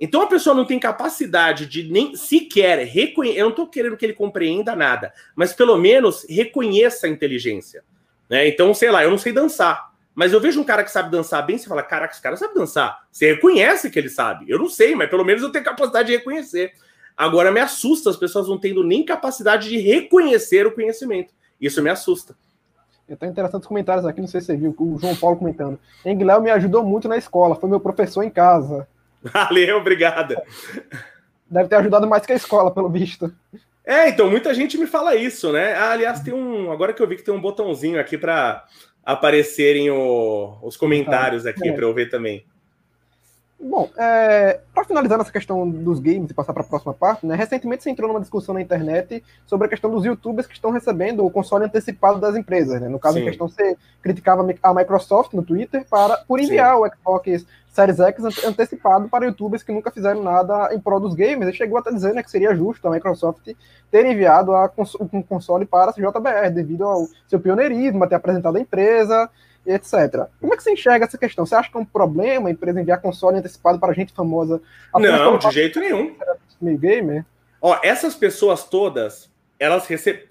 [0.00, 3.40] Então a pessoa não tem capacidade de nem sequer reconhecer.
[3.40, 7.82] Eu não estou querendo que ele compreenda nada, mas pelo menos reconheça a inteligência.
[8.28, 8.46] Né?
[8.46, 9.88] Então, sei lá, eu não sei dançar.
[10.14, 12.54] Mas eu vejo um cara que sabe dançar bem, você fala, caraca, esse cara sabe
[12.54, 13.06] dançar.
[13.10, 14.46] Você reconhece que ele sabe.
[14.48, 16.72] Eu não sei, mas pelo menos eu tenho capacidade de reconhecer.
[17.18, 21.34] Agora me assusta as pessoas não tendo nem capacidade de reconhecer o conhecimento.
[21.60, 22.36] Isso me assusta.
[23.18, 25.80] Tem interessantes comentários aqui, não sei se você viu, o João Paulo comentando.
[26.04, 28.86] Engléo me ajudou muito na escola, foi meu professor em casa.
[29.20, 30.40] Valeu, obrigada.
[31.50, 33.34] Deve ter ajudado mais que a escola, pelo visto.
[33.84, 35.72] É, então muita gente me fala isso, né?
[35.74, 36.70] Ah, aliás, tem um.
[36.70, 38.64] Agora que eu vi que tem um botãozinho aqui para
[39.02, 41.72] aparecerem o, os comentários aqui é.
[41.72, 42.44] para eu ver também.
[43.60, 47.34] Bom, é, para finalizar essa questão dos games e passar para a próxima parte, né,
[47.34, 51.26] recentemente você entrou numa discussão na internet sobre a questão dos youtubers que estão recebendo
[51.26, 52.80] o console antecipado das empresas.
[52.80, 52.88] Né?
[52.88, 53.22] No caso Sim.
[53.22, 56.82] em questão, você criticava a Microsoft no Twitter para, por enviar Sim.
[56.82, 61.48] o Xbox Series X antecipado para youtubers que nunca fizeram nada em prol dos games.
[61.48, 63.48] E chegou até dizer né, que seria justo a Microsoft
[63.90, 64.52] ter enviado
[65.12, 69.28] um console para a JBR, devido ao seu pioneirismo, a ter apresentado a empresa
[69.74, 70.26] etc.
[70.40, 71.44] Como é que você enxerga essa questão?
[71.44, 74.60] Você acha que é um problema a empresa enviar console antecipado para gente famosa?
[74.94, 76.16] Não, de jeito nenhum.
[76.60, 77.24] Meio gamer?
[77.60, 80.22] Ó, essas pessoas todas, elas recebem.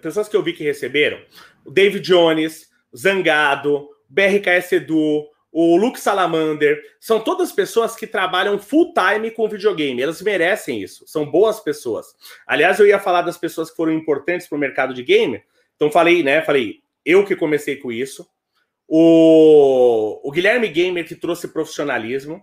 [0.00, 1.18] Pessoas que eu vi que receberam,
[1.64, 8.92] o David Jones, Zangado, BRKS Edu, o Luke Salamander, são todas pessoas que trabalham full
[8.92, 10.02] time com videogame.
[10.02, 12.14] Elas merecem isso, são boas pessoas.
[12.46, 15.42] Aliás, eu ia falar das pessoas que foram importantes para o mercado de game.
[15.74, 16.42] Então falei, né?
[16.42, 18.28] Falei, eu que comecei com isso,
[18.88, 22.42] o, o Guilherme Gamer, que trouxe profissionalismo,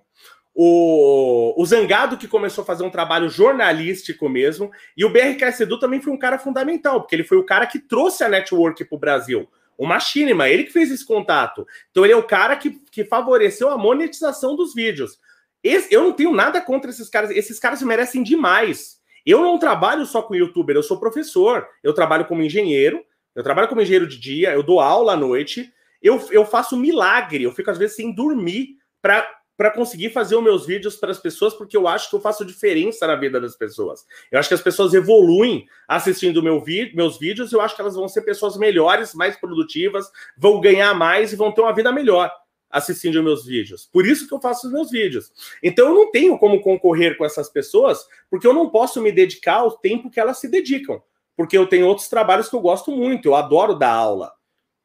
[0.54, 5.80] o, o Zangado, que começou a fazer um trabalho jornalístico mesmo, e o BRK Sedu
[5.80, 8.96] também foi um cara fundamental, porque ele foi o cara que trouxe a network para
[8.96, 9.50] o Brasil.
[9.78, 11.68] O Machinima, ele que fez esse contato.
[11.92, 15.20] Então ele é o cara que, que favoreceu a monetização dos vídeos.
[15.62, 19.02] Esse, eu não tenho nada contra esses caras, esses caras merecem demais.
[19.26, 23.04] Eu não trabalho só com youtuber, eu sou professor, eu trabalho como engenheiro,
[23.36, 25.74] eu trabalho como engenheiro de dia, eu dou aula à noite,
[26.06, 30.64] eu, eu faço milagre, eu fico às vezes sem dormir para conseguir fazer os meus
[30.64, 34.06] vídeos para as pessoas, porque eu acho que eu faço diferença na vida das pessoas.
[34.32, 38.08] Eu acho que as pessoas evoluem assistindo meu meus vídeos, eu acho que elas vão
[38.08, 40.06] ser pessoas melhores, mais produtivas,
[40.38, 42.32] vão ganhar mais e vão ter uma vida melhor
[42.70, 43.90] assistindo meus vídeos.
[43.92, 45.32] Por isso que eu faço os meus vídeos.
[45.64, 49.56] Então eu não tenho como concorrer com essas pessoas, porque eu não posso me dedicar
[49.56, 51.02] ao tempo que elas se dedicam.
[51.36, 54.35] Porque eu tenho outros trabalhos que eu gosto muito, eu adoro dar aula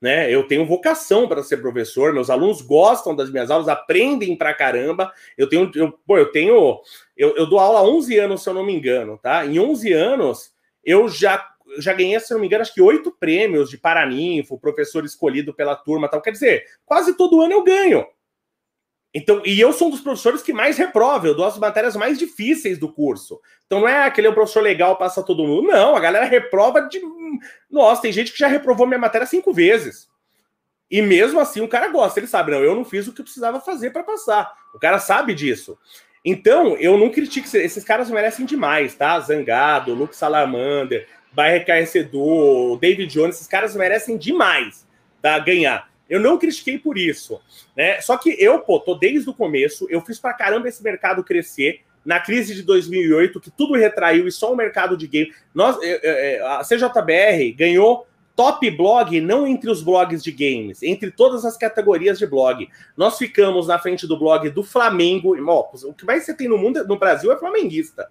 [0.01, 0.33] né?
[0.33, 5.13] Eu tenho vocação para ser professor, meus alunos gostam das minhas aulas, aprendem pra caramba.
[5.37, 6.81] Eu tenho, eu, pô, eu tenho,
[7.17, 9.45] eu, eu, dou aula há 11 anos, se eu não me engano, tá?
[9.45, 10.53] Em 11 anos,
[10.85, 11.47] eu já
[11.79, 15.77] já ganhei, se não me engano, acho que oito prêmios de Paraninfo, professor escolhido pela
[15.77, 16.21] turma, tal.
[16.21, 18.05] Quer dizer, quase todo ano eu ganho.
[19.13, 22.17] Então, e eu sou um dos professores que mais reprova, eu dou as matérias mais
[22.17, 23.41] difíceis do curso.
[23.67, 25.69] Então não é aquele é um professor legal, passa todo mundo.
[25.69, 27.01] Não, a galera reprova de.
[27.69, 30.09] Nossa, tem gente que já reprovou minha matéria cinco vezes.
[30.89, 33.61] E mesmo assim o cara gosta, ele sabe, não, eu não fiz o que precisava
[33.61, 34.53] fazer para passar.
[34.75, 35.77] O cara sabe disso.
[36.25, 39.19] Então, eu não critico, esses caras merecem demais, tá?
[39.21, 44.87] Zangado, Luke Salamander, Bairro Edu, David Jones, esses caras merecem demais
[45.21, 45.39] tá?
[45.39, 45.90] ganhar.
[46.11, 47.41] Eu não critiquei por isso,
[47.75, 48.01] né?
[48.03, 51.81] Só que eu, pô, tô desde o começo, eu fiz pra caramba esse mercado crescer.
[52.03, 55.35] Na crise de 2008, que tudo retraiu e só o mercado de game.
[55.55, 55.77] Nós,
[56.47, 62.19] a CJBR ganhou top blog não entre os blogs de games, entre todas as categorias
[62.19, 62.67] de blog.
[62.97, 65.37] Nós ficamos na frente do blog do Flamengo.
[65.47, 68.11] Ó, o que mais você tem no mundo, no Brasil, é flamenguista.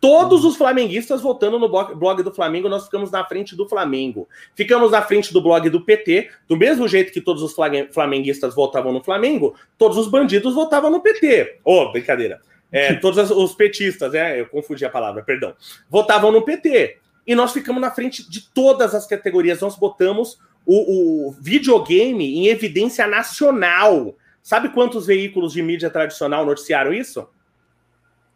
[0.00, 4.26] Todos os flamenguistas votando no blog do Flamengo, nós ficamos na frente do Flamengo.
[4.54, 7.54] Ficamos na frente do blog do PT, do mesmo jeito que todos os
[7.92, 11.58] flamenguistas votavam no Flamengo, todos os bandidos votavam no PT.
[11.62, 12.40] Oh, brincadeira.
[12.72, 14.40] É, todos os petistas, né?
[14.40, 15.54] Eu confundi a palavra, perdão.
[15.90, 16.96] Votavam no PT.
[17.26, 19.60] E nós ficamos na frente de todas as categorias.
[19.60, 24.16] Nós botamos o, o videogame em evidência nacional.
[24.42, 27.28] Sabe quantos veículos de mídia tradicional noticiaram isso?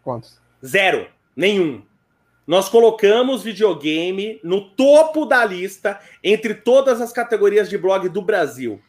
[0.03, 0.39] Quantos?
[0.63, 1.14] Zero.
[1.37, 1.83] Nenhum.
[2.47, 8.81] Nós colocamos videogame no topo da lista entre todas as categorias de blog do Brasil.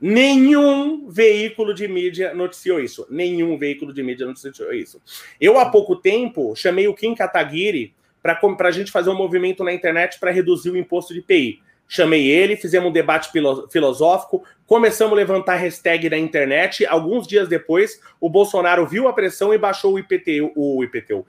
[0.00, 3.06] Nenhum veículo de mídia noticiou isso.
[3.08, 5.00] Nenhum veículo de mídia noticiou isso.
[5.40, 8.38] Eu, há pouco tempo, chamei o Kim Kataguiri para
[8.68, 11.60] a gente fazer um movimento na internet para reduzir o imposto de IPI.
[11.94, 13.30] Chamei ele, fizemos um debate
[13.70, 16.86] filosófico, começamos a levantar hashtag na internet.
[16.86, 21.26] Alguns dias depois, o Bolsonaro viu a pressão e baixou o IPTU, o IPTU,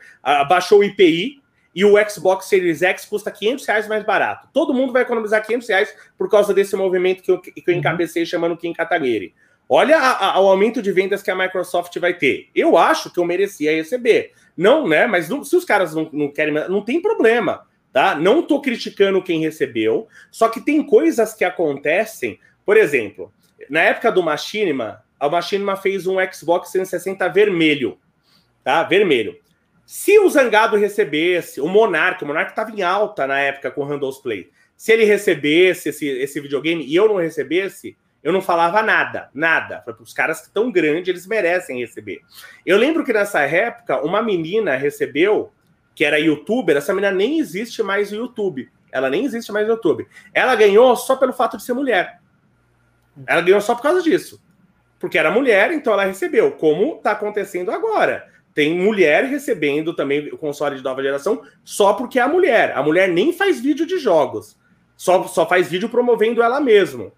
[0.48, 1.42] baixou o IPI
[1.76, 4.48] e o Xbox Series X custa 500 reais mais barato.
[4.54, 7.80] Todo mundo vai economizar 500 reais por causa desse movimento que eu, que eu uhum.
[7.82, 9.36] encabecei chamando Kim Kataguiri.
[9.68, 12.48] Olha a, a, o aumento de vendas que a Microsoft vai ter.
[12.56, 14.32] Eu acho que eu merecia receber.
[14.56, 15.08] Não, né?
[15.08, 18.16] Mas não, se os caras não, não querem, não tem problema, tá?
[18.16, 22.40] Não estou criticando quem recebeu, só que tem coisas que acontecem.
[22.66, 23.32] Por exemplo,
[23.70, 27.98] na época do Machinima, a Machinima fez um Xbox 360 vermelho,
[28.64, 28.84] tá?
[28.84, 29.38] Vermelho.
[29.86, 33.86] Se o Zangado recebesse, o Monark, o Monark estava em alta na época com o
[33.86, 34.50] Randall's Play.
[34.76, 39.84] Se ele recebesse esse, esse videogame e eu não recebesse, eu não falava nada, nada.
[40.00, 42.22] Os caras que estão grandes, eles merecem receber.
[42.66, 45.52] Eu lembro que nessa época, uma menina recebeu,
[45.96, 48.70] que era youtuber, essa menina nem existe mais no YouTube.
[48.92, 50.08] Ela nem existe mais no YouTube.
[50.34, 52.20] Ela ganhou só pelo fato de ser mulher.
[53.28, 54.42] Ela ganhou só por causa disso.
[55.00, 56.52] Porque era mulher, então ela recebeu.
[56.54, 58.32] Como está acontecendo agora.
[58.54, 62.78] Tem mulher recebendo também o console de nova geração só porque é a mulher.
[62.78, 64.56] A mulher nem faz vídeo de jogos.
[64.96, 67.12] Só, só faz vídeo promovendo ela mesma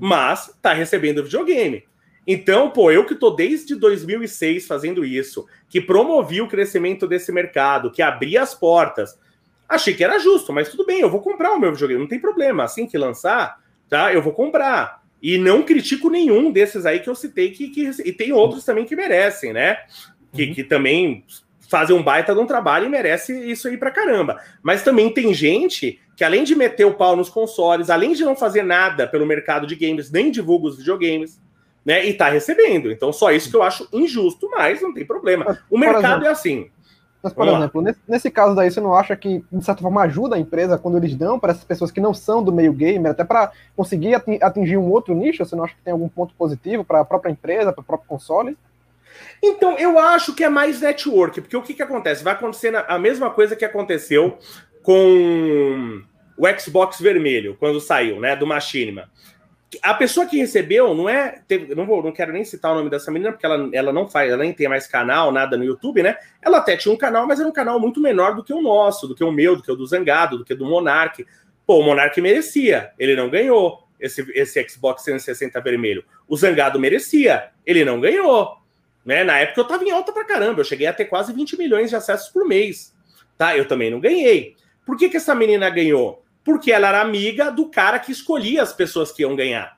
[0.00, 1.84] mas tá recebendo videogame.
[2.26, 7.90] Então, pô, eu que tô desde 2006 fazendo isso, que promovi o crescimento desse mercado,
[7.90, 9.16] que abri as portas,
[9.68, 12.18] achei que era justo, mas tudo bem, eu vou comprar o meu videogame, não tem
[12.18, 12.64] problema.
[12.64, 14.12] Assim que lançar, tá?
[14.12, 15.02] Eu vou comprar.
[15.22, 18.84] E não critico nenhum desses aí que eu citei, que, que e tem outros também
[18.84, 19.78] que merecem, né?
[20.32, 20.54] Que, uhum.
[20.54, 21.24] que também
[21.68, 24.40] fazem um baita de um trabalho e merece isso aí pra caramba.
[24.62, 28.34] Mas também tem gente que além de meter o pau nos consoles, além de não
[28.34, 31.40] fazer nada pelo mercado de games, nem divulga os videogames,
[31.86, 32.04] né?
[32.04, 32.90] E tá recebendo.
[32.90, 35.56] Então, só isso que eu acho injusto, mas não tem problema.
[35.70, 36.68] O mercado exemplo, é assim.
[37.22, 40.02] Mas, por Vamos exemplo, nesse, nesse, caso daí, você não acha que, de certa forma,
[40.02, 43.12] ajuda a empresa quando eles dão para essas pessoas que não são do meio gamer,
[43.12, 45.44] até para conseguir atingir um outro nicho?
[45.44, 48.08] Você não acha que tem algum ponto positivo para a própria empresa, para o próprio
[48.08, 48.58] console?
[49.40, 52.24] Então, eu acho que é mais network, porque o que, que acontece?
[52.24, 54.38] Vai acontecer a mesma coisa que aconteceu
[54.82, 56.02] com
[56.36, 59.08] o Xbox vermelho, quando saiu, né, do Machinima.
[59.82, 61.40] A pessoa que recebeu não é.
[61.46, 64.08] Teve, não, vou, não quero nem citar o nome dessa menina, porque ela, ela não
[64.08, 66.16] faz, ela nem tem mais canal, nada no YouTube, né?
[66.42, 69.06] Ela até tinha um canal, mas era um canal muito menor do que o nosso,
[69.06, 71.26] do que o meu, do que o do Zangado, do que o do Monark.
[71.66, 76.04] Pô, o Monark merecia, ele não ganhou esse, esse Xbox 360 vermelho.
[76.28, 78.56] O Zangado merecia, ele não ganhou.
[79.04, 79.24] Né?
[79.24, 81.90] Na época eu tava em alta pra caramba, eu cheguei a ter quase 20 milhões
[81.90, 82.94] de acessos por mês.
[83.38, 83.56] Tá?
[83.56, 84.56] Eu também não ganhei.
[84.84, 86.25] Por que, que essa menina ganhou?
[86.46, 89.76] Porque ela era amiga do cara que escolhia as pessoas que iam ganhar.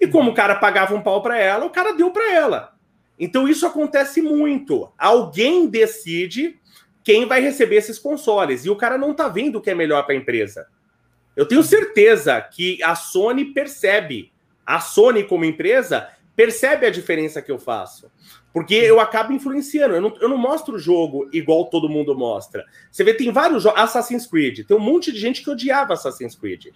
[0.00, 2.76] E como o cara pagava um pau para ela, o cara deu para ela.
[3.18, 4.88] Então isso acontece muito.
[4.96, 6.60] Alguém decide
[7.02, 10.04] quem vai receber esses consoles e o cara não tá vendo o que é melhor
[10.04, 10.68] para a empresa.
[11.34, 14.32] Eu tenho certeza que a Sony percebe,
[14.64, 18.08] a Sony como empresa percebe a diferença que eu faço.
[18.56, 19.96] Porque eu acabo influenciando.
[19.96, 22.64] Eu não, eu não mostro o jogo igual todo mundo mostra.
[22.90, 23.78] Você vê, tem vários jogos.
[23.78, 24.64] Assassin's Creed.
[24.66, 26.68] Tem um monte de gente que odiava Assassin's Creed.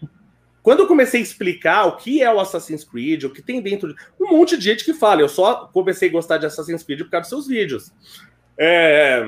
[0.62, 3.96] Quando eu comecei a explicar o que é o Assassin's Creed, o que tem dentro.
[4.20, 5.22] Um monte de gente que fala.
[5.22, 7.90] Eu só comecei a gostar de Assassin's Creed por causa dos seus vídeos.
[8.58, 9.24] É...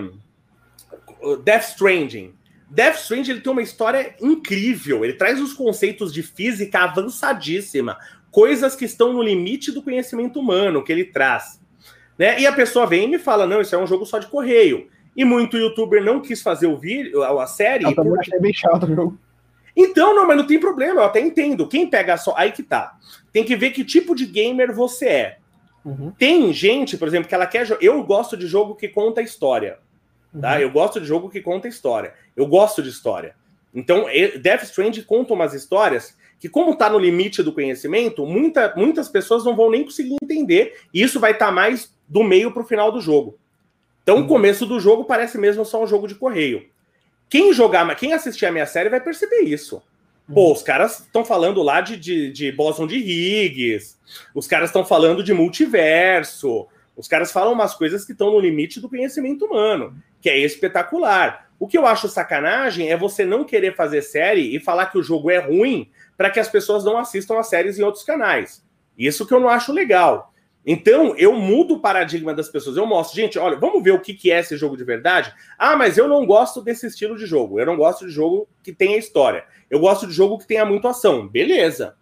[1.43, 2.35] Death Stranding.
[2.69, 5.07] Death Stranding ele tem uma história incrível.
[5.07, 7.97] Ele traz os conceitos de física avançadíssima.
[8.31, 11.62] Coisas que estão no limite do conhecimento humano que ele traz.
[12.19, 12.41] Né?
[12.41, 14.89] E a pessoa vem e me fala: não, isso é um jogo só de correio.
[15.17, 17.85] E muito youtuber não quis fazer o vídeo, a série.
[17.85, 19.19] Eu também achei bem chato o jogo.
[19.77, 21.67] Então, não, mas não tem problema, eu até entendo.
[21.67, 22.35] Quem pega só.
[22.37, 22.97] Aí que tá.
[23.33, 25.39] Tem que ver que tipo de gamer você é.
[25.85, 26.13] Uhum.
[26.19, 27.67] Tem gente, por exemplo, que ela quer.
[27.81, 29.79] Eu gosto de jogo que conta história.
[30.41, 30.55] Tá?
[30.55, 30.61] Uhum.
[30.61, 32.15] Eu gosto de jogo que conta história.
[32.37, 33.35] Eu gosto de história.
[33.75, 34.07] Então,
[34.41, 39.45] Death Stranding conta umas histórias que, como está no limite do conhecimento, muita, muitas pessoas
[39.45, 42.67] não vão nem conseguir entender, e isso vai estar tá mais do meio para o
[42.67, 43.39] final do jogo.
[44.03, 44.25] Então, uhum.
[44.25, 46.69] o começo do jogo parece mesmo só um jogo de correio.
[47.27, 49.83] Quem jogar, quem assistir a minha série vai perceber isso.
[50.33, 50.53] Pô, uhum.
[50.53, 53.97] os caras estão falando lá de, de, de Boson de Higgs,
[54.35, 58.79] os caras estão falando de multiverso, os caras falam umas coisas que estão no limite
[58.79, 61.51] do conhecimento humano, que é espetacular.
[61.59, 65.03] O que eu acho sacanagem é você não querer fazer série e falar que o
[65.03, 68.63] jogo é ruim para que as pessoas não assistam as séries em outros canais.
[68.99, 70.32] Isso que eu não acho legal.
[70.65, 72.77] Então, eu mudo o paradigma das pessoas.
[72.77, 75.35] Eu mostro, gente, olha, vamos ver o que, é esse jogo de verdade.
[75.59, 77.59] Ah, mas eu não gosto desse estilo de jogo.
[77.59, 79.45] Eu não gosto de jogo que tenha história.
[79.69, 81.27] Eu gosto de jogo que tenha muito ação.
[81.27, 81.97] Beleza.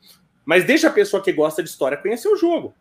[0.45, 2.75] Mas deixa a pessoa que gosta de história conhecer o jogo.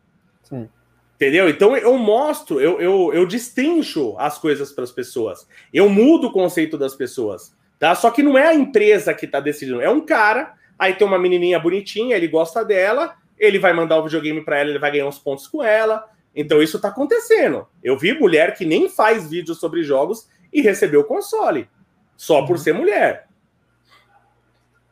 [0.43, 0.67] Sim.
[1.15, 1.49] Entendeu?
[1.49, 5.47] Então eu mostro, eu, eu, eu destrincho as coisas para as pessoas.
[5.73, 7.53] Eu mudo o conceito das pessoas.
[7.77, 7.93] Tá?
[7.93, 10.53] Só que não é a empresa que está decidindo, é um cara.
[10.77, 14.69] Aí tem uma menininha bonitinha, ele gosta dela, ele vai mandar o videogame para ela,
[14.69, 16.07] ele vai ganhar uns pontos com ela.
[16.35, 17.67] Então isso está acontecendo.
[17.83, 21.69] Eu vi mulher que nem faz vídeo sobre jogos e recebeu o console,
[22.17, 22.57] só por uhum.
[22.57, 23.27] ser mulher.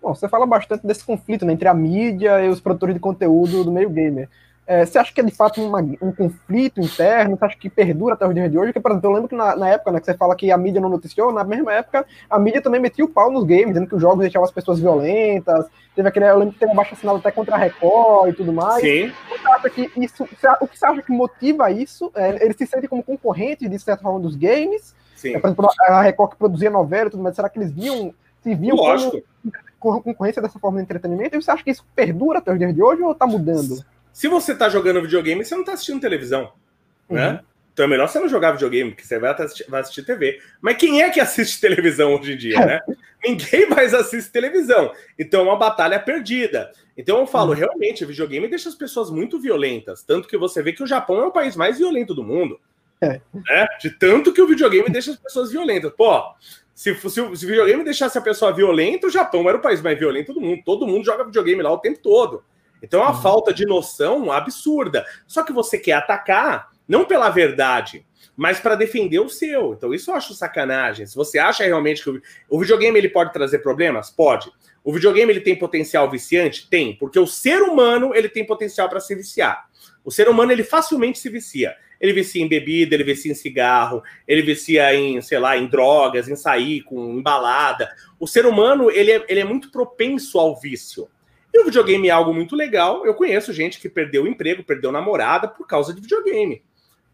[0.01, 3.63] Bom, você fala bastante desse conflito né, entre a mídia e os produtores de conteúdo
[3.63, 4.29] do meio gamer.
[4.67, 7.37] É, você acha que é de fato uma, um conflito interno?
[7.37, 8.73] Você acha que perdura até os dias de hoje?
[8.73, 10.57] Porque, por exemplo, eu lembro que na, na, época né, que você fala que a
[10.57, 13.87] mídia não noticiou, na mesma época a mídia também metia o pau nos games, dizendo
[13.87, 15.67] que os jogos deixavam as pessoas violentas.
[15.95, 18.51] Teve aquele, eu lembro que teve um baixo assinado até contra a Record e tudo
[18.51, 18.81] mais.
[18.81, 19.09] Sim.
[19.29, 22.11] Você acha que isso, o que você acha que motiva isso?
[22.13, 24.93] É, eles se sentem como concorrentes, de certa forma, dos games?
[25.15, 25.33] Sim.
[25.33, 28.13] É, por exemplo, a Record que produzia novela e tudo mais, será que eles viam,
[28.43, 29.23] se viam Lógico.
[29.79, 31.37] como concorrência dessa forma de entretenimento?
[31.37, 33.81] E você acha que isso perdura até os dias de hoje ou está mudando?
[34.17, 36.51] Se você tá jogando videogame, você não tá assistindo televisão,
[37.07, 37.33] né?
[37.33, 37.39] Uhum.
[37.71, 40.39] Então é melhor você não jogar videogame, porque você vai assistir, vai assistir TV.
[40.59, 42.81] Mas quem é que assiste televisão hoje em dia, né?
[43.23, 44.91] Ninguém mais assiste televisão.
[45.19, 46.71] Então é uma batalha perdida.
[46.97, 47.59] Então eu falo, uhum.
[47.59, 50.01] realmente, o videogame deixa as pessoas muito violentas.
[50.01, 52.59] Tanto que você vê que o Japão é o país mais violento do mundo.
[52.99, 53.21] É.
[53.31, 53.67] Né?
[53.79, 55.93] De tanto que o videogame deixa as pessoas violentas.
[55.95, 56.23] Pô,
[56.73, 59.99] se, se, se o videogame deixasse a pessoa violenta, o Japão era o país mais
[59.99, 60.63] violento do mundo.
[60.65, 62.43] Todo mundo joga videogame lá o tempo todo.
[62.81, 65.05] Então é uma falta de noção absurda.
[65.25, 68.05] Só que você quer atacar não pela verdade,
[68.35, 69.73] mas para defender o seu.
[69.73, 71.05] Então isso eu acho sacanagem.
[71.05, 74.51] Se você acha realmente que o videogame ele pode trazer problemas, pode.
[74.83, 78.99] O videogame ele tem potencial viciante, tem, porque o ser humano ele tem potencial para
[78.99, 79.67] se viciar.
[80.05, 81.75] O ser humano ele facilmente se vicia.
[81.99, 86.29] Ele vicia em bebida, ele vicia em cigarro, ele vicia em, sei lá, em drogas,
[86.29, 87.89] em sair com embalada.
[88.19, 91.09] O ser humano ele é, ele é muito propenso ao vício.
[91.57, 93.03] E o videogame é algo muito legal.
[93.03, 96.61] Eu conheço gente que perdeu o emprego, perdeu namorada por causa de videogame.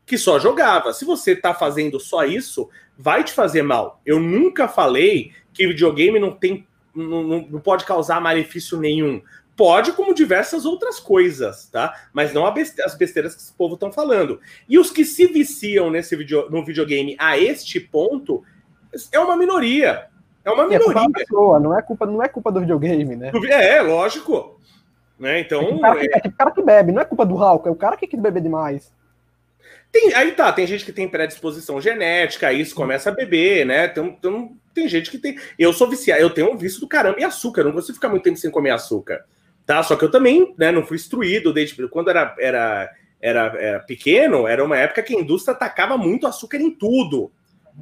[0.06, 0.92] Que só jogava.
[0.92, 4.02] Se você tá fazendo só isso, vai te fazer mal.
[4.06, 6.68] Eu nunca falei que videogame não tem.
[6.94, 9.22] Não, não pode causar malefício nenhum.
[9.56, 12.08] Pode, como diversas outras coisas, tá?
[12.12, 14.42] Mas não as besteiras que esse povo estão falando.
[14.68, 18.44] E os que se viciam nesse video, no videogame a este ponto
[19.10, 20.10] é uma minoria.
[20.46, 21.02] É uma minoria.
[21.02, 23.32] É pessoa, não é culpa, não é culpa do videogame, né?
[23.50, 24.60] É, lógico.
[25.18, 25.40] Né?
[25.40, 26.22] Então, é, o cara, que, é...
[26.24, 28.20] é o cara que bebe, não é culpa do Hulk, é o cara que quis
[28.20, 28.92] beber demais.
[29.92, 33.88] Tem, aí tá, tem gente que tem predisposição genética, aí isso começa a beber, né?
[33.88, 35.38] Tem, tem, tem gente que tem.
[35.58, 38.24] Eu sou viciado, eu tenho um vício do caramba em açúcar, não consigo ficar muito
[38.24, 39.24] tempo sem comer açúcar.
[39.66, 39.82] Tá?
[39.84, 41.88] Só que eu também né, não fui instruído desde.
[41.88, 42.92] Quando era, era,
[43.22, 47.32] era, era pequeno, era uma época que a indústria atacava muito açúcar em tudo.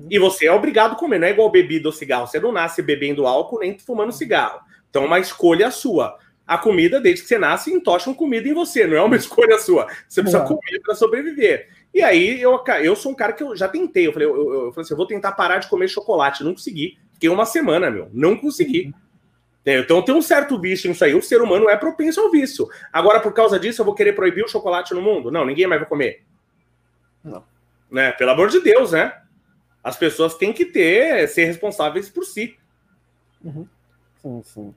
[0.09, 2.27] E você é obrigado a comer, não é igual bebida ou cigarro.
[2.27, 4.61] Você não nasce bebendo álcool nem fumando cigarro.
[4.89, 6.17] Então é uma escolha sua.
[6.47, 9.87] A comida, desde que você nasce, entocham comida em você, não é uma escolha sua.
[10.07, 11.69] Você precisa comer para sobreviver.
[11.93, 14.07] E aí eu, eu sou um cara que eu já tentei.
[14.07, 16.43] Eu falei, eu, eu, eu falei assim: eu vou tentar parar de comer chocolate.
[16.43, 16.97] Não consegui.
[17.13, 18.09] Fiquei uma semana, meu.
[18.13, 18.93] Não consegui.
[19.65, 21.13] É, então tem um certo vício nisso aí.
[21.13, 22.67] O ser humano é propenso ao vício.
[22.91, 25.29] Agora, por causa disso, eu vou querer proibir o chocolate no mundo?
[25.29, 26.23] Não, ninguém mais vai comer.
[27.23, 27.43] Não.
[27.89, 28.11] Né?
[28.13, 29.20] Pelo amor de Deus, né?
[29.83, 32.55] As pessoas têm que ter, ser responsáveis por si.
[33.43, 33.67] Uhum.
[34.21, 34.75] Sim, sim.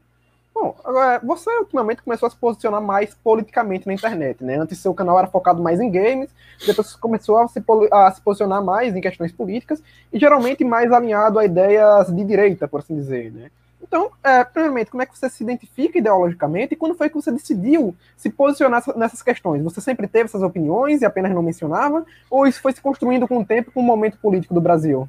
[0.55, 4.57] Bom, agora, você ultimamente começou a se posicionar mais politicamente na internet, né?
[4.57, 6.31] Antes seu canal era focado mais em games,
[6.65, 9.83] depois começou a se, a se posicionar mais em questões políticas
[10.13, 13.51] e geralmente mais alinhado a ideias de direita, por assim dizer, né?
[13.87, 17.31] Então, é, primeiramente, como é que você se identifica ideologicamente e quando foi que você
[17.31, 19.63] decidiu se posicionar nessas questões?
[19.63, 22.05] Você sempre teve essas opiniões e apenas não mencionava?
[22.31, 25.09] Ou isso foi se construindo com o tempo, com o momento político do Brasil?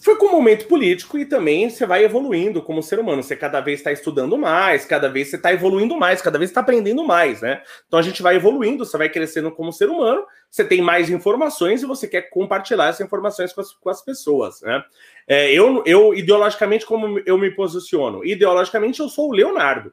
[0.00, 3.22] Foi com o momento político e também você vai evoluindo como ser humano.
[3.22, 6.60] Você cada vez está estudando mais, cada vez você está evoluindo mais, cada vez está
[6.60, 7.62] aprendendo mais, né?
[7.86, 11.82] Então a gente vai evoluindo, você vai crescendo como ser humano, você tem mais informações
[11.82, 14.82] e você quer compartilhar essas informações com as, com as pessoas, né?
[15.28, 18.24] É, eu, eu, ideologicamente, como eu me posiciono?
[18.24, 19.92] Ideologicamente, eu sou o Leonardo.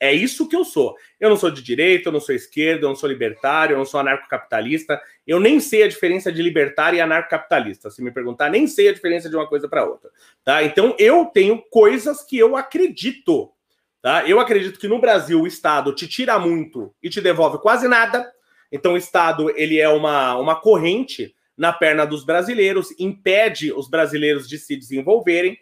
[0.00, 0.96] É isso que eu sou.
[1.18, 3.84] Eu não sou de direita, eu não sou esquerda, eu não sou libertário, eu não
[3.84, 5.00] sou anarcocapitalista.
[5.26, 7.90] Eu nem sei a diferença de libertário e anarcocapitalista.
[7.90, 10.10] Se me perguntar, nem sei a diferença de uma coisa para outra.
[10.44, 10.62] Tá?
[10.62, 13.50] Então eu tenho coisas que eu acredito.
[14.02, 14.28] Tá?
[14.28, 18.30] Eu acredito que no Brasil o Estado te tira muito e te devolve quase nada.
[18.70, 24.48] Então o Estado ele é uma, uma corrente na perna dos brasileiros, impede os brasileiros
[24.48, 25.56] de se desenvolverem.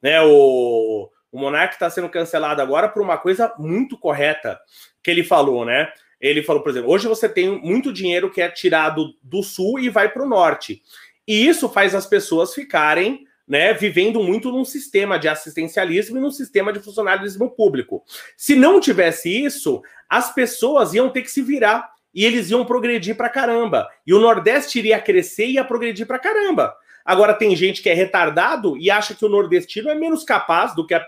[0.00, 0.22] Né?
[0.22, 4.60] O, o Monark está sendo cancelado agora por uma coisa muito correta
[5.02, 5.90] que ele falou, né?
[6.20, 9.88] Ele falou, por exemplo, hoje você tem muito dinheiro que é tirado do sul e
[9.88, 10.82] vai para o norte.
[11.26, 16.30] E isso faz as pessoas ficarem né, vivendo muito num sistema de assistencialismo e num
[16.30, 18.04] sistema de funcionalismo público.
[18.36, 23.16] Se não tivesse isso, as pessoas iam ter que se virar e eles iam progredir
[23.16, 23.88] para caramba.
[24.06, 26.74] E o Nordeste iria crescer e ia progredir para caramba.
[27.04, 30.86] Agora tem gente que é retardado e acha que o nordestino é menos capaz do
[30.86, 31.04] que, a,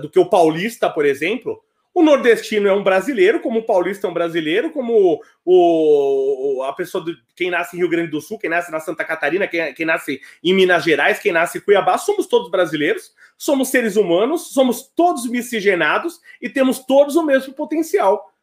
[0.00, 1.62] do que o paulista, por exemplo.
[1.94, 7.04] O nordestino é um brasileiro, como o paulista é um brasileiro, como o, a pessoa
[7.04, 9.86] do, quem nasce em Rio Grande do Sul, quem nasce na Santa Catarina, quem, quem
[9.86, 14.82] nasce em Minas Gerais, quem nasce em Cuiabá, somos todos brasileiros, somos seres humanos, somos
[14.96, 18.33] todos miscigenados e temos todos o mesmo potencial.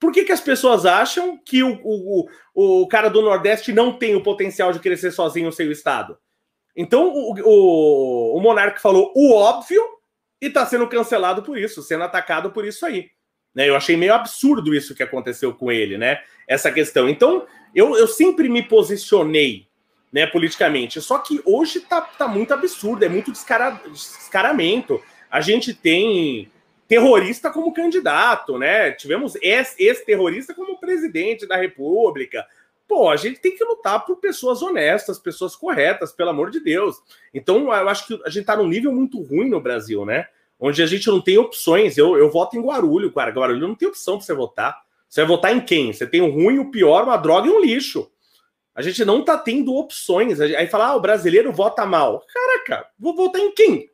[0.00, 4.14] Por que, que as pessoas acham que o, o, o cara do Nordeste não tem
[4.14, 6.16] o potencial de crescer sozinho sem o Estado?
[6.76, 9.82] Então o, o, o Monarque falou o óbvio
[10.40, 13.10] e está sendo cancelado por isso, sendo atacado por isso aí.
[13.54, 13.68] Né?
[13.68, 16.22] Eu achei meio absurdo isso que aconteceu com ele, né?
[16.46, 17.08] Essa questão.
[17.08, 17.44] Então,
[17.74, 19.66] eu, eu sempre me posicionei
[20.12, 21.00] né, politicamente.
[21.00, 25.02] Só que hoje tá, tá muito absurdo, é muito descara, descaramento.
[25.30, 26.50] A gente tem
[26.88, 28.90] terrorista como candidato, né?
[28.92, 32.46] Tivemos ex-terrorista como presidente da República.
[32.88, 36.96] Pô, a gente tem que lutar por pessoas honestas, pessoas corretas, pelo amor de Deus.
[37.34, 40.26] Então, eu acho que a gente tá num nível muito ruim no Brasil, né?
[40.58, 41.98] Onde a gente não tem opções.
[41.98, 43.30] Eu, eu voto em Guarulho, cara.
[43.30, 44.82] Guarulho não tem opção para você votar.
[45.06, 45.92] Você vai votar em quem?
[45.92, 48.10] Você tem o ruim, o pior, uma droga e um lixo.
[48.74, 50.40] A gente não tá tendo opções.
[50.40, 52.24] Aí fala, ah, o brasileiro vota mal.
[52.32, 53.90] Caraca, vou votar em quem?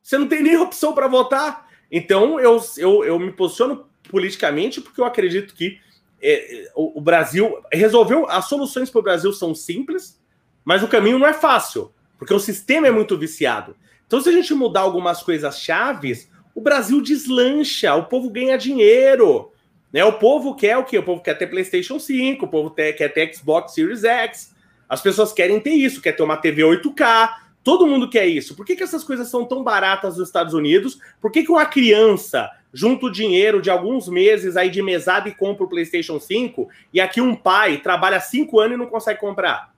[0.00, 1.69] Você não tem nem opção para votar.
[1.90, 5.78] Então, eu, eu, eu me posiciono politicamente porque eu acredito que
[6.22, 8.28] é, o, o, Brasil resolveu.
[8.28, 10.20] As soluções para o Brasil são simples,
[10.64, 13.74] mas o caminho não é fácil, porque o sistema é muito viciado.
[14.06, 19.52] Então, se a gente mudar algumas coisas chaves, o Brasil deslancha, o povo ganha dinheiro.
[19.92, 20.04] Né?
[20.04, 20.98] O povo quer o quê?
[20.98, 24.54] O povo quer ter PlayStation 5, o povo quer ter Xbox Series X.
[24.88, 27.30] As pessoas querem ter isso, quer ter uma TV 8K,
[27.62, 28.56] Todo mundo quer isso.
[28.56, 30.98] Por que, que essas coisas são tão baratas nos Estados Unidos?
[31.20, 35.34] Por que, que uma criança junta o dinheiro de alguns meses aí de mesada e
[35.34, 39.74] compra o PlayStation 5 e aqui um pai trabalha cinco anos e não consegue comprar?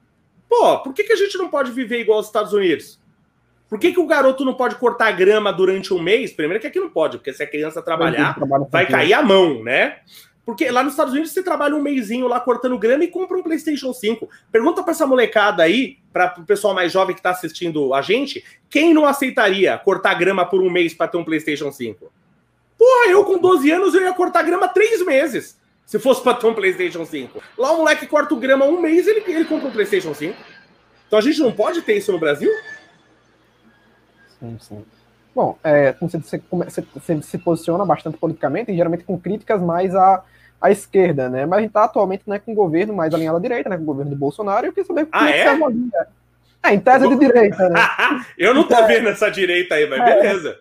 [0.49, 3.01] Pô, por que, que a gente não pode viver igual aos Estados Unidos?
[3.69, 6.31] Por que, que o garoto não pode cortar grama durante um mês?
[6.31, 8.37] Primeiro que aqui não pode, porque se a criança trabalhar,
[8.71, 10.01] vai cair a mão, né?
[10.45, 13.43] Porque lá nos Estados Unidos você trabalha um mêsinho lá cortando grama e compra um
[13.43, 14.29] PlayStation 5.
[14.51, 18.45] Pergunta para essa molecada aí, para o pessoal mais jovem que está assistindo a gente,
[18.69, 22.13] quem não aceitaria cortar grama por um mês para ter um PlayStation 5?
[22.77, 25.57] Porra, eu com 12 anos eu ia cortar grama três meses.
[25.87, 27.41] Se fosse para ter um PlayStation 5.
[27.57, 30.37] Lá o moleque corta o grama um mês ele, ele compra um PlayStation 5.
[31.07, 32.51] Então a gente não pode ter isso no Brasil?
[34.41, 34.85] Sim, sim.
[35.35, 40.23] Bom, é, você, você, você, se posiciona bastante politicamente e geralmente com críticas mais a
[40.63, 41.45] à esquerda, né?
[41.45, 43.77] Mas a gente está atualmente né, com o governo mais alinhado à direita, né?
[43.77, 45.41] Com o governo do Bolsonaro, e eu queria saber ah, é?
[45.41, 45.59] é
[46.63, 47.81] É, em tese de direita, né?
[48.39, 50.05] eu não tô então, vendo essa direita aí, mas é.
[50.05, 50.59] beleza.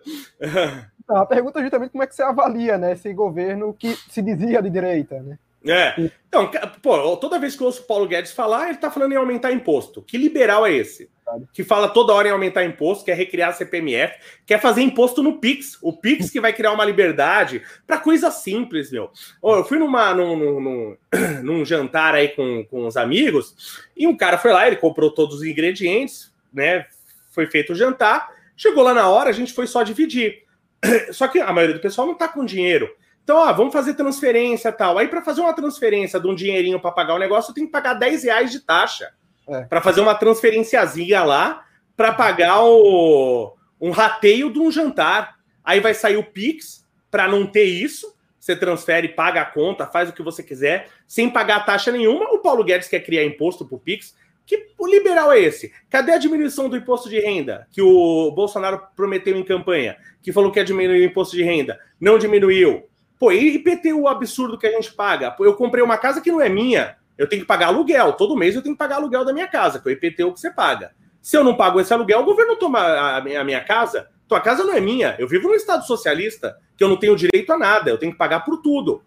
[1.04, 4.22] Então, a pergunta é justamente como é que você avalia, né, esse governo que se
[4.22, 5.38] dizia de direita, né?
[5.64, 6.10] É.
[6.28, 6.50] Então,
[6.80, 9.52] pô, toda vez que eu ouço o Paulo Guedes falar, ele tá falando em aumentar
[9.52, 10.02] imposto.
[10.02, 11.08] Que liberal é esse?
[11.52, 14.14] Que fala toda hora em aumentar imposto, quer recriar a CPMF,
[14.46, 15.78] quer fazer imposto no Pix.
[15.82, 19.10] O Pix que vai criar uma liberdade para coisa simples, meu.
[19.40, 20.96] Oh, eu fui numa, num, num,
[21.42, 25.36] num, jantar aí com, com os amigos e um cara foi lá, ele comprou todos
[25.36, 26.86] os ingredientes, né?
[27.30, 28.30] Foi feito o jantar.
[28.56, 30.42] Chegou lá na hora, a gente foi só dividir.
[31.12, 32.90] Só que a maioria do pessoal não tá com dinheiro.
[33.22, 34.98] Então, ó, vamos fazer transferência tal.
[34.98, 37.94] Aí, para fazer uma transferência de um dinheirinho para pagar o negócio, tem que pagar
[37.94, 39.12] 10 reais de taxa.
[39.48, 39.62] É.
[39.62, 41.64] Para fazer uma transferenciazinha lá
[41.96, 45.36] para pagar o, um rateio de um jantar.
[45.64, 48.12] Aí vai sair o Pix para não ter isso.
[48.38, 52.32] Você transfere, paga a conta, faz o que você quiser, sem pagar taxa nenhuma.
[52.32, 54.16] O Paulo Guedes quer criar imposto para o Pix.
[54.44, 55.72] Que o liberal é esse?
[55.88, 59.96] Cadê a diminuição do imposto de renda que o Bolsonaro prometeu em campanha?
[60.20, 61.78] Que falou que ia diminuir o imposto de renda.
[62.00, 62.88] Não diminuiu.
[63.16, 65.30] Pô, e IPTU absurdo que a gente paga?
[65.30, 66.96] Pô, eu comprei uma casa que não é minha.
[67.16, 68.12] Eu tenho que pagar aluguel.
[68.14, 70.40] Todo mês eu tenho que pagar aluguel da minha casa, que é o IPTU que
[70.40, 70.92] você paga.
[71.20, 74.08] Se eu não pago esse aluguel, o governo toma a minha, casa.
[74.26, 75.14] Tua casa não é minha.
[75.18, 77.90] Eu vivo num estado socialista que eu não tenho direito a nada.
[77.90, 79.02] Eu tenho que pagar por tudo.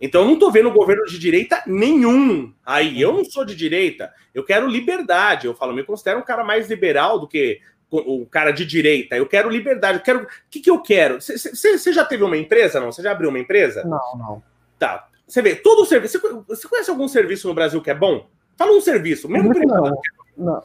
[0.00, 2.54] Então eu não estou vendo governo de direita nenhum.
[2.64, 4.12] Aí eu não sou de direita.
[4.32, 5.46] Eu quero liberdade.
[5.46, 9.16] Eu falo, me considero um cara mais liberal do que um cara de direita.
[9.16, 9.98] Eu quero liberdade.
[9.98, 10.22] Eu quero.
[10.22, 11.20] O que, que eu quero?
[11.20, 12.80] Você já teve uma empresa?
[12.80, 12.92] Não?
[12.92, 13.82] Você já abriu uma empresa?
[13.84, 14.42] Não, não.
[14.78, 15.08] Tá.
[15.28, 16.20] Você vê, todo o serviço.
[16.48, 18.28] Você conhece algum serviço no Brasil que é bom?
[18.56, 19.94] Fala um serviço, mesmo privado.
[20.36, 20.44] Não.
[20.44, 20.62] não.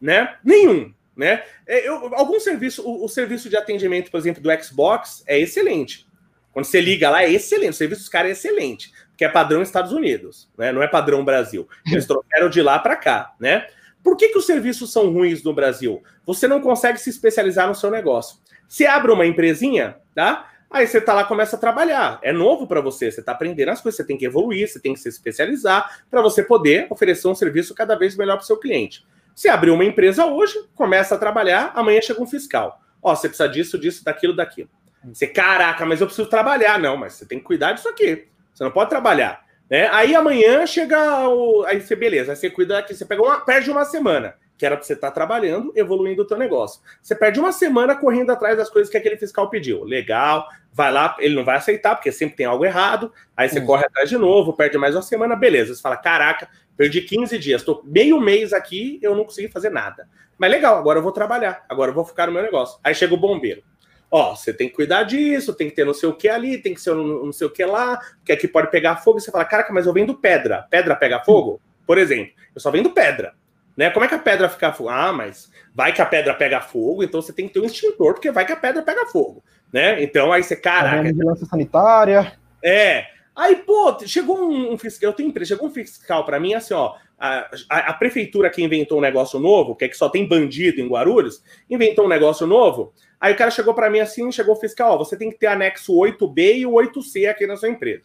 [0.00, 0.36] Né?
[0.42, 0.92] Nenhum.
[1.14, 1.42] Né?
[1.66, 6.06] É, eu, algum serviço, o, o serviço de atendimento, por exemplo, do Xbox é excelente.
[6.52, 7.72] Quando você liga lá, é excelente.
[7.72, 10.72] O serviço dos caras é excelente, porque é padrão Estados Unidos, né?
[10.72, 11.68] Não é padrão Brasil.
[11.86, 13.66] Eles trouxeram de lá para cá, né?
[14.02, 16.02] Por que, que os serviços são ruins no Brasil?
[16.24, 18.38] Você não consegue se especializar no seu negócio.
[18.68, 20.50] Você abre uma empresinha, tá?
[20.76, 22.18] Aí você tá lá, começa a trabalhar.
[22.22, 24.92] É novo para você, você tá aprendendo as coisas, você tem que evoluir, você tem
[24.92, 29.06] que se especializar para você poder oferecer um serviço cada vez melhor para seu cliente.
[29.34, 32.80] Você abriu uma empresa hoje, começa a trabalhar, amanhã chega um fiscal.
[33.02, 34.68] Ó, você precisa disso, disso, daquilo, daquilo.
[35.12, 36.78] Você, caraca, mas eu preciso trabalhar.
[36.78, 38.26] Não, mas você tem que cuidar disso aqui.
[38.52, 39.44] Você não pode trabalhar.
[39.70, 39.88] Né?
[39.92, 41.64] Aí amanhã chega o.
[41.66, 44.76] Aí você, beleza, aí você cuida aqui, você pega uma, perde uma semana, que era
[44.76, 46.80] para você estar tá trabalhando, evoluindo o teu negócio.
[47.02, 49.84] Você perde uma semana correndo atrás das coisas que aquele fiscal pediu.
[49.84, 53.10] Legal, vai lá, ele não vai aceitar, porque sempre tem algo errado.
[53.34, 53.64] Aí você hum.
[53.64, 55.74] corre atrás de novo, perde mais uma semana, beleza.
[55.74, 56.46] Você fala: caraca,
[56.76, 60.06] perdi 15 dias, estou meio mês aqui, eu não consegui fazer nada.
[60.36, 62.78] Mas legal, agora eu vou trabalhar, agora eu vou ficar no meu negócio.
[62.84, 63.62] Aí chega o bombeiro.
[64.10, 66.74] Ó, você tem que cuidar disso, tem que ter não sei o que ali, tem
[66.74, 69.18] que ser não sei o que lá, porque aqui pode pegar fogo.
[69.18, 70.66] E você fala, caraca, mas eu vendo pedra.
[70.70, 71.58] Pedra pega fogo?
[71.86, 73.32] Por exemplo, eu só vendo pedra.
[73.76, 73.90] Né?
[73.90, 74.90] Como é que a pedra fica fogo?
[74.90, 78.14] Ah, mas vai que a pedra pega fogo, então você tem que ter um extintor,
[78.14, 79.42] porque vai que a pedra pega fogo.
[79.72, 80.02] Né?
[80.02, 81.02] Então aí você, caraca.
[81.02, 82.38] Vigilância sanitária.
[82.62, 83.06] É.
[83.34, 86.72] Aí, pô, chegou um, um fiscal, eu tenho empresa, chegou um fiscal para mim assim,
[86.72, 90.26] ó, a, a, a, prefeitura que inventou um negócio novo, que é que só tem
[90.26, 94.54] bandido em Guarulhos, inventou um negócio novo Aí o cara chegou para mim assim, chegou
[94.54, 97.68] o fiscal, ó, você tem que ter anexo 8B e o 8C aqui na sua
[97.68, 98.04] empresa.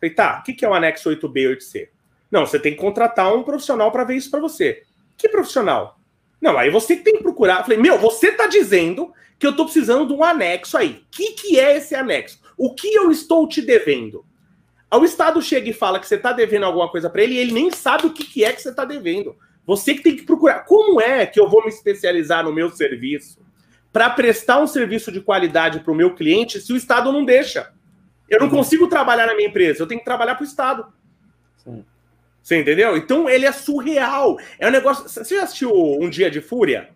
[0.00, 1.88] Falei, tá, o que, que é o anexo 8B e 8C?
[2.30, 4.82] Não, você tem que contratar um profissional para ver isso para você.
[5.16, 5.98] Que profissional?
[6.44, 7.62] Não, aí você tem que procurar.
[7.62, 11.02] Falei, meu, você tá dizendo que eu tô precisando de um anexo aí.
[11.02, 12.38] O que, que é esse anexo?
[12.56, 14.24] O que eu estou te devendo?
[14.92, 17.52] O Estado chega e fala que você está devendo alguma coisa para ele e ele
[17.52, 19.34] nem sabe o que, que é que você está devendo.
[19.66, 20.66] Você que tem que procurar.
[20.66, 23.42] Como é que eu vou me especializar no meu serviço?
[23.94, 27.72] para prestar um serviço de qualidade para o meu cliente se o Estado não deixa.
[28.28, 28.54] Eu não uhum.
[28.54, 30.92] consigo trabalhar na minha empresa, eu tenho que trabalhar para o Estado.
[31.58, 31.84] Sim.
[32.44, 32.94] Você entendeu?
[32.94, 34.36] Então ele é surreal.
[34.58, 35.08] É um negócio.
[35.08, 36.90] Você já assistiu Um Dia de Fúria?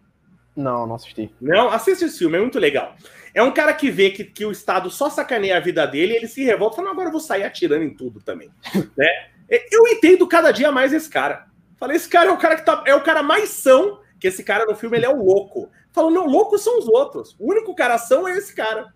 [0.55, 1.33] Não, não assisti.
[1.41, 2.95] Não, assiste esse filme, é muito legal.
[3.33, 6.17] É um cara que vê que, que o Estado só sacaneia a vida dele e
[6.17, 8.51] ele se revolta falando, agora eu vou sair atirando em tudo também.
[8.95, 9.07] né?
[9.49, 11.47] Eu entendo cada dia mais esse cara.
[11.79, 12.85] Falei, esse cara é o cara que tá.
[12.87, 15.71] É o cara mais são, que esse cara no filme ele é o louco.
[15.93, 17.35] Falou, não, loucos são os outros.
[17.39, 18.93] O único coração é esse cara.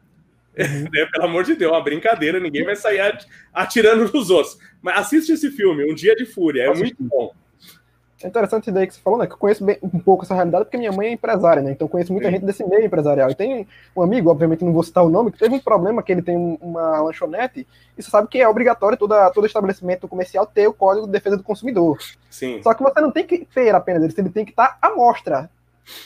[0.56, 0.84] Uhum.
[0.94, 3.00] É, pelo amor de Deus, uma brincadeira, ninguém vai sair
[3.52, 4.58] atirando nos outros.
[4.82, 7.32] Mas assiste esse filme, Um Dia de Fúria, é Nossa, muito bom.
[8.24, 9.26] É interessante ideia que você falou, né?
[9.26, 11.72] Que eu conheço bem, um pouco essa realidade, porque minha mãe é empresária, né?
[11.72, 12.34] Então conheço muita Sim.
[12.34, 13.30] gente desse meio empresarial.
[13.30, 13.66] E tem
[13.96, 16.36] um amigo, obviamente não vou citar o nome, que teve um problema que ele tem
[16.60, 17.66] uma lanchonete,
[17.98, 21.36] e você sabe que é obrigatório toda, todo estabelecimento comercial ter o código de defesa
[21.36, 21.98] do consumidor.
[22.30, 22.62] Sim.
[22.62, 25.50] Só que você não tem que ter apenas ele, ele tem que estar à mostra.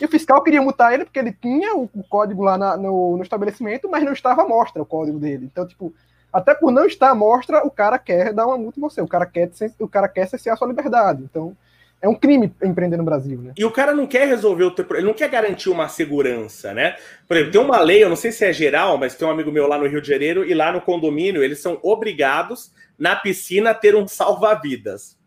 [0.01, 3.17] E o fiscal queria multar ele porque ele tinha o, o código lá na, no,
[3.17, 5.49] no, estabelecimento, mas não estava à mostra o código dele.
[5.51, 5.95] Então, tipo,
[6.33, 9.01] até por não estar à mostra, o cara quer dar uma multa em você.
[9.01, 11.23] O cara quer, o cara quer cessear a sua liberdade.
[11.23, 11.57] Então,
[12.01, 13.53] é um crime empreender no Brasil, né?
[13.57, 16.97] E o cara não quer resolver o teu ele não quer garantir uma segurança, né?
[17.27, 19.51] Por exemplo, tem uma lei, eu não sei se é geral, mas tem um amigo
[19.51, 23.71] meu lá no Rio de Janeiro e lá no condomínio eles são obrigados na piscina
[23.71, 25.19] a ter um salva-vidas,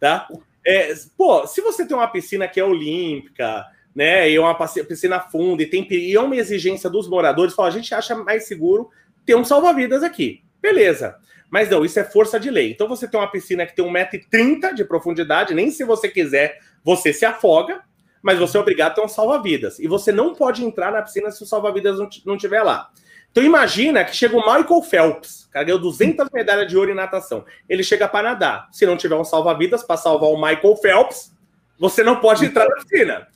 [0.00, 0.28] tá?
[0.66, 3.64] É, pô, se você tem uma piscina que é olímpica,
[3.96, 4.30] né?
[4.30, 7.94] E uma piscina funda e tem e é uma exigência dos moradores, fala, a gente
[7.94, 8.90] acha mais seguro
[9.24, 10.44] ter um salva-vidas aqui.
[10.60, 11.16] Beleza.
[11.50, 12.70] Mas não, isso é força de lei.
[12.70, 17.12] Então você tem uma piscina que tem 1,30m de profundidade, nem se você quiser, você
[17.12, 17.80] se afoga,
[18.22, 19.78] mas você é obrigado a ter um salva-vidas.
[19.78, 22.90] E você não pode entrar na piscina se o salva-vidas não, não tiver lá.
[23.30, 27.44] Então imagina que chega o Michael Phelps, cara ganhou 200 medalhas de ouro em natação.
[27.66, 28.68] Ele chega para nadar.
[28.72, 31.34] Se não tiver um salva-vidas para salvar o Michael Phelps,
[31.78, 33.26] você não pode entrar na piscina.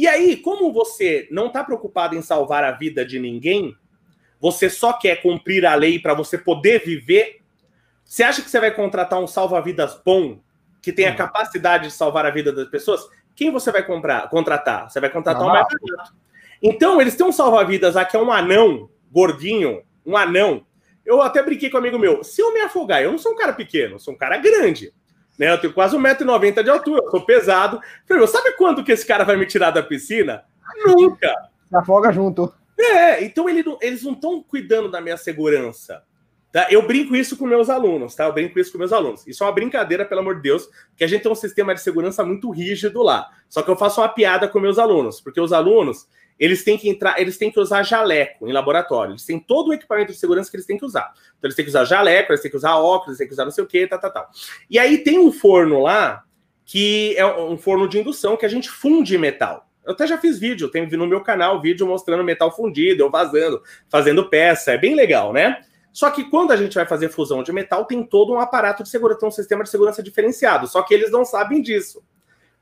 [0.00, 3.76] E aí, como você não está preocupado em salvar a vida de ninguém,
[4.40, 7.42] você só quer cumprir a lei para você poder viver.
[8.02, 10.40] Você acha que você vai contratar um salva-vidas bom
[10.80, 13.06] que tem a capacidade de salvar a vida das pessoas,
[13.36, 14.90] quem você vai comprar, contratar?
[14.90, 16.14] Você vai contratar ah, um mais barato.
[16.62, 20.64] Então, eles têm um salva-vidas lá que é um anão gordinho, um anão.
[21.04, 22.24] Eu até brinquei com um amigo meu.
[22.24, 24.94] Se eu me afogar, eu não sou um cara pequeno, eu sou um cara grande.
[25.40, 25.50] Né?
[25.50, 27.80] Eu tenho quase 1,90m de altura, eu sou pesado.
[28.06, 30.44] Falei, sabe quando que esse cara vai me tirar da piscina?
[30.84, 31.34] Nunca.
[31.66, 32.52] Se afoga junto.
[32.78, 36.02] É, então ele eles não estão cuidando da minha segurança.
[36.52, 36.66] Tá?
[36.68, 38.24] Eu brinco isso com meus alunos, tá?
[38.24, 39.26] Eu brinco isso com meus alunos.
[39.26, 41.80] Isso é uma brincadeira, pelo amor de Deus, que a gente tem um sistema de
[41.80, 43.30] segurança muito rígido lá.
[43.48, 46.06] Só que eu faço uma piada com meus alunos, porque os alunos,
[46.40, 49.12] eles têm que entrar, eles têm que usar jaleco em laboratório.
[49.12, 51.12] Eles têm todo o equipamento de segurança que eles têm que usar.
[51.12, 53.44] Então eles têm que usar jaleco, eles têm que usar óculos, eles têm que usar
[53.44, 54.30] não sei o que, tal, tal, tal.
[54.70, 56.24] E aí tem um forno lá
[56.64, 59.68] que é um forno de indução que a gente funde metal.
[59.84, 63.62] Eu até já fiz vídeo, tem no meu canal vídeo mostrando metal fundido, eu vazando,
[63.90, 65.62] fazendo peça, é bem legal, né?
[65.92, 68.88] Só que quando a gente vai fazer fusão de metal, tem todo um aparato de
[68.88, 72.02] segurança, um sistema de segurança diferenciado, só que eles não sabem disso.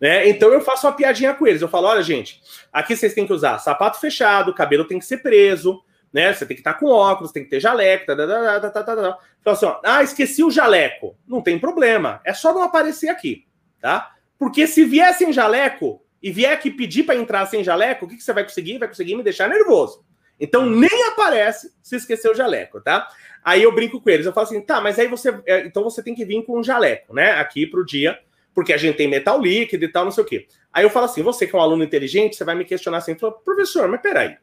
[0.00, 0.28] Né?
[0.28, 1.62] Então eu faço uma piadinha com eles.
[1.62, 2.40] Eu falo: olha, gente,
[2.72, 6.32] aqui vocês têm que usar sapato fechado, cabelo tem que ser preso, né?
[6.32, 8.06] Você tem que estar com óculos, tem que ter jaleco.
[8.06, 8.26] Tá, tá,
[8.60, 9.18] tá, tá, tá, tá.
[9.42, 11.16] Falo assim: ó, ah, esqueci o jaleco.
[11.26, 13.46] Não tem problema, é só não aparecer aqui,
[13.80, 14.12] tá?
[14.38, 18.16] Porque se vier sem jaleco e vier aqui pedir para entrar sem jaleco, o que,
[18.16, 18.78] que você vai conseguir?
[18.78, 20.04] Vai conseguir me deixar nervoso.
[20.40, 23.08] Então nem aparece se esqueceu o jaleco, tá?
[23.44, 26.02] Aí eu brinco com eles, eu falo assim, tá, mas aí você, é, então você
[26.02, 27.32] tem que vir com um jaleco, né?
[27.32, 28.18] Aqui pro dia
[28.58, 30.48] porque a gente tem metal líquido e tal, não sei o quê.
[30.72, 33.14] Aí eu falo assim: você que é um aluno inteligente, você vai me questionar assim,
[33.14, 34.36] professor, mas peraí,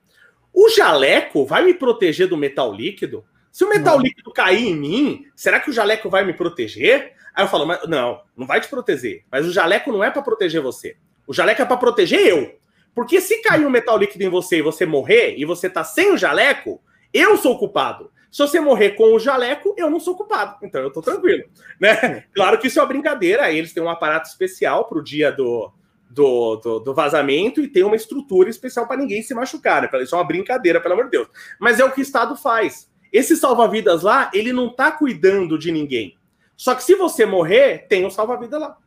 [0.54, 3.26] o jaleco vai me proteger do metal líquido?
[3.52, 4.06] Se o metal não.
[4.06, 7.12] líquido cair em mim, será que o jaleco vai me proteger?
[7.36, 9.26] Aí eu falo, mas não, não vai te proteger.
[9.30, 10.96] Mas o jaleco não é para proteger você.
[11.28, 12.58] O jaleco é para proteger eu.
[12.94, 16.14] Porque se cair um metal líquido em você e você morrer, e você tá sem
[16.14, 16.82] o jaleco,
[17.14, 18.10] eu sou o culpado.
[18.36, 20.58] Se você morrer com o jaleco, eu não sou culpado.
[20.62, 21.46] Então eu tô tranquilo.
[21.80, 22.26] Né?
[22.36, 23.50] Claro que isso é uma brincadeira.
[23.50, 25.72] Eles têm um aparato especial para o dia do,
[26.10, 29.84] do, do, do, vazamento e tem uma estrutura especial para ninguém se machucar.
[29.84, 30.04] Né?
[30.04, 31.30] Isso é uma brincadeira, pelo amor de Deus.
[31.58, 32.92] Mas é o que o Estado faz.
[33.10, 36.18] Esse salva-vidas lá, ele não tá cuidando de ninguém.
[36.58, 38.78] Só que se você morrer, tem um salva-vida lá.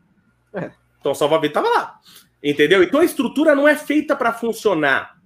[0.53, 0.73] É.
[1.01, 1.99] Então o salva-vida tava lá.
[2.45, 2.83] Entendeu?
[2.83, 5.17] Então a estrutura não é feita para funcionar.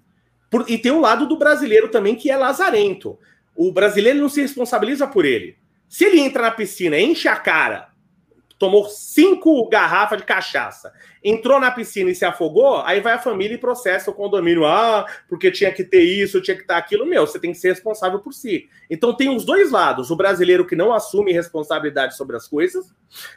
[0.48, 3.18] Por, e tem um lado do brasileiro também que é lazarento
[3.56, 5.56] o brasileiro não se responsabiliza por ele.
[5.88, 7.92] Se ele entra na piscina, enche a cara,
[8.58, 10.92] tomou cinco garrafas de cachaça,
[11.22, 14.64] entrou na piscina e se afogou, aí vai a família e processa o condomínio.
[14.64, 17.04] Ah, porque tinha que ter isso, tinha que estar aquilo.
[17.04, 18.68] Meu, você tem que ser responsável por si.
[18.88, 22.86] Então tem os dois lados: o brasileiro que não assume responsabilidade sobre as coisas.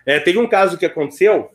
[0.06, 1.50] É, teve um caso que aconteceu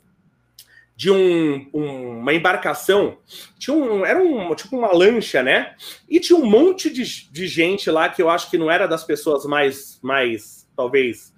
[1.01, 3.17] de um, um, uma embarcação,
[3.59, 5.75] tinha um, era um, tipo uma lancha, né?
[6.07, 9.03] E tinha um monte de, de gente lá que eu acho que não era das
[9.03, 11.33] pessoas mais, mais, talvez,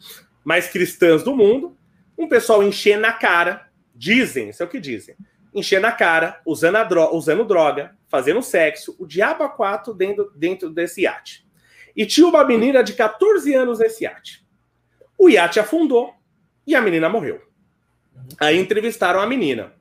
[0.45, 1.77] mais cristãs do mundo.
[2.19, 5.15] Um pessoal enchendo na cara, dizem, isso é o que dizem,
[5.55, 10.33] enchendo na cara, usando, a dro usando droga, fazendo sexo, o diabo a quatro dentro,
[10.35, 11.47] dentro desse iate.
[11.95, 14.45] E tinha uma menina de 14 anos nesse iate.
[15.17, 16.13] O iate afundou
[16.67, 17.52] e a menina morreu.
[18.41, 19.73] Aí entrevistaram a menina.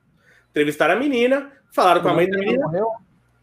[0.50, 2.70] Entrevistaram a menina, falaram com a mãe da menina.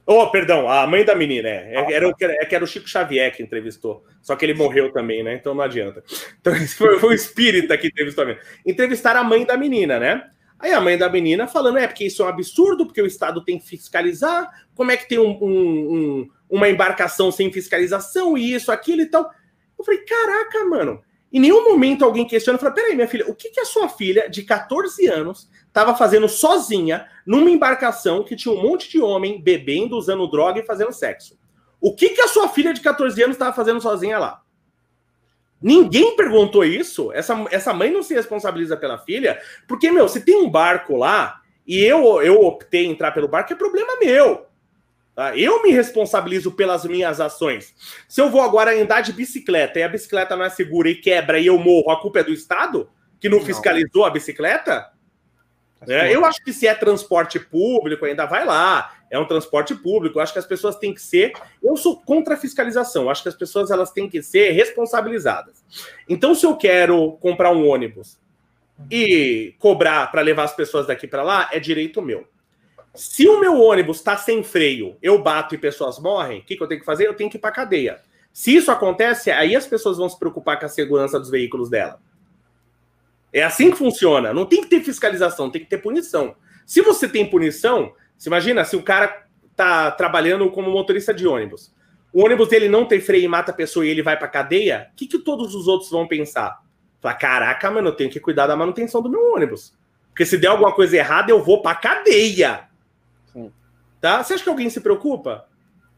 [0.06, 1.74] Oh, perdão, a mãe da menina, é.
[1.76, 4.04] é era, é que era o Chico Xavier que entrevistou.
[4.24, 5.36] Só que ele morreu também, né?
[5.36, 6.04] Então não adianta.
[6.42, 8.46] Então foi, foi o espírita que entrevistou a menina.
[8.66, 10.24] Entrevistaram a mãe da menina, né?
[10.60, 13.44] Aí a mãe da menina falando, é porque isso é um absurdo, porque o Estado
[13.46, 18.54] tem que fiscalizar, como é que tem um, um, um, uma embarcação sem fiscalização e
[18.54, 19.30] isso, aquilo e tal.
[19.78, 21.02] Eu falei, caraca, mano,
[21.32, 23.88] em nenhum momento alguém questiona e fala: peraí, minha filha, o que, que a sua
[23.88, 29.42] filha de 14 anos estava fazendo sozinha numa embarcação que tinha um monte de homem
[29.42, 31.38] bebendo, usando droga e fazendo sexo?
[31.80, 34.42] O que, que a sua filha de 14 anos estava fazendo sozinha lá?
[35.62, 37.12] Ninguém perguntou isso.
[37.14, 41.42] Essa, essa mãe não se responsabiliza pela filha, porque, meu, se tem um barco lá
[41.68, 44.49] e eu, eu optei entrar pelo barco, é problema meu.
[45.20, 45.36] Tá?
[45.36, 47.76] Eu me responsabilizo pelas minhas ações.
[48.08, 51.38] Se eu vou agora andar de bicicleta e a bicicleta não é segura e quebra
[51.38, 52.90] e eu morro, a culpa é do Estado?
[53.20, 53.46] Que não, não.
[53.46, 54.90] fiscalizou a bicicleta?
[55.86, 58.94] É, eu acho que se é transporte público, ainda vai lá.
[59.12, 60.20] É um transporte público.
[60.20, 61.34] Eu acho que as pessoas têm que ser.
[61.62, 63.04] Eu sou contra a fiscalização.
[63.04, 65.62] Eu acho que as pessoas elas têm que ser responsabilizadas.
[66.08, 68.18] Então, se eu quero comprar um ônibus
[68.90, 72.26] e cobrar para levar as pessoas daqui para lá, é direito meu.
[72.96, 76.64] Se o meu ônibus está sem freio, eu bato e pessoas morrem, o que, que
[76.64, 77.08] eu tenho que fazer?
[77.08, 78.00] Eu tenho que ir para cadeia.
[78.34, 82.00] Se isso acontece, aí as pessoas vão se preocupar com a segurança dos veículos dela.
[83.32, 84.34] É assim que funciona.
[84.34, 86.36] Não tem que ter fiscalização, tem que ter punição.
[86.66, 89.26] Se você tem punição, se imagina se o cara
[89.56, 91.74] tá trabalhando como motorista de ônibus.
[92.12, 94.90] O ônibus dele não tem freio e mata a pessoa e ele vai para cadeia,
[94.92, 96.60] o que, que todos os outros vão pensar?
[97.02, 99.74] Falar, caraca, mano, eu tenho que cuidar da manutenção do meu ônibus.
[100.10, 102.69] Porque se der alguma coisa errada, eu vou pra cadeia.
[104.02, 104.24] Tá?
[104.24, 105.48] Você acha que alguém se preocupa?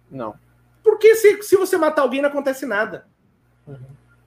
[0.09, 0.35] Não.
[0.83, 3.05] Porque se, se você matar alguém, não acontece nada.
[3.67, 3.77] Uhum.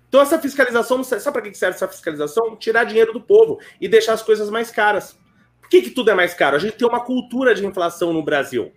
[0.08, 2.54] Então, essa fiscalização, sabe para que serve essa fiscalização?
[2.54, 5.18] Tirar dinheiro do povo e deixar as coisas mais caras.
[5.60, 6.54] Por que, que tudo é mais caro?
[6.54, 8.72] A gente tem uma cultura de inflação no Brasil.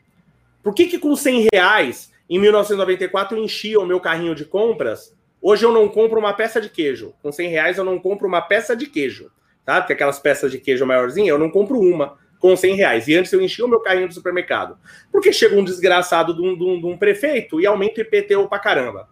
[0.64, 5.15] Por que, que com 100 reais, em 1994, eu enchia o meu carrinho de compras?
[5.40, 7.14] Hoje eu não compro uma peça de queijo.
[7.22, 9.32] Com 100 reais eu não compro uma peça de queijo.
[9.64, 9.80] Tá?
[9.80, 13.07] Porque aquelas peças de queijo maiorzinha, eu não compro uma com 100 reais.
[13.07, 14.77] E antes eu enchia o meu carrinho do supermercado.
[15.11, 18.47] Porque chega um desgraçado de um, de um, de um prefeito e aumenta o IPTU
[18.47, 19.07] pra caramba.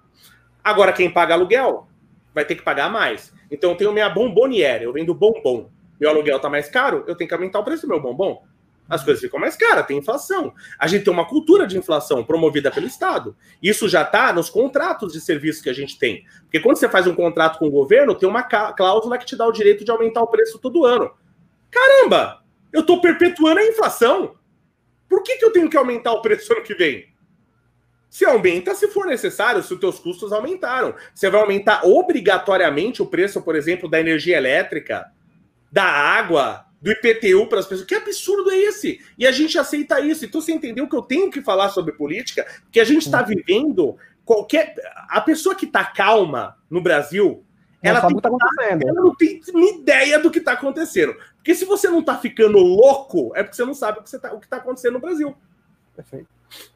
[0.63, 1.87] Agora, quem paga aluguel
[2.33, 3.33] vai ter que pagar mais.
[3.49, 5.69] Então eu tenho minha bomboniere, eu vendo bombom.
[5.99, 8.43] Meu aluguel tá mais caro, eu tenho que aumentar o preço do meu bombom.
[8.87, 10.53] As coisas ficam mais caras, tem inflação.
[10.77, 13.35] A gente tem uma cultura de inflação promovida pelo Estado.
[13.61, 16.23] Isso já está nos contratos de serviço que a gente tem.
[16.41, 19.47] Porque quando você faz um contrato com o governo, tem uma cláusula que te dá
[19.47, 21.11] o direito de aumentar o preço todo ano.
[21.71, 22.44] Caramba!
[22.75, 24.35] Eu estou perpetuando a inflação.
[25.07, 27.07] Por que, que eu tenho que aumentar o preço ano que vem?
[28.09, 30.93] Se aumenta se for necessário, se os teus custos aumentaram.
[31.13, 35.05] Você vai aumentar obrigatoriamente o preço, por exemplo, da energia elétrica,
[35.71, 37.87] da água, do IPTU para as pessoas.
[37.87, 38.99] Que absurdo é esse?
[39.17, 40.25] E a gente aceita isso.
[40.25, 42.45] Então você entendeu que eu tenho que falar sobre política?
[42.73, 43.95] Que a gente está vivendo
[44.25, 44.75] qualquer.
[45.07, 47.45] A pessoa que está calma no Brasil,
[47.87, 49.41] ela, tem, tá ela não tem
[49.79, 51.15] ideia do que está acontecendo.
[51.37, 54.29] Porque se você não está ficando louco, é porque você não sabe o que está
[54.29, 55.35] tá acontecendo no Brasil.
[55.95, 56.27] Perfeito.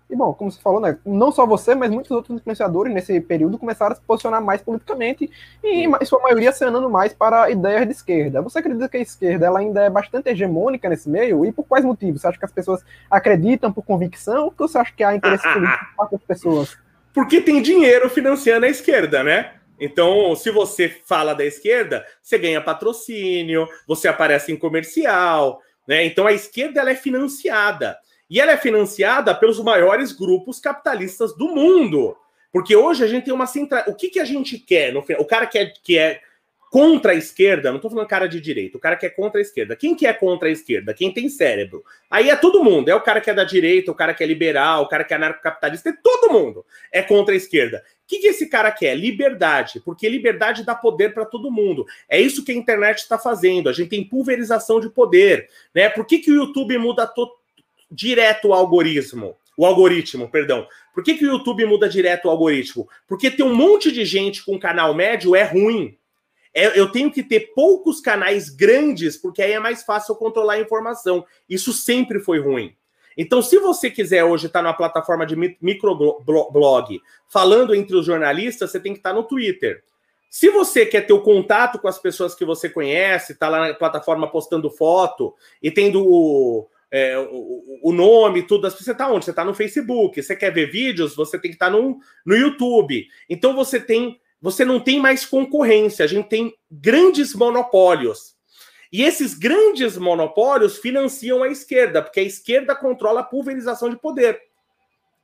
[0.10, 3.60] E bom, como você falou, né, não só você, mas muitos outros influenciadores nesse período
[3.60, 5.30] começaram a se posicionar mais politicamente
[5.64, 8.42] e em sua maioria acenando mais para ideias de esquerda.
[8.42, 11.46] Você acredita que a esquerda ela ainda é bastante hegemônica nesse meio?
[11.46, 12.22] E por quais motivos?
[12.22, 15.86] Você acha que as pessoas acreditam por convicção ou você acha que há interesse político
[15.86, 16.78] por parte das pessoas?
[17.14, 19.59] Porque tem dinheiro financiando a esquerda, né?
[19.80, 26.04] Então, se você fala da esquerda, você ganha patrocínio, você aparece em comercial, né?
[26.06, 27.98] Então a esquerda ela é financiada.
[28.30, 32.16] E ela é financiada pelos maiores grupos capitalistas do mundo.
[32.52, 33.84] Porque hoje a gente tem uma central.
[33.88, 34.94] O que, que a gente quer?
[34.94, 35.04] No...
[35.18, 36.22] O cara que é, é
[36.70, 39.42] contra a esquerda, não estou falando cara de direita, o cara que é contra a
[39.42, 39.76] esquerda.
[39.76, 40.94] Quem que é contra a esquerda?
[40.94, 41.84] Quem tem cérebro.
[42.10, 42.90] Aí é todo mundo.
[42.90, 45.14] É o cara que é da direita, o cara que é liberal, o cara que
[45.14, 46.66] é anarcocapitalista, é todo mundo.
[46.92, 47.84] É contra a esquerda.
[48.04, 48.96] O que, que esse cara quer?
[48.96, 51.86] Liberdade, porque liberdade dá poder para todo mundo.
[52.08, 53.70] É isso que a internet está fazendo.
[53.70, 55.50] A gente tem pulverização de poder.
[55.74, 55.90] Né?
[55.90, 57.30] Por que, que o YouTube muda to
[57.92, 59.36] direto o algoritmo.
[59.58, 60.68] O algoritmo, perdão.
[60.94, 62.88] Por que, que o YouTube muda direto o algoritmo?
[63.08, 65.98] Porque ter um monte de gente com canal médio é ruim.
[66.54, 70.54] É, eu tenho que ter poucos canais grandes, porque aí é mais fácil eu controlar
[70.54, 71.26] a informação.
[71.48, 72.76] Isso sempre foi ruim.
[73.18, 78.80] Então, se você quiser hoje estar na plataforma de microblog, falando entre os jornalistas, você
[78.80, 79.84] tem que estar no Twitter.
[80.30, 83.74] Se você quer ter o contato com as pessoas que você conhece, está lá na
[83.74, 88.70] plataforma postando foto e tendo o, é, o, o, nome, tudo.
[88.70, 89.26] Você está onde?
[89.26, 90.22] Você está no Facebook.
[90.22, 91.16] Você quer ver vídeos?
[91.16, 93.08] Você tem que estar no, no YouTube.
[93.28, 96.06] Então você tem, você não tem mais concorrência.
[96.06, 98.36] A gente tem grandes monopólios.
[98.92, 104.42] E esses grandes monopólios financiam a esquerda, porque a esquerda controla a pulverização de poder.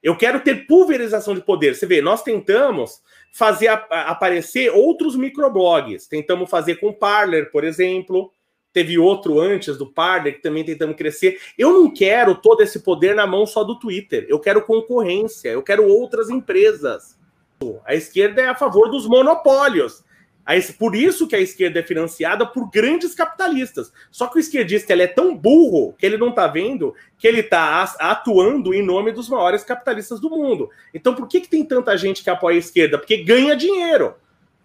[0.03, 1.75] Eu quero ter pulverização de poder.
[1.75, 3.01] Você vê, nós tentamos
[3.33, 6.07] fazer a, a, aparecer outros microblogs.
[6.07, 8.31] Tentamos fazer com Parler, por exemplo.
[8.71, 11.39] Teve outro antes do Parler que também tentamos crescer.
[11.57, 14.27] Eu não quero todo esse poder na mão só do Twitter.
[14.29, 17.14] Eu quero concorrência, eu quero outras empresas.
[17.85, 20.03] A esquerda é a favor dos monopólios.
[20.77, 23.91] Por isso que a esquerda é financiada por grandes capitalistas.
[24.11, 27.39] Só que o esquerdista ele é tão burro que ele não está vendo que ele
[27.39, 30.69] está atuando em nome dos maiores capitalistas do mundo.
[30.93, 32.99] Então, por que, que tem tanta gente que apoia a esquerda?
[32.99, 34.13] Porque ganha dinheiro.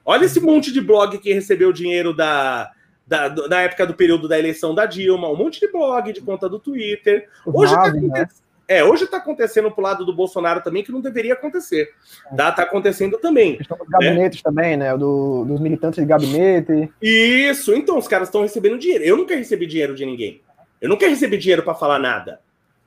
[0.05, 2.71] Olha esse monte de blog que recebeu dinheiro da,
[3.07, 6.49] da, da época do período da eleição da Dilma, um monte de blog, de conta
[6.49, 7.29] do Twitter.
[7.47, 8.29] Hoje está né?
[8.71, 11.93] É, hoje tá acontecendo pro lado do Bolsonaro também, que não deveria acontecer.
[12.37, 13.59] Tá, tá acontecendo também.
[13.61, 14.43] Estão dos gabinetes né?
[14.45, 14.97] também, né?
[14.97, 16.89] Do, dos militantes de gabinete.
[17.03, 19.03] Isso, então os caras estão recebendo dinheiro.
[19.03, 20.41] Eu nunca recebi dinheiro de ninguém.
[20.81, 22.41] Eu nunca recebi dinheiro para falar nada.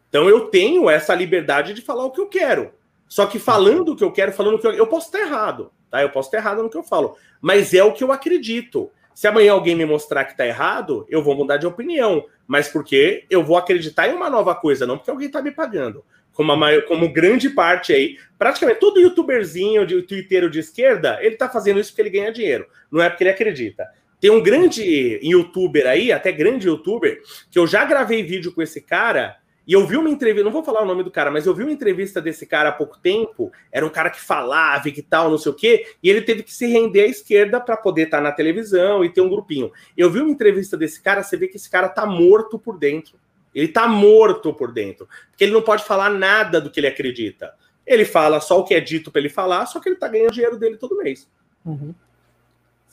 [0.08, 2.72] Então eu tenho essa liberdade de falar o que eu quero.
[3.06, 5.70] Só que falando o que eu quero, falando o que eu, eu posso estar errado,
[5.92, 6.02] tá?
[6.02, 8.90] Eu posso estar errado no que eu falo, mas é o que eu acredito.
[9.14, 12.24] Se amanhã alguém me mostrar que está errado, eu vou mudar de opinião.
[12.48, 16.04] Mas porque eu vou acreditar em uma nova coisa, não porque alguém está me pagando.
[16.34, 21.36] Como, a maior, como grande parte aí, praticamente todo youtuberzinho, de twitteiro de esquerda, ele
[21.36, 23.88] está fazendo isso porque ele ganha dinheiro, não é porque ele acredita.
[24.20, 27.22] Tem um grande youtuber aí, até grande youtuber,
[27.52, 30.64] que eu já gravei vídeo com esse cara, E eu vi uma entrevista, não vou
[30.64, 33.52] falar o nome do cara, mas eu vi uma entrevista desse cara há pouco tempo.
[33.72, 36.44] Era um cara que falava e que tal, não sei o quê, e ele teve
[36.44, 39.72] que se render à esquerda para poder estar tá na televisão e ter um grupinho.
[39.98, 43.18] Eu vi uma entrevista desse cara, você vê que esse cara tá morto por dentro.
[43.56, 47.54] Ele tá morto por dentro, porque ele não pode falar nada do que ele acredita.
[47.86, 50.32] Ele fala só o que é dito para ele falar, só que ele tá ganhando
[50.32, 51.30] dinheiro dele todo mês.
[51.64, 51.94] Uhum.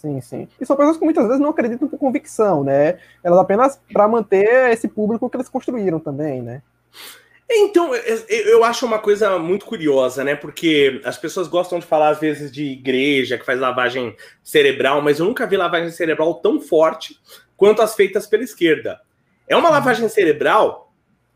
[0.00, 0.48] Sim, sim.
[0.58, 2.98] E são pessoas que muitas vezes não acreditam por convicção, né?
[3.22, 6.62] Elas apenas para manter esse público que eles construíram também, né?
[7.50, 7.94] Então,
[8.30, 10.34] eu acho uma coisa muito curiosa, né?
[10.34, 15.18] Porque as pessoas gostam de falar, às vezes, de igreja que faz lavagem cerebral, mas
[15.18, 17.20] eu nunca vi lavagem cerebral tão forte
[17.54, 19.00] quanto as feitas pela esquerda.
[19.46, 20.89] É uma lavagem cerebral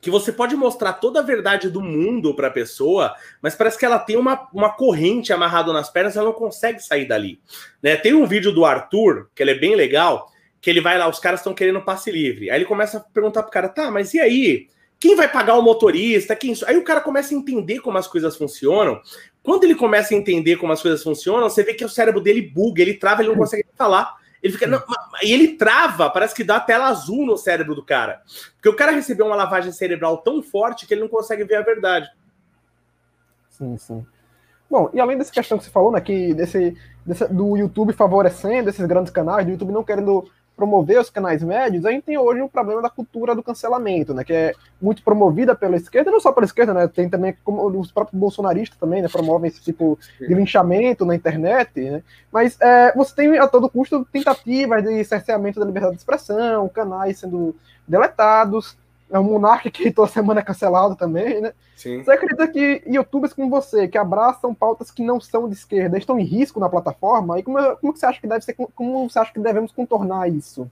[0.04, 3.86] que você pode mostrar toda a verdade do mundo para a pessoa, mas parece que
[3.86, 7.40] ela tem uma, uma corrente amarrada nas pernas, ela não consegue sair dali.
[7.82, 7.96] Né?
[7.96, 11.18] Tem um vídeo do Arthur, que ele é bem legal, que ele vai lá, os
[11.18, 12.50] caras estão querendo passe livre.
[12.50, 14.68] Aí ele começa a perguntar pro cara, tá, mas e aí?
[15.00, 16.36] Quem vai pagar o motorista?
[16.36, 16.52] Quem...
[16.66, 19.00] Aí o cara começa a entender como as coisas funcionam.
[19.42, 22.42] Quando ele começa a entender como as coisas funcionam, você vê que o cérebro dele
[22.42, 24.22] buga, ele trava, ele não consegue falar.
[24.44, 24.66] Ele fica.
[24.66, 24.82] Não,
[25.22, 28.20] e ele trava, parece que dá tela azul no cérebro do cara.
[28.56, 31.62] Porque o cara recebeu uma lavagem cerebral tão forte que ele não consegue ver a
[31.62, 32.10] verdade.
[33.48, 34.06] Sim, sim.
[34.70, 36.76] Bom, e além dessa questão que você falou, né, que desse,
[37.06, 41.84] desse, do YouTube favorecendo esses grandes canais, do YouTube não querendo promover os canais médios,
[41.84, 45.54] a gente tem hoje o problema da cultura do cancelamento, né, que é muito promovida
[45.54, 49.08] pela esquerda, não só pela esquerda, né, tem também como os próprios bolsonaristas também, né,
[49.08, 54.06] promovem esse tipo de linchamento na internet, né, mas é, você tem a todo custo
[54.12, 57.54] tentativas de cerceamento da liberdade de expressão, canais sendo
[57.86, 58.76] deletados,
[59.10, 61.52] é um monarca que toda semana é cancelado também, né?
[61.76, 62.02] Sim.
[62.02, 66.18] Você acredita que youtubers como você, que abraçam pautas que não são de esquerda, estão
[66.18, 67.38] em risco na plataforma?
[67.38, 70.70] E como, como você acha que deve ser, como você acha que devemos contornar isso?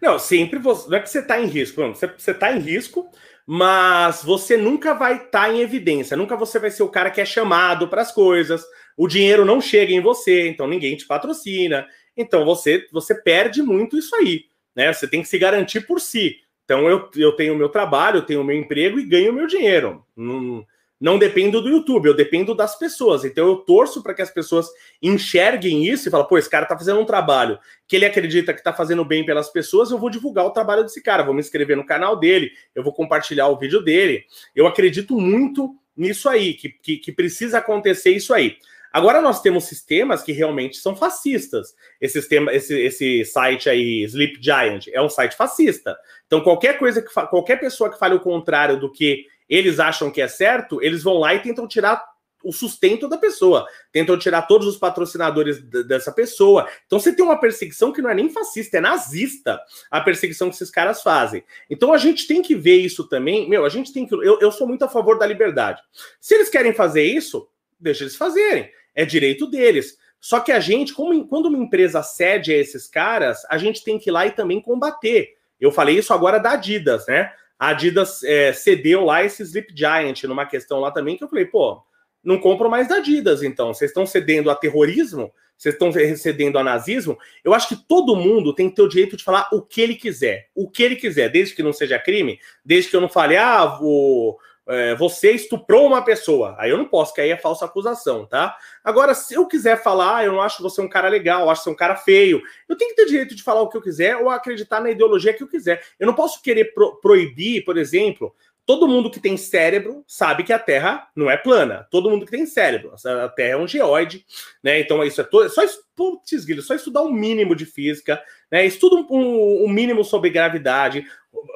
[0.00, 3.10] Não, sempre você, não é que você está em risco, não, você está em risco,
[3.44, 7.20] mas você nunca vai estar tá em evidência, nunca você vai ser o cara que
[7.20, 8.64] é chamado para as coisas,
[8.96, 11.86] o dinheiro não chega em você, então ninguém te patrocina,
[12.16, 14.92] então você você perde muito isso aí, né?
[14.92, 16.36] Você tem que se garantir por si.
[16.68, 20.04] Então eu, eu tenho meu trabalho, eu tenho meu emprego e ganho meu dinheiro.
[20.14, 20.62] Não,
[21.00, 23.24] não dependo do YouTube, eu dependo das pessoas.
[23.24, 24.68] Então eu torço para que as pessoas
[25.02, 28.62] enxerguem isso e falem, pô, esse cara tá fazendo um trabalho que ele acredita que
[28.62, 31.74] tá fazendo bem pelas pessoas, eu vou divulgar o trabalho desse cara, vou me inscrever
[31.74, 34.26] no canal dele, eu vou compartilhar o vídeo dele.
[34.54, 38.58] Eu acredito muito nisso aí, que, que, que precisa acontecer isso aí.
[38.92, 41.74] Agora nós temos sistemas que realmente são fascistas.
[42.00, 45.96] Esse, sistema, esse, esse site aí, Sleep Giant, é um site fascista.
[46.26, 50.20] Então, qualquer coisa que qualquer pessoa que fale o contrário do que eles acham que
[50.20, 52.04] é certo, eles vão lá e tentam tirar
[52.42, 56.68] o sustento da pessoa, tentam tirar todos os patrocinadores dessa pessoa.
[56.86, 59.60] Então você tem uma perseguição que não é nem fascista, é nazista
[59.90, 61.42] a perseguição que esses caras fazem.
[61.68, 63.48] Então a gente tem que ver isso também.
[63.48, 64.14] Meu, a gente tem que.
[64.14, 65.82] Eu, eu sou muito a favor da liberdade.
[66.20, 67.48] Se eles querem fazer isso,
[67.80, 69.96] deixa eles fazerem é direito deles.
[70.20, 73.96] Só que a gente, como, quando uma empresa cede a esses caras, a gente tem
[73.96, 75.36] que ir lá e também combater.
[75.60, 77.30] Eu falei isso agora da Adidas, né?
[77.56, 81.46] A Adidas é, cedeu lá esse Sleep Giant numa questão lá também que eu falei,
[81.46, 81.80] pô,
[82.24, 83.72] não compro mais da Adidas, então.
[83.72, 85.32] Vocês estão cedendo a terrorismo?
[85.56, 87.16] Vocês estão cedendo a nazismo?
[87.44, 89.94] Eu acho que todo mundo tem que ter o direito de falar o que ele
[89.94, 90.48] quiser.
[90.56, 93.64] O que ele quiser, desde que não seja crime, desde que eu não fale, ah,
[93.64, 94.38] vou
[94.68, 96.54] é, você estuprou uma pessoa.
[96.58, 98.56] Aí eu não posso, que aí é falsa acusação, tá?
[98.84, 101.70] Agora, se eu quiser falar, eu não acho você um cara legal, eu acho você
[101.70, 104.28] um cara feio, eu tenho que ter direito de falar o que eu quiser ou
[104.28, 105.82] acreditar na ideologia que eu quiser.
[105.98, 108.34] Eu não posso querer pro proibir, por exemplo,
[108.66, 111.88] todo mundo que tem cérebro sabe que a Terra não é plana.
[111.90, 114.26] Todo mundo que tem cérebro, a Terra é um geóide,
[114.62, 114.78] né?
[114.78, 115.62] Então isso é todo, só
[115.96, 118.64] putz, só estudar um mínimo de física, né?
[118.66, 121.04] Estuda um, um, um mínimo sobre gravidade.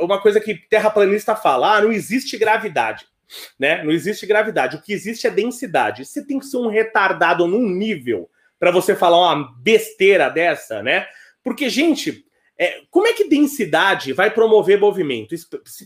[0.00, 3.06] Uma coisa que terraplanista fala, ah, não existe gravidade.
[3.58, 3.82] Né?
[3.82, 4.76] Não existe gravidade.
[4.76, 6.04] O que existe é densidade.
[6.04, 8.28] Você tem que ser um retardado num nível
[8.58, 11.06] para você falar uma besteira dessa, né?
[11.42, 12.24] Porque, gente,
[12.56, 15.34] é, como é que densidade vai promover movimento?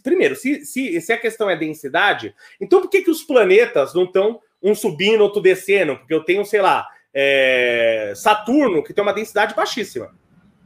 [0.03, 4.05] Primeiro, se, se, se, a questão é densidade, então por que, que os planetas não
[4.05, 5.97] estão um subindo, outro descendo?
[5.97, 10.15] Porque eu tenho, sei lá, é, Saturno, que tem uma densidade baixíssima.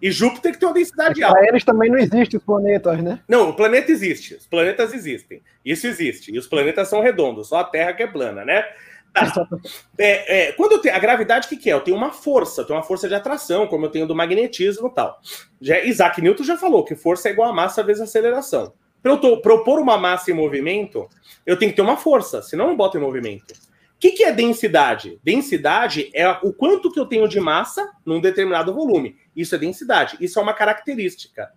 [0.01, 1.39] E Júpiter que tem uma densidade alta.
[1.39, 3.20] Para eles também não existem os planetas, né?
[3.28, 4.35] Não, o planeta existe.
[4.35, 5.43] Os planetas existem.
[5.64, 6.32] Isso existe.
[6.32, 8.64] E os planetas são redondos, só a Terra que é plana, né?
[9.12, 9.48] Tá.
[9.98, 11.74] É, é, quando eu tenho a gravidade, o que, que é?
[11.74, 14.89] Eu tenho uma força, eu tenho uma força de atração, como eu tenho do magnetismo
[14.89, 15.20] e tal.
[15.60, 18.72] Já, Isaac Newton já falou que força é igual a massa vezes aceleração.
[19.02, 21.06] Para eu propor uma massa em movimento,
[21.44, 23.52] eu tenho que ter uma força, senão eu não boto em movimento.
[24.01, 25.20] O que, que é densidade?
[25.22, 29.14] Densidade é o quanto que eu tenho de massa num determinado volume.
[29.36, 30.16] Isso é densidade.
[30.18, 31.52] Isso é uma característica.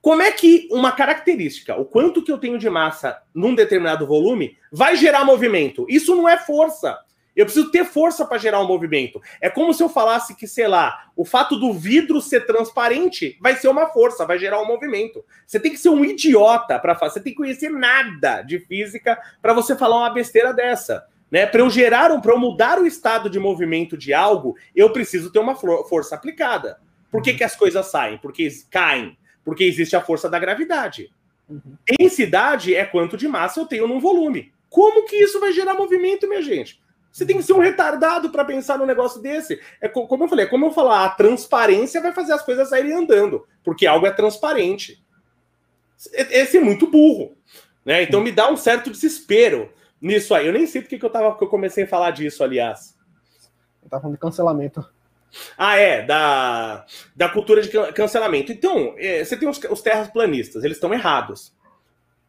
[0.00, 4.56] Como é que uma característica, o quanto que eu tenho de massa num determinado volume,
[4.70, 5.84] vai gerar movimento?
[5.88, 6.96] Isso não é força.
[7.34, 9.20] Eu preciso ter força para gerar um movimento.
[9.40, 13.56] É como se eu falasse que, sei lá, o fato do vidro ser transparente vai
[13.56, 15.24] ser uma força, vai gerar um movimento.
[15.44, 19.20] Você tem que ser um idiota para fazer, você tem que conhecer nada de física
[19.40, 21.10] para você falar uma besteira dessa.
[21.32, 21.46] Né?
[21.46, 25.32] Para eu gerar um, para eu mudar o estado de movimento de algo, eu preciso
[25.32, 26.78] ter uma força aplicada.
[27.10, 28.18] Por que, que as coisas saem?
[28.18, 29.16] Porque caem.
[29.42, 31.10] Porque existe a força da gravidade.
[31.48, 31.76] Uhum.
[31.98, 34.52] Densidade é quanto de massa eu tenho num volume.
[34.68, 36.82] Como que isso vai gerar movimento, minha gente?
[37.10, 39.58] Você tem que ser um retardado para pensar num negócio desse.
[39.80, 42.92] É como eu falei, é como eu falar, a transparência vai fazer as coisas saírem
[42.92, 45.02] andando, porque algo é transparente.
[46.12, 47.36] Esse é muito burro,
[47.84, 48.02] né?
[48.02, 49.70] Então me dá um certo desespero
[50.02, 50.46] nisso aí.
[50.46, 52.98] Eu nem sei porque que eu tava que eu comecei a falar disso, aliás.
[53.82, 54.84] Eu tava falando de cancelamento.
[55.56, 56.84] Ah, é, da,
[57.16, 58.52] da cultura de cancelamento.
[58.52, 61.54] Então, é, você tem os, os terraplanistas, eles estão errados.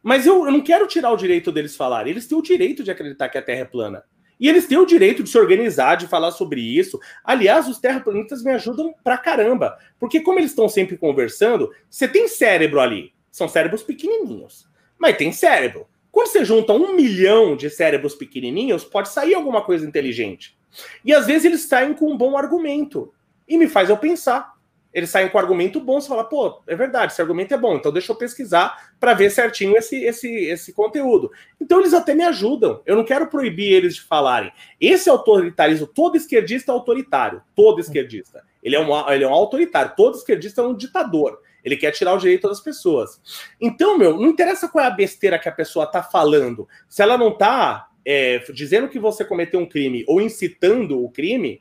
[0.02, 2.12] Mas eu, eu não quero tirar o direito deles falarem.
[2.12, 4.04] Eles têm o direito de acreditar que a Terra é plana.
[4.38, 7.00] E eles têm o direito de se organizar, de falar sobre isso.
[7.22, 9.78] Aliás, os terraplanistas me ajudam pra caramba.
[9.98, 13.14] Porque, como eles estão sempre conversando, você tem cérebro ali.
[13.30, 14.68] São cérebros pequenininhos.
[14.98, 15.86] Mas tem cérebro.
[16.14, 20.56] Quando você junta um milhão de cérebros pequenininhos, pode sair alguma coisa inteligente.
[21.04, 23.12] E às vezes eles saem com um bom argumento.
[23.48, 24.54] E me faz eu pensar
[24.94, 27.90] eles saem com argumento bom, você fala, pô, é verdade, esse argumento é bom, então
[27.90, 31.32] deixa eu pesquisar para ver certinho esse, esse, esse conteúdo.
[31.60, 32.80] Então eles até me ajudam.
[32.86, 34.52] Eu não quero proibir eles de falarem.
[34.80, 38.44] Esse autoritarismo, todo esquerdista é autoritário, todo esquerdista.
[38.62, 41.40] Ele é um, ele é um autoritário, todo esquerdista é um ditador.
[41.64, 43.20] Ele quer tirar o direito das pessoas.
[43.60, 46.68] Então, meu, não interessa qual é a besteira que a pessoa tá falando.
[46.88, 51.60] Se ela não tá é, dizendo que você cometeu um crime ou incitando o crime,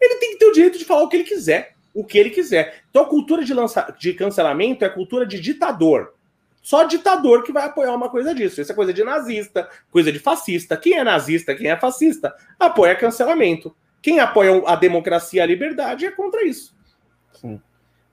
[0.00, 2.30] ele tem que ter o direito de falar o que ele quiser o que ele
[2.30, 2.82] quiser.
[2.90, 3.94] Então a cultura de, lança...
[3.98, 6.12] de cancelamento é cultura de ditador.
[6.60, 8.60] Só ditador que vai apoiar uma coisa disso.
[8.60, 10.76] Isso é coisa de nazista, coisa de fascista.
[10.76, 13.74] Quem é nazista, quem é fascista, apoia cancelamento.
[14.02, 16.74] Quem apoia a democracia e a liberdade é contra isso.
[17.32, 17.60] Sim.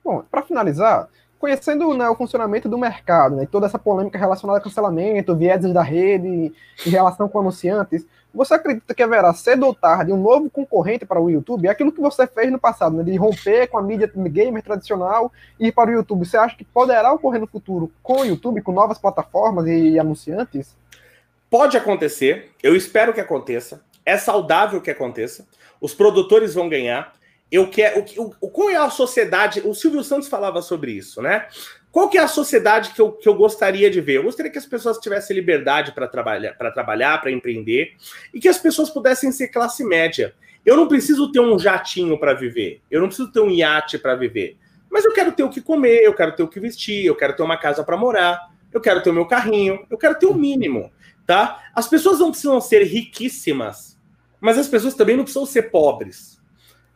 [0.04, 1.08] Bom, para finalizar,
[1.42, 5.82] conhecendo né, o funcionamento do mercado, né, toda essa polêmica relacionada a cancelamento, vieses da
[5.82, 6.52] rede,
[6.86, 11.20] em relação com anunciantes, você acredita que haverá cedo ou tarde um novo concorrente para
[11.20, 11.66] o YouTube?
[11.66, 15.32] É aquilo que você fez no passado, né, de romper com a mídia gamer tradicional
[15.58, 16.24] e ir para o YouTube.
[16.24, 20.76] Você acha que poderá ocorrer no futuro com o YouTube, com novas plataformas e anunciantes?
[21.50, 23.82] Pode acontecer, eu espero que aconteça.
[24.06, 25.44] É saudável que aconteça.
[25.80, 27.12] Os produtores vão ganhar
[27.52, 28.02] eu quero.
[28.16, 29.60] O, o, qual é a sociedade?
[29.62, 31.46] O Silvio Santos falava sobre isso, né?
[31.90, 34.16] Qual que é a sociedade que eu, que eu gostaria de ver?
[34.16, 37.94] Eu gostaria que as pessoas tivessem liberdade para trabalhar, para trabalhar, para empreender,
[38.32, 40.34] e que as pessoas pudessem ser classe média.
[40.64, 44.14] Eu não preciso ter um jatinho para viver, eu não preciso ter um iate para
[44.14, 44.56] viver,
[44.88, 47.34] mas eu quero ter o que comer, eu quero ter o que vestir, eu quero
[47.34, 50.34] ter uma casa para morar, eu quero ter o meu carrinho, eu quero ter o
[50.34, 50.90] mínimo,
[51.26, 51.62] tá?
[51.74, 53.98] As pessoas não precisam ser riquíssimas,
[54.40, 56.41] mas as pessoas também não precisam ser pobres.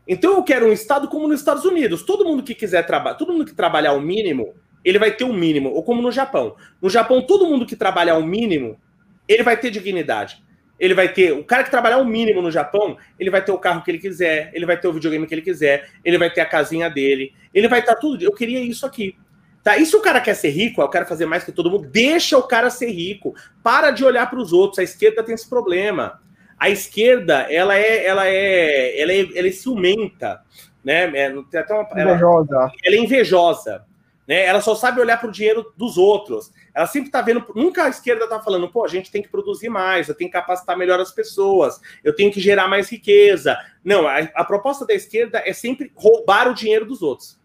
[0.06, 2.02] Então eu quero um estado como nos Estados Unidos.
[2.02, 4.54] Todo mundo que quiser trabalhar, todo mundo que trabalhar o mínimo,
[4.84, 5.70] ele vai ter o um mínimo.
[5.70, 6.54] Ou como no Japão.
[6.80, 8.78] No Japão, todo mundo que trabalhar o mínimo,
[9.26, 10.44] ele vai ter dignidade.
[10.78, 11.32] Ele vai ter.
[11.32, 13.98] O cara que trabalhar o mínimo no Japão, ele vai ter o carro que ele
[13.98, 17.32] quiser, ele vai ter o videogame que ele quiser, ele vai ter a casinha dele,
[17.52, 18.22] ele vai estar tudo.
[18.22, 19.16] Eu queria isso aqui.
[19.64, 19.76] Tá?
[19.76, 22.38] E se o cara quer ser rico, eu quero fazer mais que todo mundo, deixa
[22.38, 23.34] o cara ser rico.
[23.64, 24.78] Para de olhar para os outros.
[24.78, 26.20] A esquerda tem esse problema.
[26.58, 30.42] A esquerda, ela é, ela é, ela é, ela é ciumenta,
[30.82, 31.04] né?
[31.14, 32.72] É, tem até uma, ela, invejosa.
[32.84, 33.84] Ela é invejosa,
[34.26, 34.44] né?
[34.44, 36.52] Ela só sabe olhar para o dinheiro dos outros.
[36.74, 39.68] Ela sempre está vendo, nunca a esquerda está falando, pô, a gente tem que produzir
[39.68, 43.58] mais, eu tenho que capacitar melhor as pessoas, eu tenho que gerar mais riqueza.
[43.84, 47.38] Não, a, a proposta da esquerda é sempre roubar o dinheiro dos outros.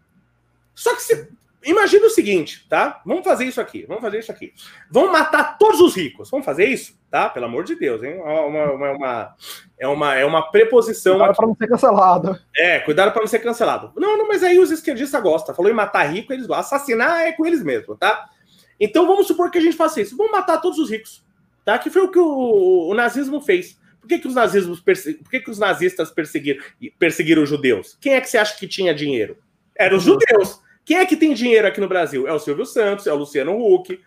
[0.74, 1.28] Só que se,
[1.64, 3.00] Imagina o seguinte, tá?
[3.06, 4.52] Vamos fazer isso aqui, vamos fazer isso aqui.
[4.90, 6.28] Vamos matar todos os ricos.
[6.30, 7.28] Vamos fazer isso, tá?
[7.28, 8.14] Pelo amor de Deus, hein?
[8.14, 9.36] É uma, uma, uma
[9.78, 11.18] é, uma, é uma preposição.
[11.18, 12.38] Cuidado para não ser cancelado.
[12.56, 13.92] É, cuidado para não ser cancelado.
[13.96, 15.54] Não, não, mas aí os esquerdistas gostam.
[15.54, 16.76] Falou em matar rico, eles gostam.
[16.76, 18.28] Assassinar é com eles mesmo, tá?
[18.80, 20.16] Então vamos supor que a gente faça isso.
[20.16, 21.24] Vamos matar todos os ricos,
[21.64, 21.78] tá?
[21.78, 23.80] Que foi o que o, o nazismo fez.
[24.00, 26.60] Por que, que os nazismos Por que, que os nazistas perseguiram,
[26.98, 27.96] perseguiram os judeus?
[28.00, 29.38] Quem é que você acha que tinha dinheiro?
[29.76, 30.60] Eram os judeus.
[30.84, 32.26] Quem é que tem dinheiro aqui no Brasil?
[32.26, 34.00] É o Silvio Santos, é o Luciano Huck,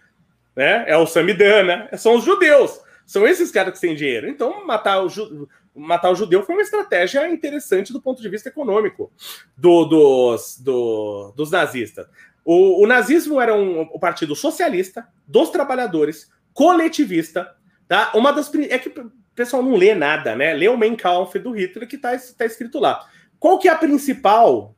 [0.55, 0.85] né?
[0.87, 2.79] é o Samidana, são os judeus.
[3.05, 4.27] São esses caras que têm dinheiro.
[4.27, 5.47] Então, matar o, ju...
[5.75, 9.11] matar o judeu foi uma estratégia interessante do ponto de vista econômico
[9.55, 12.07] do, dos, do, dos nazistas.
[12.43, 17.55] O, o, nazismo era um, um partido socialista, dos trabalhadores, coletivista.
[17.87, 18.11] Tá?
[18.15, 20.53] Uma das é que o pessoal não lê nada, né?
[20.53, 23.07] Lê o Mein Kampf do Hitler que está tá escrito lá.
[23.39, 24.74] Qual que é a principal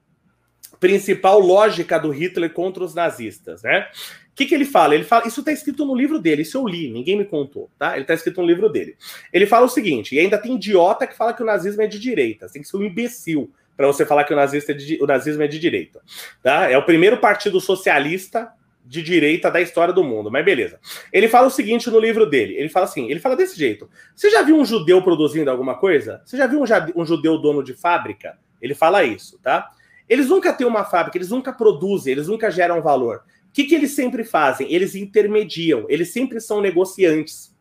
[0.80, 3.88] principal lógica do Hitler contra os nazistas, né?
[4.32, 4.94] O que, que ele fala?
[4.94, 7.94] Ele fala, isso está escrito no livro dele, isso eu li, ninguém me contou, tá?
[7.94, 8.96] Ele está escrito no livro dele.
[9.34, 11.98] Ele fala o seguinte, e ainda tem idiota que fala que o nazismo é de
[11.98, 15.06] direita, tem que ser um imbecil para você falar que o, nazista é de, o
[15.06, 16.02] nazismo é de direita,
[16.42, 16.70] tá?
[16.70, 18.52] É o primeiro partido socialista
[18.84, 20.80] de direita da história do mundo, mas beleza.
[21.12, 24.30] Ele fala o seguinte no livro dele, ele fala assim, ele fala desse jeito, você
[24.30, 26.22] já viu um judeu produzindo alguma coisa?
[26.26, 28.38] Você já viu um, um judeu dono de fábrica?
[28.62, 29.70] Ele fala isso, tá?
[30.10, 33.24] Eles nunca têm uma fábrica, eles nunca produzem, eles nunca geram valor.
[33.50, 34.72] O que, que eles sempre fazem?
[34.72, 37.56] Eles intermediam, eles sempre são negociantes.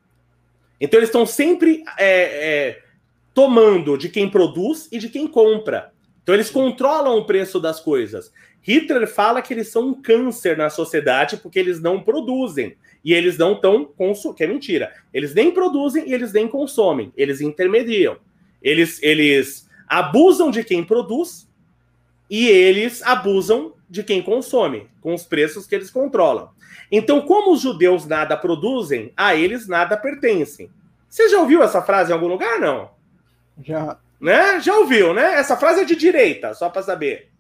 [0.81, 2.09] Então eles estão sempre é,
[2.69, 2.83] é,
[3.33, 5.93] tomando de quem produz e de quem compra.
[6.23, 8.33] Então eles controlam o preço das coisas.
[8.61, 12.77] Hitler fala que eles são um câncer na sociedade porque eles não produzem.
[13.05, 14.37] E eles não estão consumendo.
[14.37, 14.93] Que é mentira.
[15.15, 17.13] Eles nem produzem e eles nem consomem.
[17.17, 18.17] Eles intermediam.
[18.61, 21.46] Eles, eles abusam de quem produz
[22.29, 26.51] e eles abusam de quem consome, com os preços que eles controlam.
[26.91, 30.71] Então, como os judeus nada produzem, a eles nada pertencem.
[31.09, 32.91] Você já ouviu essa frase em algum lugar, não?
[33.63, 33.97] Já.
[34.21, 34.61] Né?
[34.61, 35.35] Já ouviu, né?
[35.35, 37.31] Essa frase é de direita, só para saber.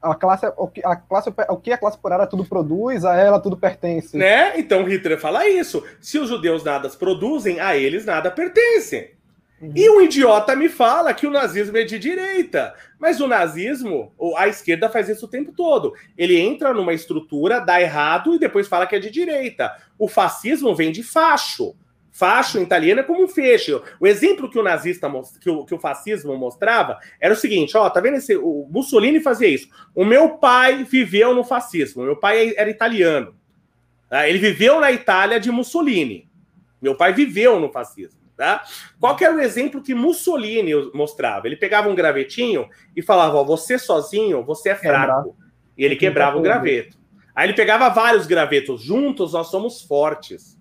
[0.00, 3.40] A classe, o que a classe, o que a classe operária tudo produz, a ela
[3.40, 4.16] tudo pertence.
[4.16, 4.58] Né?
[4.58, 5.84] Então Hitler fala isso.
[6.00, 9.15] Se os judeus nada produzem, a eles nada pertencem.
[9.60, 9.72] Uhum.
[9.74, 12.74] E um idiota me fala que o nazismo é de direita.
[12.98, 15.94] Mas o nazismo, a esquerda faz isso o tempo todo.
[16.16, 19.74] Ele entra numa estrutura, dá errado e depois fala que é de direita.
[19.98, 21.74] O fascismo vem de facho.
[22.10, 23.78] Facho em italiano é como um feixe.
[24.00, 25.06] O exemplo que o nazista,
[25.38, 28.34] que o, que o fascismo mostrava era o seguinte: ó, tá vendo esse?
[28.36, 29.68] O Mussolini fazia isso.
[29.94, 32.04] O meu pai viveu no fascismo.
[32.04, 33.34] Meu pai era italiano.
[34.08, 34.26] Tá?
[34.26, 36.26] Ele viveu na Itália de Mussolini.
[36.80, 38.25] Meu pai viveu no fascismo.
[38.36, 38.64] Tá?
[39.00, 41.46] Qual que era o exemplo que Mussolini mostrava?
[41.46, 45.34] Ele pegava um gravetinho e falava: ó, você sozinho, você é fraco.
[45.76, 46.98] E ele quebrava o graveto.
[47.34, 48.82] Aí ele pegava vários gravetos.
[48.82, 50.56] Juntos nós somos fortes.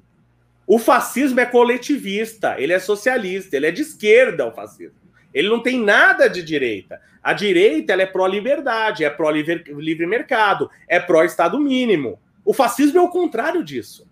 [0.67, 4.97] O fascismo é coletivista, ele é socialista, ele é de esquerda, o fascismo.
[5.33, 6.99] Ele não tem nada de direita.
[7.21, 12.19] A direita ela é pró-liberdade, é pró-livre mercado, é pró-estado mínimo.
[12.43, 14.07] O fascismo é o contrário disso.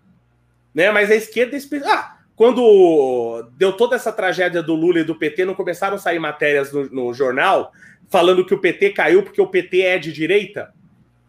[0.74, 0.90] Né?
[0.90, 1.56] Mas a esquerda.
[1.56, 5.98] É ah, quando deu toda essa tragédia do Lula e do PT, não começaram a
[5.98, 7.72] sair matérias no, no jornal
[8.10, 10.72] falando que o PT caiu porque o PT é de direita?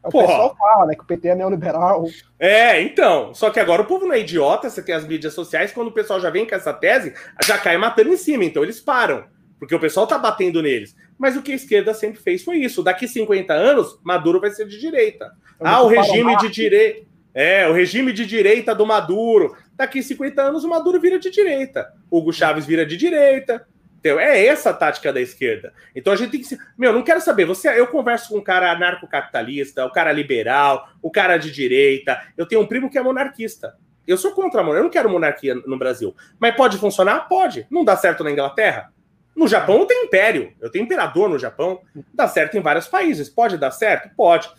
[0.03, 0.27] O Porra.
[0.27, 2.05] pessoal fala, né, que o PT é neoliberal.
[2.39, 3.33] É, então.
[3.33, 5.91] Só que agora o povo não é idiota, você tem as mídias sociais, quando o
[5.91, 7.13] pessoal já vem com essa tese,
[7.43, 9.25] já cai matando em cima, então eles param.
[9.57, 10.95] Porque o pessoal tá batendo neles.
[11.17, 12.83] Mas o que a esquerda sempre fez foi isso.
[12.83, 15.31] Daqui 50 anos, Maduro vai ser de direita.
[15.59, 17.07] ah, o regime de direita.
[17.33, 19.57] É, o regime de direita do Maduro.
[19.75, 21.91] Daqui 50 anos o Maduro vira de direita.
[22.09, 23.67] Hugo Chaves vira de direita.
[23.97, 24.19] Entendeu?
[24.19, 25.73] É essa a tática da esquerda.
[25.95, 26.57] Então a gente tem que.
[26.77, 27.45] Meu, não quero saber.
[27.45, 32.21] Você, eu converso com um cara anarcocapitalista, o cara liberal, o cara de direita.
[32.37, 33.75] Eu tenho um primo que é monarquista.
[34.07, 34.79] Eu sou contra a monarquia.
[34.79, 36.15] Eu não quero monarquia no Brasil.
[36.39, 37.27] Mas pode funcionar?
[37.27, 37.65] Pode.
[37.69, 38.93] Não dá certo na Inglaterra?
[39.35, 40.53] No Japão eu tenho império.
[40.61, 41.81] Eu tenho imperador no Japão.
[42.13, 43.27] Dá certo em vários países.
[43.27, 44.15] Pode dar certo?
[44.15, 44.49] Pode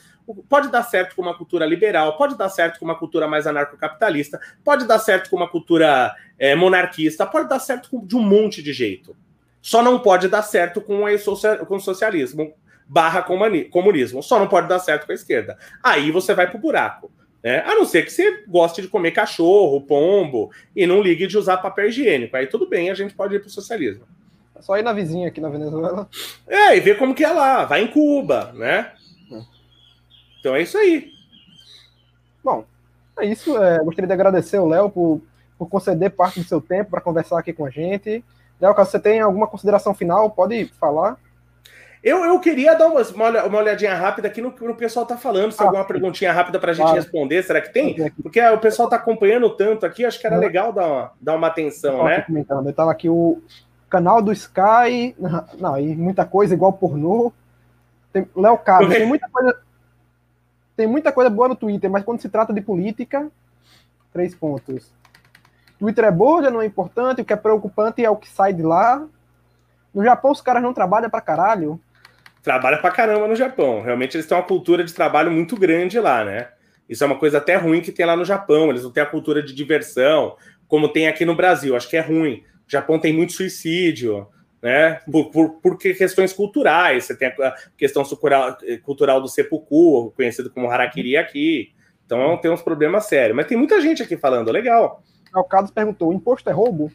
[0.48, 4.40] pode dar certo com uma cultura liberal, pode dar certo com uma cultura mais anarcocapitalista,
[4.64, 8.62] pode dar certo com uma cultura é, monarquista, pode dar certo com, de um monte
[8.62, 9.16] de jeito.
[9.62, 12.54] Só não pode dar certo com, o socialismo
[12.86, 14.22] barra comunismo.
[14.22, 15.58] Só não pode dar certo com a esquerda.
[15.82, 17.10] Aí você vai pro buraco.
[17.42, 17.64] Né?
[17.66, 21.56] A não ser que você goste de comer cachorro, pombo, e não ligue de usar
[21.58, 22.36] papel higiênico.
[22.36, 24.04] Aí tudo bem, a gente pode ir pro socialismo.
[24.54, 26.08] É só ir na vizinha aqui na Venezuela.
[26.46, 27.64] É, e ver como que é lá.
[27.64, 28.92] Vai em Cuba, né?
[30.46, 31.10] Então é isso aí.
[32.44, 32.64] Bom,
[33.18, 33.60] é isso.
[33.60, 35.20] É, gostaria de agradecer o Léo por,
[35.58, 38.24] por conceder parte do seu tempo para conversar aqui com a gente.
[38.60, 41.16] Léo, caso você tenha alguma consideração final, pode falar.
[42.00, 43.02] Eu, eu queria dar uma,
[43.44, 46.60] uma olhadinha rápida aqui no que o pessoal está falando, se ah, alguma perguntinha rápida
[46.60, 47.00] para a gente claro.
[47.00, 47.96] responder, será que tem?
[48.22, 51.48] Porque o pessoal está acompanhando tanto aqui, acho que era legal dar uma, dar uma
[51.48, 52.20] atenção, né?
[52.20, 52.66] Comentando.
[52.66, 53.42] Eu estava aqui o
[53.90, 55.16] canal do Sky,
[55.58, 57.32] não, e muita coisa igual pornô.
[58.36, 59.65] Léo Carlos, tem muita coisa,
[60.76, 63.30] tem muita coisa boa no Twitter, mas quando se trata de política,
[64.12, 64.92] três pontos.
[65.78, 68.62] Twitter é bolha, não é importante, o que é preocupante é o que sai de
[68.62, 69.06] lá.
[69.94, 71.80] No Japão, os caras não trabalham pra caralho.
[72.42, 73.82] Trabalha pra caramba no Japão.
[73.82, 76.48] Realmente eles têm uma cultura de trabalho muito grande lá, né?
[76.88, 78.70] Isso é uma coisa até ruim que tem lá no Japão.
[78.70, 80.36] Eles não têm a cultura de diversão,
[80.68, 81.74] como tem aqui no Brasil.
[81.74, 82.44] Acho que é ruim.
[82.66, 84.28] O Japão tem muito suicídio
[84.66, 85.00] né?
[85.10, 87.04] Por, por, por, questões culturais.
[87.04, 88.02] Você tem a questão
[88.82, 91.72] cultural do seppuku, conhecido como harakiri aqui.
[92.04, 93.36] Então tem uns problemas sérios.
[93.36, 95.04] Mas tem muita gente aqui falando, legal.
[95.32, 96.90] O Carlos perguntou: imposto é roubo?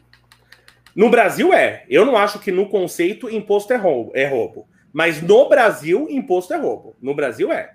[0.94, 1.86] No Brasil é.
[1.88, 4.12] Eu não acho que no conceito imposto é roubo.
[4.14, 4.66] É roubo.
[4.92, 6.94] Mas no Brasil, imposto é roubo.
[7.00, 7.72] No Brasil é.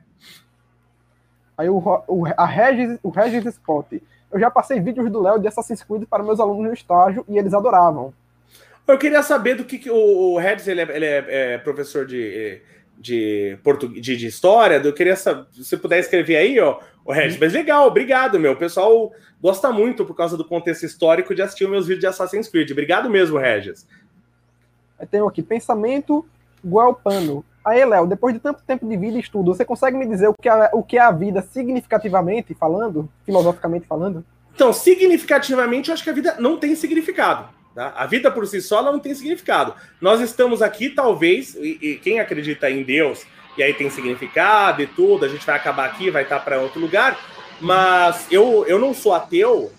[1.58, 3.94] Aí o, o, a Regis, o Regis Spot.
[4.32, 7.40] Eu já passei vídeos do Léo de Assassin's Creed para meus alunos no estágio e
[7.40, 8.14] eles adoravam.
[8.88, 9.96] Eu queria saber do que, que o,
[10.34, 12.62] o Regis ele, é, ele é, é, professor de,
[12.98, 14.76] de, português, de, de, história.
[14.76, 17.38] Eu queria saber, se você puder escrever aí, ó, o Regis.
[17.38, 18.54] Mas legal, obrigado, meu.
[18.54, 19.12] O pessoal
[19.42, 22.72] gosta muito, por causa do contexto histórico, de assistir meus vídeos de Assassin's Creed.
[22.72, 23.86] Obrigado mesmo, Regis.
[25.12, 26.26] Tem aqui, pensamento
[26.64, 27.44] Guelpano.
[27.64, 30.34] Aí, Léo, depois de tanto tempo de vida e estudo, você consegue me dizer o
[30.34, 34.24] que, é, o que é a vida significativamente falando, filosoficamente falando?
[34.56, 37.50] Então, significativamente, eu acho que a vida não tem significado.
[37.78, 37.94] Tá?
[37.96, 39.76] A vida por si só não tem significado.
[40.02, 43.24] Nós estamos aqui, talvez, e, e, quem acredita em Deus,
[43.56, 46.82] e aí tem significado e tudo, a gente vai acabar aqui, vai estar para outro
[46.82, 47.16] lugar,
[47.62, 49.72] mas eu, eu não sou ateu,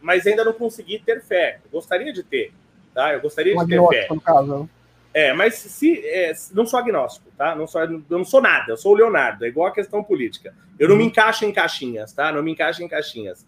[0.00, 1.58] mas ainda não consegui ter fé.
[1.66, 2.50] Eu gostaria de ter,
[2.94, 3.12] tá?
[3.12, 4.06] Eu gostaria um de ter fé.
[4.08, 4.70] No caso.
[5.12, 7.54] É, mas se é, não sou agnóstico, tá?
[7.54, 10.54] Não sou, eu não sou nada, eu sou o Leonardo, é igual a questão política.
[10.78, 12.32] Eu não me encaixo em caixinhas, tá?
[12.32, 13.44] Não me encaixo em caixinhas.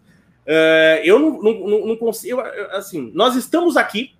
[0.47, 2.39] Uh, eu não, não, não consigo.
[2.71, 4.13] Assim, nós estamos aqui,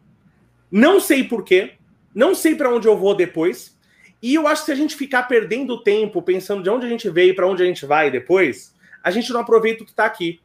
[0.70, 1.76] não sei porquê,
[2.14, 3.78] não sei para onde eu vou depois,
[4.22, 7.10] e eu acho que se a gente ficar perdendo tempo pensando de onde a gente
[7.10, 10.06] veio e para onde a gente vai depois, a gente não aproveita o que está
[10.06, 10.41] aqui.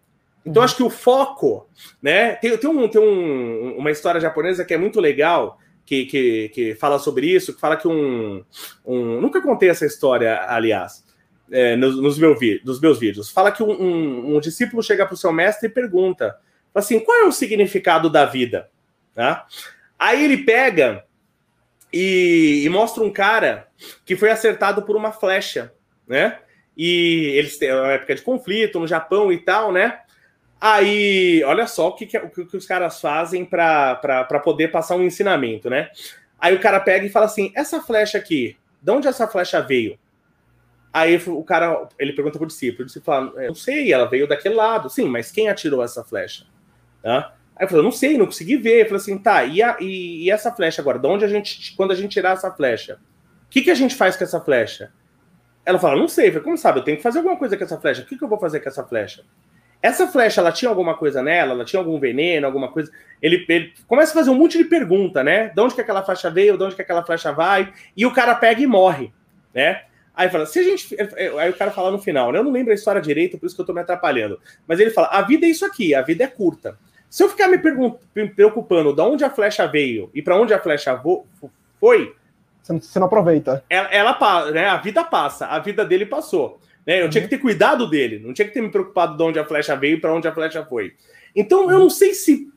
[0.46, 0.64] Então, uhum.
[0.64, 1.66] acho que o foco,
[2.00, 2.36] né?
[2.36, 6.74] Tem, tem, um, tem um, uma história japonesa que é muito legal, que, que, que
[6.76, 8.44] fala sobre isso, que fala que um,
[8.84, 11.04] um nunca contei essa história, aliás,
[11.52, 13.30] é, nos, nos, meu, nos meus vídeos.
[13.30, 16.36] Fala que um, um, um discípulo chega para o seu mestre e pergunta
[16.74, 18.70] assim, qual é o significado da vida?
[19.14, 19.46] Tá?
[19.98, 21.04] Aí ele pega
[21.92, 23.68] e, e, mostra um cara
[24.06, 25.72] que foi acertado por uma flecha,
[26.08, 26.38] né?
[26.74, 30.00] E eles têm uma época de conflito no Japão e tal, né?
[30.58, 35.02] Aí, olha só o que, que, o que os caras fazem para poder passar um
[35.02, 35.90] ensinamento, né?
[36.38, 39.98] Aí o cara pega e fala assim: essa flecha aqui, de onde essa flecha veio?
[40.92, 44.54] Aí o cara, ele pergunta pro discípulo, o discípulo fala, não sei, ela veio daquele
[44.54, 44.90] lado.
[44.90, 46.44] Sim, mas quem atirou essa flecha?
[47.02, 47.34] Tá?
[47.56, 48.82] Aí eu falei, não sei, não consegui ver.
[48.82, 50.98] Eu falei assim, tá, e, a, e, e, essa flecha agora?
[50.98, 52.98] De onde a gente, quando a gente tirar essa flecha,
[53.46, 54.92] o que, que a gente faz com essa flecha?
[55.64, 56.28] Ela fala, não sei.
[56.30, 56.80] Falei, como sabe?
[56.80, 58.02] Eu tenho que fazer alguma coisa com essa flecha.
[58.02, 59.24] O que, que eu vou fazer com essa flecha?
[59.80, 61.52] Essa flecha, ela tinha alguma coisa nela?
[61.52, 62.92] Ela tinha algum veneno, alguma coisa?
[63.20, 65.48] Ele, ele, começa a fazer um monte de pergunta, né?
[65.48, 66.58] De onde que aquela flecha veio?
[66.58, 67.72] De onde que aquela flecha vai?
[67.96, 69.12] E o cara pega e morre,
[69.54, 69.82] né?
[70.14, 70.96] Aí fala, se a gente.
[71.38, 72.38] Aí o cara fala no final, né?
[72.38, 74.38] Eu não lembro a história direito, por isso que eu tô me atrapalhando.
[74.66, 76.78] Mas ele fala: a vida é isso aqui, a vida é curta.
[77.08, 77.58] Se eu ficar me,
[78.14, 80.98] me preocupando de onde a flecha veio e para onde a flecha
[81.78, 82.14] foi.
[82.62, 83.62] Você não aproveita.
[83.68, 86.60] Ela, ela né, a vida passa, a vida dele passou.
[86.86, 87.00] Né?
[87.00, 87.10] Eu uhum.
[87.10, 89.76] tinha que ter cuidado dele, não tinha que ter me preocupado de onde a flecha
[89.76, 90.94] veio e para onde a flecha foi.
[91.34, 92.48] Então, eu não sei se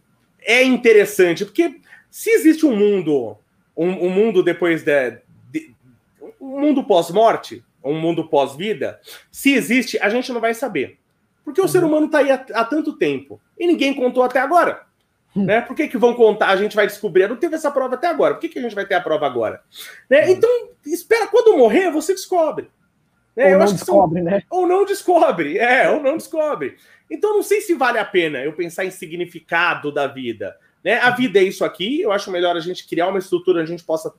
[0.42, 1.76] é interessante, porque
[2.10, 3.38] se existe um mundo,
[3.76, 5.18] um, um mundo depois de, de,
[6.46, 9.00] um mundo pós-morte, um mundo pós-vida,
[9.32, 11.00] se existe, a gente não vai saber.
[11.44, 11.90] Porque o ser uhum.
[11.90, 14.84] humano está aí há, há, tanto tempo e ninguém contou até agora.
[15.36, 15.46] Hum.
[15.46, 15.62] Né?
[15.62, 16.50] Por que, que vão contar?
[16.50, 17.28] A gente vai descobrir.
[17.28, 18.34] Não teve essa prova até agora.
[18.34, 19.62] Por que, que a gente vai ter a prova agora?
[20.10, 20.26] Né?
[20.26, 20.32] Uhum.
[20.32, 22.70] Então, espera quando morrer, você descobre.
[23.36, 23.54] Né?
[23.54, 24.32] Ou não descobre, são...
[24.32, 24.44] né?
[24.50, 26.78] Ou não descobre, é, ou não descobre.
[27.12, 30.56] Então não sei se vale a pena eu pensar em significado da vida.
[30.84, 31.00] Né?
[31.00, 33.76] A vida é isso aqui, eu acho melhor a gente criar uma estrutura onde a
[33.76, 34.14] gente possa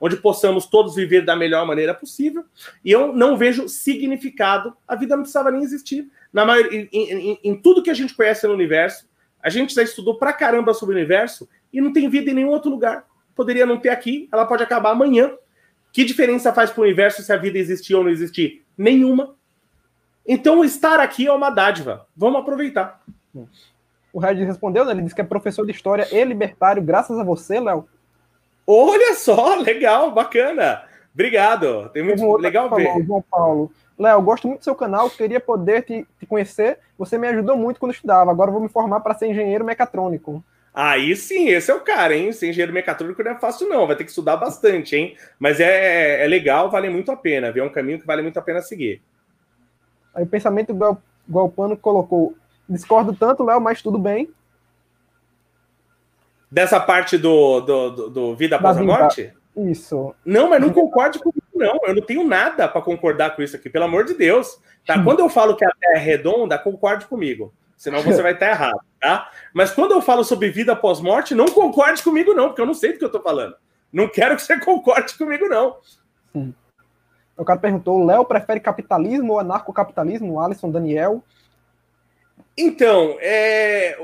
[0.00, 2.44] onde possamos todos viver da melhor maneira possível.
[2.84, 4.74] E eu não vejo significado.
[4.88, 6.10] A vida não precisava nem existir.
[6.32, 9.06] Na maioria, em, em, em tudo que a gente conhece no universo,
[9.42, 12.48] a gente já estudou pra caramba sobre o universo e não tem vida em nenhum
[12.48, 13.04] outro lugar.
[13.34, 15.32] Poderia não ter aqui, ela pode acabar amanhã.
[15.92, 18.64] Que diferença faz para o universo se a vida existir ou não existir?
[18.76, 19.34] Nenhuma.
[20.26, 22.06] Então, estar aqui é uma dádiva.
[22.16, 23.02] Vamos aproveitar.
[24.12, 24.92] O Regis respondeu, né?
[24.92, 27.88] Ele disse que é professor de história e libertário, graças a você, Léo.
[28.72, 30.82] Olha só, legal, bacana.
[31.12, 31.88] Obrigado.
[31.88, 32.86] Tem muito legal ver.
[32.86, 33.72] Falou, João Paulo.
[33.98, 36.78] Léo, gosto muito do seu canal, queria poder te, te, conhecer.
[36.96, 38.30] Você me ajudou muito quando eu estudava.
[38.30, 40.42] Agora vou me formar para ser engenheiro mecatrônico.
[40.72, 42.32] Aí sim, esse é o cara, hein?
[42.32, 43.88] Ser engenheiro mecatrônico não é fácil, não.
[43.88, 45.16] Vai ter que estudar bastante, hein?
[45.38, 47.50] Mas é, é legal, vale muito a pena.
[47.50, 49.02] Ver um caminho que vale muito a pena seguir.
[50.14, 52.34] Aí o pensamento igual, igual o Pano colocou.
[52.68, 54.30] Discordo tanto, Léo, mas tudo bem.
[56.50, 59.32] Dessa parte do, do, do, do vida após a morte?
[59.56, 60.14] Isso.
[60.24, 61.78] Não, mas não concorde comigo, não.
[61.84, 64.58] Eu não tenho nada para concordar com isso aqui, pelo amor de Deus.
[64.86, 65.02] Tá?
[65.02, 68.78] Quando eu falo que a Terra é redonda, concorde comigo senão você vai estar errado,
[69.00, 69.30] tá?
[69.54, 72.74] Mas quando eu falo sobre vida após morte, não concorde comigo, não, porque eu não
[72.74, 73.56] sei do que eu estou falando.
[73.90, 75.78] Não quero que você concorde comigo, não.
[76.30, 76.54] Sim.
[77.38, 80.38] O cara perguntou: Léo prefere capitalismo ou anarcocapitalismo?
[80.38, 81.24] Alisson Daniel.
[82.54, 83.96] Então, é,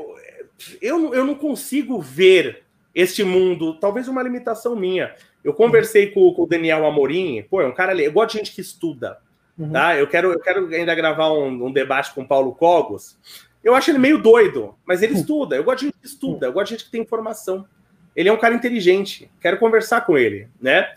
[0.80, 2.64] eu, eu não consigo ver
[2.94, 5.14] este mundo, talvez uma limitação minha.
[5.44, 8.52] Eu conversei com, com o Daniel Amorim, pô, é um cara, eu gosto de gente
[8.54, 9.18] que estuda,
[9.58, 9.70] uhum.
[9.70, 9.96] tá?
[9.96, 13.18] Eu quero, eu quero ainda gravar um, um, debate com o Paulo Cogos.
[13.62, 15.20] Eu acho ele meio doido, mas ele uhum.
[15.20, 15.56] estuda.
[15.56, 17.66] Eu gosto de gente que estuda, eu gosto de gente que tem informação.
[18.14, 20.96] Ele é um cara inteligente, quero conversar com ele, né?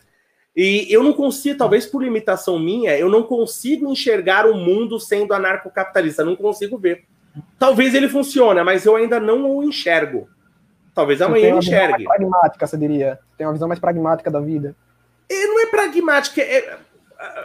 [0.55, 5.33] E eu não consigo, talvez por limitação minha, eu não consigo enxergar o mundo sendo
[5.33, 7.05] anarcocapitalista, não consigo ver.
[7.57, 10.29] Talvez ele funcione, mas eu ainda não o enxergo.
[10.93, 12.03] Talvez amanhã eu enxergue.
[12.03, 13.19] Mais pragmática, você diria.
[13.37, 14.75] Tem uma visão mais pragmática da vida.
[15.29, 16.77] E não é pragmática, é,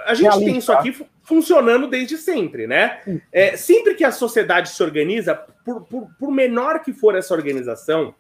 [0.07, 0.51] a gente Realista.
[0.51, 3.01] tem isso aqui funcionando desde sempre, né?
[3.33, 5.35] É, sempre que a sociedade se organiza,
[5.65, 8.15] por, por, por, menor que for essa organização,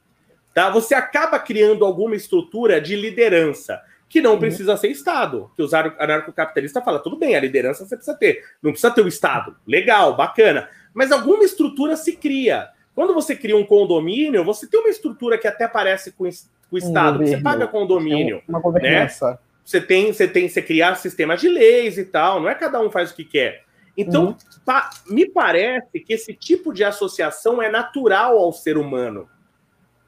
[0.53, 0.69] tá?
[0.70, 4.41] Você acaba criando alguma estrutura de liderança que não uhum.
[4.41, 5.51] precisa ser Estado.
[5.57, 9.09] Que os anarcocapitalistas falam, tudo bem, a liderança você precisa ter, não precisa ter o
[9.09, 9.57] Estado.
[9.66, 10.69] Legal, bacana.
[10.94, 12.68] Mas alguma estrutura se cria.
[12.94, 17.22] Quando você cria um condomínio, você tem uma estrutura que até parece com, o Estado.
[17.22, 18.40] Um você paga condomínio.
[18.48, 19.32] Uma governança.
[19.32, 19.38] Né?
[19.64, 22.40] Você tem, você tem, você criar sistemas de leis e tal.
[22.40, 23.64] Não é cada um faz o que quer.
[23.96, 24.36] Então, uhum.
[24.64, 29.28] pa, me parece que esse tipo de associação é natural ao ser humano.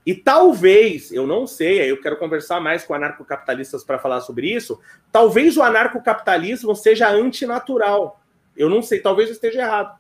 [0.04, 4.80] E talvez, eu não sei, eu quero conversar mais com anarcocapitalistas para falar sobre isso.
[5.10, 8.20] Talvez o anarcocapitalismo seja antinatural.
[8.56, 9.98] Eu não sei, talvez eu esteja errado.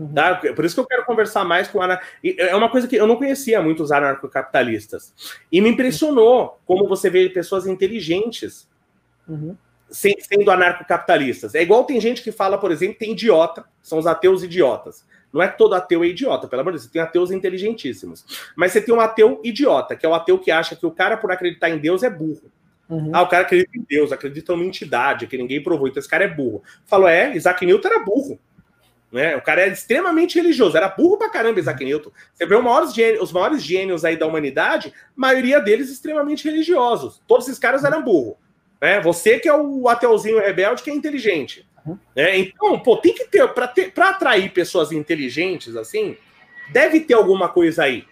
[0.00, 0.14] Uhum.
[0.14, 0.34] Tá?
[0.36, 2.00] Por isso que eu quero conversar mais com anar...
[2.24, 5.12] É uma coisa que eu não conhecia muitos anarcocapitalistas.
[5.52, 8.66] E me impressionou como você vê pessoas inteligentes
[9.28, 9.54] uhum.
[9.90, 11.54] sendo anarcocapitalistas.
[11.54, 15.04] É igual tem gente que fala, por exemplo, tem idiota, são os ateus idiotas.
[15.30, 18.50] Não é que todo ateu é idiota, pelo amor de Deus, você tem ateus inteligentíssimos.
[18.56, 21.16] Mas você tem um ateu idiota, que é o ateu que acha que o cara,
[21.16, 22.50] por acreditar em Deus, é burro.
[22.88, 23.10] Uhum.
[23.12, 26.24] Ah, o cara acredita em Deus, acredita numa entidade que ninguém provou, então esse cara
[26.24, 26.62] é burro.
[26.86, 28.40] Falou, é, Isaac Newton era burro.
[29.10, 29.36] Né?
[29.36, 32.12] O cara era extremamente religioso, era burro pra caramba, Isaac Newton.
[32.32, 37.20] Você vê os maiores, gênios, os maiores gênios aí da humanidade, maioria deles extremamente religiosos.
[37.26, 38.38] Todos esses caras eram burro.
[38.80, 39.00] Né?
[39.00, 41.68] Você que é o ateuzinho rebelde que é inteligente.
[41.84, 41.98] Uhum.
[42.14, 42.38] Né?
[42.38, 46.16] Então, pô, tem que ter, para ter, para atrair pessoas inteligentes assim,
[46.70, 48.04] deve ter alguma coisa aí.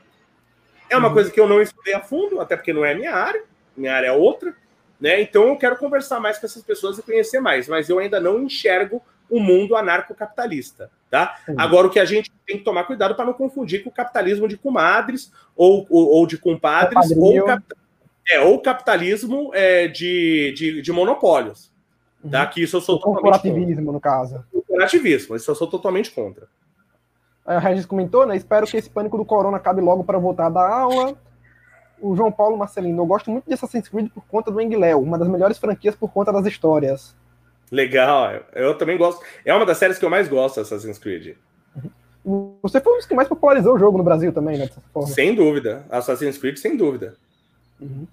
[0.91, 1.15] É uma uhum.
[1.15, 3.45] coisa que eu não estudei a fundo, até porque não é minha área,
[3.77, 4.55] minha área é outra,
[5.01, 5.21] né?
[5.21, 8.43] Então eu quero conversar mais com essas pessoas e conhecer mais, mas eu ainda não
[8.43, 10.91] enxergo o mundo anarcocapitalista.
[11.11, 11.37] Tá?
[11.49, 11.55] Uhum.
[11.57, 14.47] Agora, o que a gente tem que tomar cuidado para não confundir com o capitalismo
[14.47, 17.65] de comadres ou, ou, ou de compadres ou, cap,
[18.31, 21.73] é, ou capitalismo é, de, de, de, monopólios.
[22.23, 22.31] Uhum.
[22.31, 22.47] Tá?
[22.47, 23.93] Que isso eu sou o totalmente corporativismo, contra.
[23.93, 24.45] no caso.
[24.53, 26.47] Corporativismo, isso eu sou totalmente contra.
[27.47, 28.37] A Regis comentou, né?
[28.37, 31.17] Espero que esse pânico do corona acabe logo para voltar a dar aula.
[31.99, 35.19] O João Paulo Marcelino, eu gosto muito de Assassin's Creed por conta do Enguiléu, uma
[35.19, 37.17] das melhores franquias por conta das histórias.
[37.71, 39.25] Legal, eu também gosto.
[39.45, 41.37] É uma das séries que eu mais gosto, Assassin's Creed.
[42.63, 44.69] Você foi um dos que mais popularizou o jogo no Brasil também, né?
[45.07, 45.85] Sem dúvida.
[45.89, 47.15] Assassin's Creed, sem dúvida.
[47.81, 48.07] Uhum.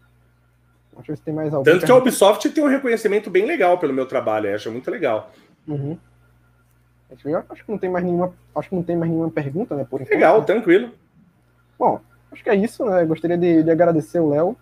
[0.98, 1.64] Acho que tem mais algum.
[1.64, 5.32] Tanto que a Ubisoft tem um reconhecimento bem legal pelo meu trabalho, acho muito legal.
[5.68, 5.98] Uhum.
[7.50, 8.34] Acho que não tem mais nenhuma.
[8.56, 9.86] Acho que não tem mais nenhuma pergunta, né?
[9.90, 10.14] Por enquanto.
[10.14, 10.92] Legal, tranquilo.
[11.78, 12.00] Bom,
[12.32, 13.06] acho que é isso, né?
[13.06, 14.56] Gostaria de, de agradecer o Léo.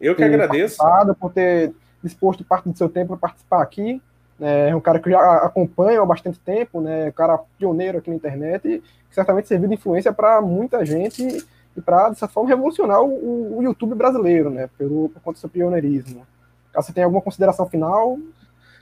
[0.00, 0.78] Eu que agradeço.
[1.18, 4.02] Por ter disposto parte do seu tempo para participar aqui.
[4.40, 7.08] É um cara que já acompanha há bastante tempo, né?
[7.08, 11.44] Um cara pioneiro aqui na internet e certamente serviu de influência para muita gente
[11.76, 14.68] e para, de certa forma, revolucionar o, o, YouTube brasileiro, né?
[14.76, 16.26] Pelo, por conta do seu pioneirismo.
[16.74, 18.18] Você tenha alguma consideração final.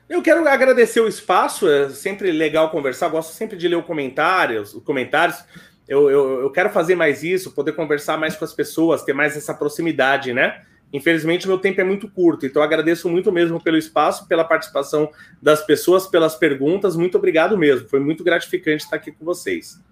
[0.09, 4.75] Eu quero agradecer o espaço, é sempre legal conversar, gosto sempre de ler os comentários,
[4.75, 5.45] os comentários.
[5.89, 9.37] Eu, eu, eu quero fazer mais isso, poder conversar mais com as pessoas, ter mais
[9.37, 10.63] essa proximidade, né?
[10.95, 15.11] Infelizmente, meu tempo é muito curto, então agradeço muito mesmo pelo espaço, pela participação
[15.43, 16.95] das pessoas, pelas perguntas.
[16.95, 17.89] Muito obrigado mesmo.
[17.89, 19.83] Foi muito gratificante estar aqui com vocês.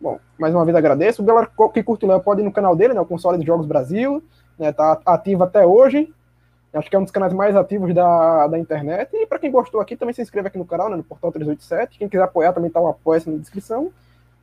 [0.00, 1.22] Bom, mais uma vez agradeço.
[1.22, 3.00] Galera que curte o Léo pode ir no canal dele, né?
[3.00, 4.20] O Console de Jogos Brasil.
[4.58, 6.12] Né, tá ativo até hoje.
[6.74, 9.08] Acho que é um dos canais mais ativos da, da internet.
[9.14, 11.96] E para quem gostou aqui, também se inscreve aqui no canal, né, no Portal 387.
[11.96, 13.92] Quem quiser apoiar também tá o apoio na descrição.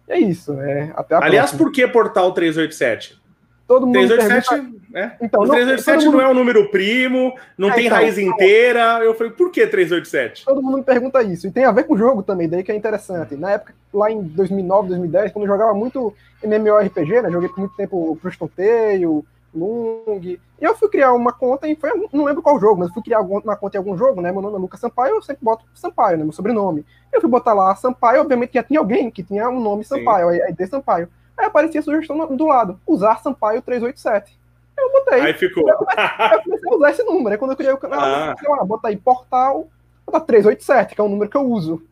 [0.07, 0.53] E é isso.
[0.53, 1.57] Né, até Aliás, próxima.
[1.57, 3.26] por que Portal 387?
[3.67, 4.85] Todo mundo 387, pergunta...
[4.89, 5.17] né?
[5.21, 6.21] Então, o 387 não, mundo...
[6.21, 8.99] não é um número primo, não é, tem então, raiz inteira.
[9.03, 10.45] Eu falei, por que 387?
[10.45, 11.47] Todo mundo me pergunta isso.
[11.47, 13.35] E tem a ver com o jogo também, daí que é interessante.
[13.35, 17.29] Na época, lá em 2009, 2010, quando eu jogava muito MMORPG, né?
[17.29, 19.05] Joguei por muito tempo Preston Tale,
[19.53, 20.21] Lung.
[20.23, 23.19] E eu fui criar uma conta e foi, não lembro qual jogo, mas fui criar
[23.19, 24.31] uma conta em algum jogo, né?
[24.31, 26.23] Meu nome é Lucas Sampaio, eu sempre boto Sampaio, né?
[26.23, 26.85] Meu sobrenome.
[27.11, 30.41] Eu fui botar lá Sampaio, obviamente já tinha alguém que tinha um nome Sampaio, Sim.
[30.41, 31.09] aí, aí Sampaio.
[31.37, 34.37] Aí aparecia a sugestão do lado, usar Sampaio 387.
[34.77, 35.21] Eu botei.
[35.21, 35.67] Aí ficou.
[35.67, 36.03] Eu comecei,
[36.33, 37.29] eu comecei a usar esse número.
[37.29, 38.35] Aí quando eu criei o canal, ah.
[38.41, 39.67] eu botei aí portal,
[40.05, 41.83] botar 387, que é o número que eu uso.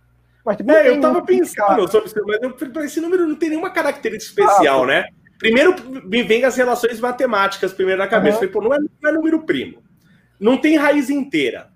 [0.45, 3.71] Mas, tipo, é, eu tava pensando sobre isso, mas eu, esse número não tem nenhuma
[3.71, 5.05] característica especial, ah, né?
[5.39, 8.35] Primeiro me vem as relações matemáticas primeiro na cabeça.
[8.35, 8.51] Uhum.
[8.51, 9.83] Falei, pô, não é, não é número primo.
[10.39, 11.69] Não tem raiz inteira.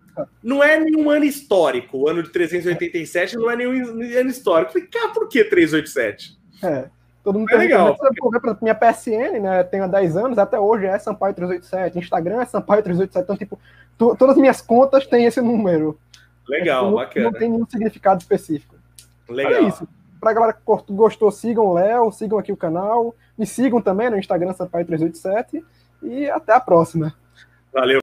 [0.43, 1.97] Não é nenhum ano histórico.
[1.97, 4.73] O ano de 387 não é nenhum ano histórico.
[4.73, 6.37] Falei, cara, por que 387?
[6.63, 6.89] É.
[7.23, 7.97] Todo mundo é legal.
[8.61, 9.63] Minha PSN, né?
[9.63, 11.99] Tenho há 10 anos, até hoje é Sampaio 387.
[11.99, 13.23] Instagram é Sampaio 387.
[13.23, 13.59] Então, tipo,
[13.97, 15.99] todas as minhas contas têm esse número.
[16.47, 17.25] Legal, é, tipo, bacana.
[17.25, 18.75] Não tem nenhum significado específico.
[19.27, 19.53] Legal.
[19.53, 19.87] É isso.
[20.19, 20.61] Pra galera que
[20.93, 23.15] gostou, sigam o Léo, sigam aqui o canal.
[23.37, 25.63] Me sigam também no Instagram Sampaio387.
[26.03, 27.13] E até a próxima.
[27.73, 27.97] Valeu.